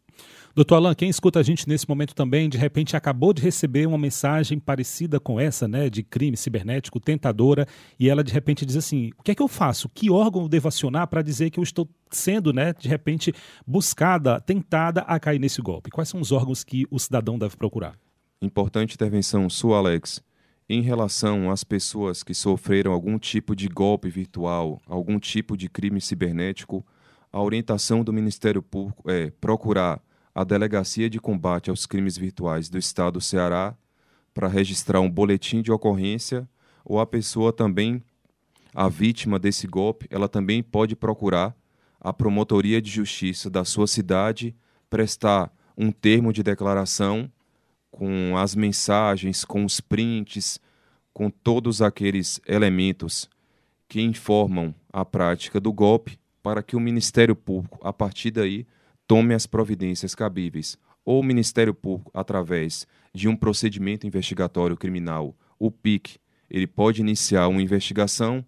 Doutor 0.56 0.76
Alan, 0.76 0.94
quem 0.94 1.10
escuta 1.10 1.40
a 1.40 1.44
gente 1.44 1.68
nesse 1.68 1.90
momento 1.90 2.14
também, 2.14 2.48
de 2.48 2.60
repente 2.60 2.96
acabou 2.96 3.34
de 3.34 3.42
receber 3.42 3.88
uma 3.88 3.98
mensagem 3.98 4.60
parecida 4.60 5.20
com 5.20 5.40
essa, 5.40 5.68
né, 5.68 5.90
de 5.90 6.04
crime 6.04 6.38
cibernético, 6.38 7.00
tentadora, 7.00 7.68
e 8.00 8.08
ela 8.08 8.24
de 8.24 8.32
repente 8.32 8.64
diz 8.64 8.76
assim: 8.76 9.12
o 9.18 9.24
que 9.24 9.32
é 9.32 9.36
que 9.36 9.42
eu 9.42 9.48
faço? 9.48 9.90
Que 9.90 10.12
órgão 10.12 10.44
eu 10.44 10.50
devo 10.50 10.68
acionar 10.68 11.08
para 11.08 11.24
dizer 11.24 11.50
que 11.50 11.60
eu 11.60 11.64
estou 11.64 11.90
sendo, 12.12 12.54
né, 12.54 12.72
de 12.74 12.88
repente, 12.88 13.34
buscada, 13.66 14.40
tentada 14.42 15.02
a 15.02 15.20
cair 15.20 15.40
nesse 15.40 15.60
golpe? 15.60 15.90
Quais 15.90 16.10
são 16.10 16.22
os 16.22 16.32
órgãos 16.32 16.64
que 16.64 16.86
o 16.92 17.00
cidadão 17.00 17.38
deve 17.40 17.58
procurar? 17.58 17.98
Importante 18.40 18.94
intervenção 18.94 19.50
sua, 19.50 19.78
Alex. 19.78 20.22
Em 20.70 20.82
relação 20.82 21.52
às 21.52 21.64
pessoas 21.64 22.24
que 22.24 22.34
sofreram 22.34 22.94
algum 22.94 23.20
tipo 23.20 23.56
de 23.56 23.68
golpe 23.68 24.10
virtual, 24.10 24.82
algum 24.88 25.20
tipo 25.20 25.58
de 25.58 25.68
crime 25.68 26.00
cibernético, 26.00 26.86
a 27.32 27.42
orientação 27.42 28.04
do 28.04 28.14
Ministério 28.14 28.62
Público 28.62 29.10
é 29.10 29.32
procurar 29.42 30.02
a 30.34 30.44
Delegacia 30.44 31.10
de 31.10 31.20
Combate 31.20 31.70
aos 31.70 31.86
Crimes 31.86 32.18
Virtuais 32.18 32.70
do 32.70 32.78
Estado 32.78 33.14
do 33.14 33.22
Ceará 33.22 33.76
para 34.34 34.48
registrar 34.48 35.02
um 35.02 35.10
boletim 35.10 35.62
de 35.62 35.72
ocorrência 35.72 36.48
ou 36.86 37.00
a 37.00 37.06
pessoa 37.06 37.52
também, 37.52 38.02
a 38.74 38.88
vítima 38.88 39.38
desse 39.38 39.68
golpe, 39.68 40.08
ela 40.10 40.28
também 40.28 40.64
pode 40.64 40.96
procurar 40.96 41.56
a 42.00 42.12
Promotoria 42.12 42.82
de 42.82 42.90
Justiça 42.90 43.50
da 43.50 43.64
sua 43.64 43.88
cidade, 43.88 44.56
prestar 44.90 45.54
um 45.78 45.92
termo 45.92 46.34
de 46.34 46.42
declaração 46.42 47.32
com 47.94 48.36
as 48.36 48.56
mensagens, 48.56 49.46
com 49.46 49.64
os 49.64 49.80
prints, 49.80 50.60
com 51.14 51.30
todos 51.30 51.80
aqueles 51.80 52.42
elementos 52.48 53.30
que 53.88 54.02
informam 54.02 54.74
a 54.92 55.06
prática 55.06 55.60
do 55.60 55.72
golpe, 55.72 56.20
para 56.42 56.64
que 56.64 56.76
o 56.76 56.80
Ministério 56.80 57.36
Público, 57.36 57.80
a 57.88 57.94
partir 57.94 58.32
daí, 58.32 58.66
tome 59.08 59.36
as 59.36 59.46
providências 59.46 60.16
cabíveis, 60.16 60.76
ou 61.06 61.20
o 61.20 61.24
Ministério 61.24 61.74
Público, 61.74 62.10
através 62.16 62.88
de 63.14 63.28
um 63.28 63.36
procedimento 63.36 64.08
investigatório 64.08 64.76
criminal, 64.76 65.36
o 65.60 65.70
PIC, 65.70 66.18
ele 66.50 66.66
pode 66.66 67.00
iniciar 67.00 67.48
uma 67.48 67.62
investigação, 67.62 68.44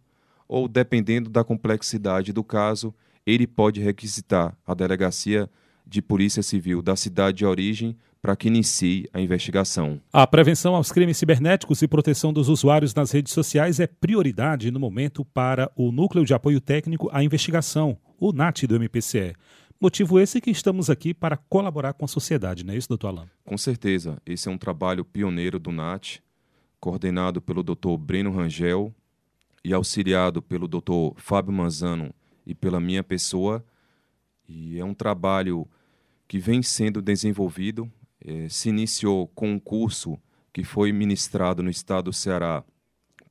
ou, 0.48 0.68
dependendo 0.68 1.30
da 1.30 1.43
complexidade 1.43 2.34
do 2.34 2.43
caso, 2.43 2.93
ele 3.28 3.46
pode 3.46 3.80
requisitar 3.80 4.58
a 4.66 4.74
Delegacia 4.74 5.48
de 5.86 6.02
Polícia 6.02 6.41
Civil 6.41 6.82
da 6.82 6.96
cidade 6.96 7.38
de 7.38 7.46
origem 7.46 7.96
para 8.26 8.36
que 8.36 8.47
inicie 8.47 9.07
a 9.13 9.21
investigação. 9.21 10.01
A 10.11 10.26
prevenção 10.26 10.73
aos 10.73 10.91
crimes 10.91 11.15
cibernéticos 11.15 11.84
e 11.84 11.88
proteção 11.88 12.34
dos 12.34 12.49
usuários 12.49 12.91
nas 12.91 13.11
redes 13.11 13.32
sociais 13.32 13.80
é 13.80 13.86
prioridade 13.86 14.71
no 14.71 14.80
momento 14.80 15.23
para 15.23 15.71
o 15.76 15.91
Núcleo 15.91 16.26
de 16.26 16.34
Apoio 16.34 16.59
Técnico 16.59 17.07
à 17.13 17.23
Investigação, 17.23 17.95
o 18.19 18.34
NAT 18.34 18.63
do 18.63 18.78
MPCE. 18.78 19.36
Motivo 19.80 20.19
esse 20.19 20.41
que 20.41 20.49
estamos 20.49 20.89
aqui 20.89 21.13
para 21.13 21.38
colaborar 21.38 21.93
com 21.93 22.03
a 22.03 22.07
sociedade, 22.07 22.65
não 22.65 22.73
é 22.73 22.78
isso, 22.78 22.89
doutor 22.89 23.09
Alain? 23.09 23.28
Com 23.43 23.59
certeza. 23.59 24.17
Esse 24.26 24.49
é 24.49 24.51
um 24.51 24.57
trabalho 24.57 25.05
pioneiro 25.05 25.59
do 25.59 25.71
NAT, 25.71 26.17
coordenado 26.80 27.39
pelo 27.39 27.61
doutor 27.61 27.95
Breno 27.95 28.32
Rangel 28.32 28.91
e 29.63 29.71
auxiliado 29.71 30.41
pelo 30.41 30.67
doutor 30.67 31.13
Fábio 31.17 31.53
Manzano 31.53 32.11
e 32.43 32.55
pela 32.55 32.80
minha 32.80 33.03
pessoa. 33.03 33.63
E 34.49 34.80
é 34.80 34.84
um 34.84 34.95
trabalho 34.95 35.67
que 36.28 36.39
vem 36.39 36.63
sendo 36.63 37.03
desenvolvido. 37.03 37.88
É, 38.28 38.49
se 38.49 38.69
iniciou 38.69 39.28
com 39.28 39.51
um 39.51 39.59
curso 39.59 40.19
que 40.51 40.63
foi 40.63 40.91
ministrado 40.91 41.61
no 41.61 41.69
estado 41.69 42.05
do 42.05 42.13
Ceará 42.13 42.63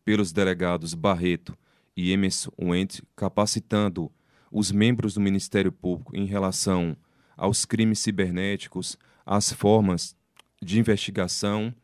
pelos 0.04 0.30
delegados 0.30 0.94
Barreto 0.94 1.58
e 1.96 2.12
Emerson 2.12 2.52
Wendt, 2.56 3.02
capacitando 3.16 4.08
os 4.52 4.70
membros 4.70 5.14
do 5.14 5.20
Ministério 5.20 5.72
Público 5.72 6.16
em 6.16 6.26
relação 6.26 6.96
aos 7.36 7.64
crimes 7.64 7.98
cibernéticos, 7.98 8.96
as 9.26 9.52
formas 9.52 10.16
de 10.62 10.78
investigação 10.78 11.74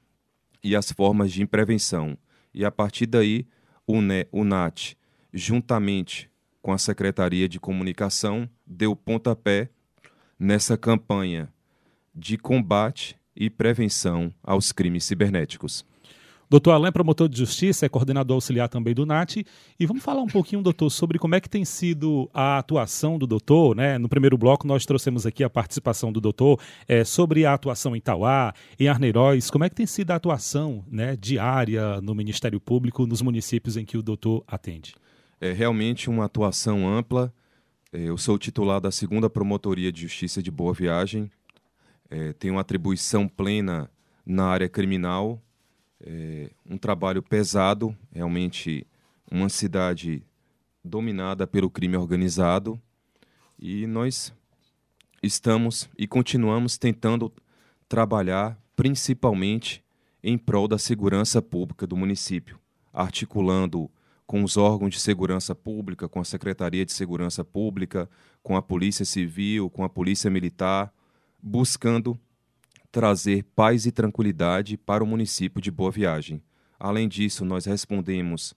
e 0.63 0.77
as 0.77 0.93
formas 0.93 1.33
de 1.33 1.45
prevenção. 1.47 2.17
E 2.55 2.65
a 2.65 2.71
partir 2.71 3.07
daí, 3.07 3.45
o, 3.85 4.01
NE, 4.01 4.29
o 4.31 4.45
NAT, 4.45 4.95
juntamente 5.35 6.31
com 6.63 6.73
a 6.73 6.79
Secretaria 6.79 7.49
de 7.49 7.59
Comunicação, 7.59 8.49
deu 8.65 8.95
pontapé 8.95 9.69
nessa 10.39 10.77
campanha 10.77 11.53
de 12.15 12.37
combate 12.37 13.17
e 13.35 13.49
prevenção 13.49 14.33
aos 14.43 14.73
crimes 14.73 15.05
cibernéticos. 15.05 15.85
Doutor 16.51 16.73
Alain, 16.73 16.91
promotor 16.91 17.29
de 17.29 17.39
justiça, 17.39 17.87
é 17.87 17.89
coordenador 17.89 18.35
auxiliar 18.35 18.69
também 18.69 18.93
do 18.93 19.07
NAT. 19.07 19.37
E 19.79 19.87
vamos 19.87 20.03
falar 20.03 20.21
um 20.21 20.27
pouquinho, 20.27 20.61
doutor, 20.61 20.91
sobre 20.91 21.17
como 21.17 21.37
é 21.37 21.41
que 21.41 21.49
tem 21.49 21.65
sido 21.65 22.29
a 22.35 22.59
atuação 22.59 23.17
do 23.17 23.25
doutor. 23.25 23.77
Né? 23.77 23.99
No 23.99 24.09
primeiro 24.09 24.37
bloco, 24.37 24.67
nós 24.67 24.85
trouxemos 24.85 25.25
aqui 25.25 25.45
a 25.45 25.49
participação 25.49 26.13
do 26.13 26.21
doutor 26.21 26.61
é, 26.89 27.05
sobre 27.05 27.47
a 27.47 27.55
atuação 27.55 27.95
em 27.95 28.01
Tauá, 28.01 28.53
em 28.81 28.89
Arneiroz. 28.89 29.49
Como 29.49 29.63
é 29.63 29.69
que 29.69 29.77
tem 29.77 29.87
sido 29.87 30.11
a 30.11 30.17
atuação 30.17 30.85
né, 30.91 31.15
diária 31.15 32.01
no 32.01 32.17
Ministério 32.17 32.59
Público, 32.59 33.07
nos 33.07 33.23
municípios 33.23 33.77
em 33.77 33.85
que 33.85 33.97
o 33.97 34.03
doutor 34.03 34.43
atende? 34.49 34.97
É 35.41 35.53
realmente 35.53 36.11
uma 36.11 36.25
atuação 36.25 36.85
ampla. 36.89 37.33
É, 37.93 38.03
eu 38.03 38.19
sou 38.19 38.37
titular 38.37 38.81
da 38.81 38.91
segunda 38.91 39.31
Promotoria 39.31 39.93
de 39.93 40.03
Justiça 40.03 40.43
de 40.43 40.51
Boa 40.51 40.75
Viagem. 40.75 41.31
É, 42.11 42.33
tenho 42.33 42.59
atribuição 42.59 43.29
plena 43.29 43.89
na 44.27 44.47
área 44.47 44.69
criminal 44.69 45.41
é, 46.03 46.51
um 46.69 46.79
trabalho 46.79 47.23
pesado, 47.23 47.97
realmente 48.13 48.87
uma 49.31 49.49
cidade 49.49 50.23
dominada 50.83 51.47
pelo 51.47 51.71
crime 51.71 51.97
organizado. 51.97 52.81
E 53.59 53.87
nós 53.87 54.33
estamos 55.23 55.89
e 55.99 56.07
continuamos 56.07 56.79
tentando 56.79 57.33
trabalhar 57.89 58.59
principalmente 58.75 59.85
em 60.23 60.39
prol 60.39 60.67
da 60.67 60.79
segurança 60.79 61.43
pública 61.43 61.87
do 61.87 61.97
município, 61.97 62.59
articulando 62.93 63.91
com 64.27 64.43
os 64.45 64.57
órgãos 64.57 64.95
de 64.95 65.01
segurança 65.01 65.55
pública, 65.55 66.09
com 66.09 66.21
a 66.21 66.25
Secretaria 66.25 66.87
de 66.87 66.93
Segurança 66.93 67.45
Pública, 67.45 68.09
com 68.43 68.57
a 68.57 68.63
Polícia 68.63 69.05
Civil, 69.05 69.69
com 69.69 69.83
a 69.83 69.89
Polícia 69.89 70.31
Militar, 70.31 70.93
buscando 71.43 72.19
trazer 72.91 73.45
paz 73.55 73.87
e 73.87 73.93
tranquilidade 73.93 74.77
para 74.77 75.03
o 75.03 75.07
município 75.07 75.61
de 75.61 75.71
Boa 75.71 75.91
Viagem. 75.91 76.43
Além 76.79 77.09
disso, 77.09 77.45
nós 77.45 77.65
respondemos 77.65 78.55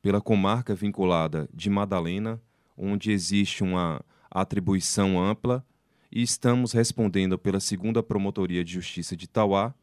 pela 0.00 0.20
comarca 0.20 0.74
vinculada 0.74 1.48
de 1.52 1.68
Madalena, 1.68 2.40
onde 2.76 3.10
existe 3.10 3.62
uma 3.62 4.04
atribuição 4.30 5.22
ampla, 5.22 5.64
e 6.10 6.22
estamos 6.22 6.72
respondendo 6.72 7.38
pela 7.38 7.58
segunda 7.60 8.02
Promotoria 8.02 8.64
de 8.64 8.72
Justiça 8.72 9.16
de 9.16 9.28
Tauá, 9.28 9.74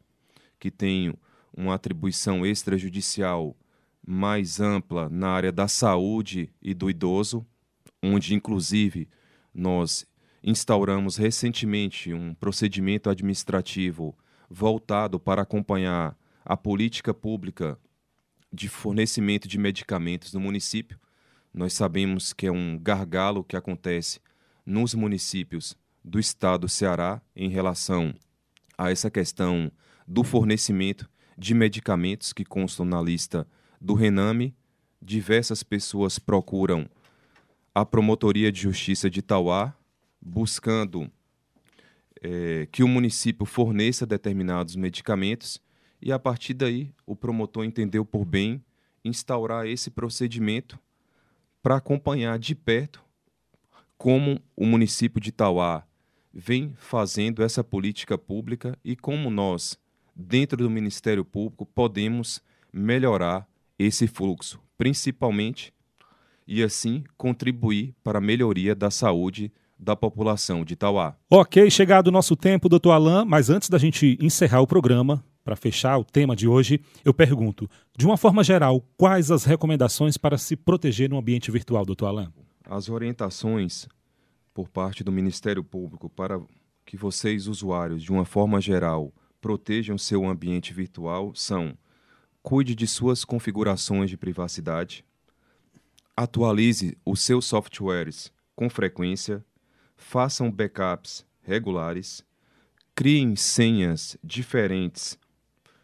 que 0.58 0.70
tem 0.70 1.14
uma 1.54 1.74
atribuição 1.74 2.46
extrajudicial 2.46 3.56
mais 4.04 4.58
ampla 4.58 5.08
na 5.08 5.28
área 5.28 5.52
da 5.52 5.68
saúde 5.68 6.50
e 6.60 6.74
do 6.74 6.88
idoso, 6.88 7.46
onde 8.02 8.34
inclusive 8.34 9.08
nós 9.54 10.06
instauramos 10.42 11.16
recentemente 11.16 12.12
um 12.12 12.34
procedimento 12.34 13.08
administrativo 13.08 14.16
voltado 14.50 15.20
para 15.20 15.42
acompanhar 15.42 16.16
a 16.44 16.56
política 16.56 17.14
pública 17.14 17.78
de 18.52 18.68
fornecimento 18.68 19.46
de 19.46 19.58
medicamentos 19.58 20.32
no 20.34 20.40
município. 20.40 20.98
Nós 21.54 21.72
sabemos 21.72 22.32
que 22.32 22.46
é 22.46 22.52
um 22.52 22.78
gargalo 22.78 23.44
que 23.44 23.56
acontece 23.56 24.20
nos 24.66 24.94
municípios 24.94 25.76
do 26.04 26.18
estado 26.18 26.62
do 26.62 26.68
Ceará 26.68 27.22
em 27.36 27.48
relação 27.48 28.12
a 28.76 28.90
essa 28.90 29.10
questão 29.10 29.70
do 30.06 30.24
fornecimento 30.24 31.08
de 31.38 31.54
medicamentos 31.54 32.32
que 32.32 32.44
constam 32.44 32.84
na 32.84 33.00
lista 33.00 33.46
do 33.80 33.94
Rename. 33.94 34.54
Diversas 35.00 35.62
pessoas 35.62 36.18
procuram 36.18 36.88
a 37.74 37.84
Promotoria 37.84 38.52
de 38.52 38.60
Justiça 38.60 39.08
de 39.08 39.22
Tauá 39.22 39.74
buscando 40.22 41.10
é, 42.22 42.68
que 42.70 42.84
o 42.84 42.88
município 42.88 43.44
forneça 43.44 44.06
determinados 44.06 44.76
medicamentos 44.76 45.60
e 46.00 46.12
a 46.12 46.18
partir 46.18 46.54
daí 46.54 46.94
o 47.04 47.16
promotor 47.16 47.64
entendeu 47.64 48.04
por 48.04 48.24
bem 48.24 48.64
instaurar 49.04 49.66
esse 49.66 49.90
procedimento 49.90 50.78
para 51.62 51.76
acompanhar 51.76 52.38
de 52.38 52.54
perto 52.54 53.02
como 53.98 54.40
o 54.56 54.64
município 54.66 55.20
de 55.20 55.30
Tauá 55.30 55.84
vem 56.32 56.74
fazendo 56.76 57.42
essa 57.42 57.62
política 57.62 58.16
pública 58.16 58.76
e 58.84 58.96
como 58.96 59.30
nós, 59.30 59.78
dentro 60.14 60.56
do 60.56 60.70
Ministério 60.70 61.24
Público, 61.24 61.66
podemos 61.66 62.42
melhorar 62.72 63.46
esse 63.78 64.06
fluxo, 64.06 64.60
principalmente 64.78 65.72
e 66.46 66.62
assim 66.62 67.04
contribuir 67.16 67.94
para 68.02 68.18
a 68.18 68.20
melhoria 68.20 68.74
da 68.74 68.90
saúde 68.90 69.52
da 69.82 69.96
população 69.96 70.64
de 70.64 70.74
Itauá. 70.74 71.16
Ok, 71.28 71.68
chegado 71.68 72.06
o 72.06 72.12
nosso 72.12 72.36
tempo, 72.36 72.68
doutor 72.68 72.92
Alain, 72.92 73.24
mas 73.26 73.50
antes 73.50 73.68
da 73.68 73.78
gente 73.78 74.16
encerrar 74.20 74.60
o 74.60 74.66
programa, 74.66 75.24
para 75.44 75.56
fechar 75.56 75.98
o 75.98 76.04
tema 76.04 76.36
de 76.36 76.46
hoje, 76.46 76.80
eu 77.04 77.12
pergunto, 77.12 77.68
de 77.96 78.06
uma 78.06 78.16
forma 78.16 78.44
geral, 78.44 78.80
quais 78.96 79.28
as 79.30 79.44
recomendações 79.44 80.16
para 80.16 80.38
se 80.38 80.54
proteger 80.54 81.10
no 81.10 81.18
ambiente 81.18 81.50
virtual, 81.50 81.84
doutor 81.84 82.06
Alain? 82.06 82.32
As 82.64 82.88
orientações 82.88 83.88
por 84.54 84.68
parte 84.68 85.02
do 85.02 85.10
Ministério 85.10 85.64
Público 85.64 86.08
para 86.08 86.40
que 86.86 86.96
vocês, 86.96 87.48
usuários, 87.48 88.04
de 88.04 88.12
uma 88.12 88.24
forma 88.24 88.60
geral, 88.60 89.12
protejam 89.40 89.98
seu 89.98 90.24
ambiente 90.24 90.72
virtual 90.72 91.34
são: 91.34 91.76
cuide 92.40 92.76
de 92.76 92.86
suas 92.86 93.24
configurações 93.24 94.08
de 94.08 94.16
privacidade, 94.16 95.04
atualize 96.16 96.96
os 97.04 97.20
seus 97.20 97.46
softwares 97.46 98.30
com 98.54 98.70
frequência, 98.70 99.44
façam 99.96 100.50
backups 100.50 101.26
regulares, 101.42 102.24
criem 102.94 103.34
senhas 103.36 104.16
diferentes 104.22 105.18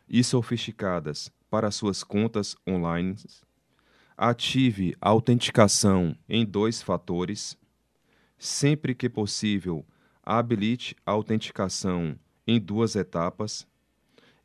e 0.08 0.22
sofisticadas 0.22 1.30
para 1.50 1.70
suas 1.70 2.02
contas 2.02 2.56
online, 2.66 3.16
ative 4.16 4.96
a 5.00 5.08
autenticação 5.08 6.16
em 6.28 6.44
dois 6.44 6.82
fatores, 6.82 7.56
sempre 8.38 8.94
que 8.94 9.08
possível, 9.08 9.86
habilite 10.22 10.94
a 11.06 11.12
autenticação 11.12 12.18
em 12.46 12.60
duas 12.60 12.96
etapas. 12.96 13.66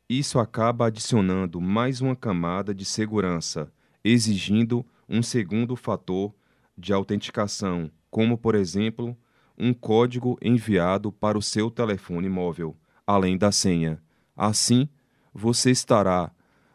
Isso 0.08 0.38
acaba 0.38 0.86
adicionando 0.86 1.60
mais 1.60 2.00
uma 2.00 2.14
camada 2.14 2.74
de 2.74 2.84
segurança, 2.84 3.72
exigindo 4.02 4.84
um 5.08 5.22
segundo 5.22 5.76
fator 5.76 6.34
de 6.76 6.92
autenticação, 6.92 7.90
como, 8.10 8.36
por 8.36 8.54
exemplo, 8.54 9.16
um 9.58 9.72
código 9.72 10.38
enviado 10.42 11.12
para 11.12 11.38
o 11.38 11.42
seu 11.42 11.70
telefone 11.70 12.28
móvel, 12.28 12.76
além 13.06 13.36
da 13.36 13.52
senha. 13.52 14.00
Assim, 14.36 14.88
você 15.32 15.70
estará 15.70 16.30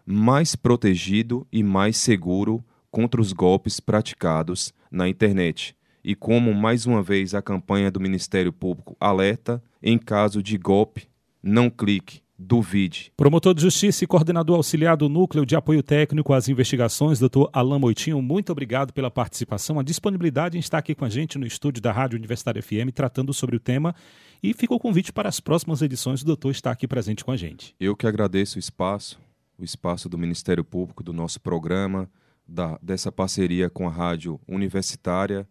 mais 0.06 0.56
protegido 0.56 1.46
e 1.52 1.64
mais 1.64 1.98
seguro 1.98 2.64
contra 2.90 3.22
os 3.22 3.34
golpes 3.34 3.80
praticados 3.80 4.74
na 4.92 5.08
internet. 5.08 5.76
E 6.04 6.16
como 6.16 6.54
mais 6.54 6.86
uma 6.86 7.04
vez 7.04 7.36
a 7.36 7.42
campanha 7.42 7.92
do 7.92 8.00
Ministério 8.00 8.52
Público 8.52 8.96
alerta, 9.00 9.62
em 9.84 9.98
caso 9.98 10.42
de 10.42 10.58
golpe, 10.58 11.08
não 11.44 11.70
clique, 11.70 12.22
duvide. 12.40 13.12
Promotor 13.18 13.54
de 13.54 13.62
Justiça 13.62 14.06
e 14.06 14.08
coordenador 14.08 14.56
auxiliar 14.56 14.96
do 14.96 15.10
Núcleo 15.10 15.46
de 15.46 15.58
Apoio 15.58 15.84
Técnico 15.84 16.32
às 16.32 16.48
Investigações, 16.48 17.20
doutor 17.20 17.50
Alain 17.52 17.78
Moitinho, 17.78 18.22
muito 18.22 18.50
obrigado 18.54 18.94
pela 18.94 19.12
participação, 19.12 19.78
a 19.78 19.84
disponibilidade 19.84 20.56
em 20.56 20.62
estar 20.62 20.78
aqui 20.78 20.96
com 20.96 21.04
a 21.04 21.10
gente 21.10 21.38
no 21.38 21.46
estúdio 21.46 21.82
da 21.82 21.92
Rádio 21.92 22.18
Universitária 22.18 22.62
FM, 22.64 22.94
tratando 22.96 23.34
sobre 23.34 23.58
o 23.58 23.60
tema. 23.60 23.94
E 24.42 24.54
fica 24.54 24.74
o 24.74 24.80
convite 24.80 25.12
para 25.12 25.28
as 25.28 25.42
próximas 25.42 25.82
edições, 25.82 26.22
o 26.22 26.26
doutor 26.26 26.52
estar 26.52 26.72
aqui 26.72 26.88
presente 26.88 27.26
com 27.26 27.32
a 27.32 27.36
gente. 27.36 27.76
Eu 27.78 27.94
que 27.94 28.08
agradeço 28.08 28.56
o 28.56 28.60
espaço, 28.60 29.20
o 29.58 29.64
espaço 29.66 30.08
do 30.08 30.18
Ministério 30.18 30.64
Público, 30.64 31.04
do 31.04 31.12
nosso 31.12 31.42
programa, 31.42 32.10
da, 32.48 32.80
dessa 32.82 33.12
parceria 33.12 33.70
com 33.70 33.86
a 33.86 33.92
Rádio 33.92 34.40
Universitária, 34.48 35.46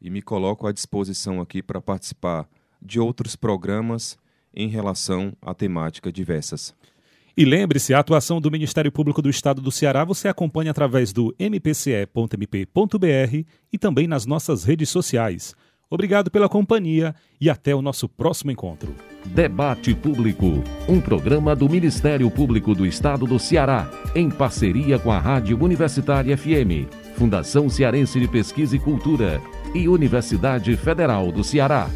e 0.00 0.10
me 0.10 0.20
coloco 0.20 0.66
à 0.66 0.72
disposição 0.72 1.40
aqui 1.40 1.62
para 1.62 1.80
participar 1.80 2.48
de 2.82 2.98
outros 2.98 3.36
programas 3.36 4.18
em 4.54 4.68
relação 4.68 5.32
a 5.42 5.54
temáticas 5.54 6.12
diversas. 6.12 6.74
E 7.36 7.44
lembre-se, 7.44 7.92
a 7.92 7.98
atuação 7.98 8.40
do 8.40 8.50
Ministério 8.50 8.92
Público 8.92 9.20
do 9.20 9.28
Estado 9.28 9.60
do 9.60 9.72
Ceará 9.72 10.04
você 10.04 10.28
acompanha 10.28 10.70
através 10.70 11.12
do 11.12 11.34
mpce.mp.br 11.38 13.44
e 13.72 13.78
também 13.78 14.06
nas 14.06 14.24
nossas 14.24 14.62
redes 14.62 14.88
sociais. 14.88 15.54
Obrigado 15.90 16.30
pela 16.30 16.48
companhia 16.48 17.14
e 17.40 17.50
até 17.50 17.74
o 17.74 17.82
nosso 17.82 18.08
próximo 18.08 18.50
encontro. 18.50 18.94
Debate 19.26 19.94
Público, 19.94 20.62
um 20.88 21.00
programa 21.00 21.54
do 21.54 21.68
Ministério 21.68 22.30
Público 22.30 22.74
do 22.74 22.86
Estado 22.86 23.26
do 23.26 23.38
Ceará, 23.38 23.90
em 24.14 24.30
parceria 24.30 24.98
com 24.98 25.10
a 25.10 25.18
Rádio 25.18 25.62
Universitária 25.62 26.36
FM, 26.36 26.88
Fundação 27.16 27.68
Cearense 27.68 28.18
de 28.18 28.28
Pesquisa 28.28 28.76
e 28.76 28.78
Cultura 28.78 29.40
e 29.74 29.88
Universidade 29.88 30.76
Federal 30.76 31.30
do 31.30 31.44
Ceará. 31.44 31.90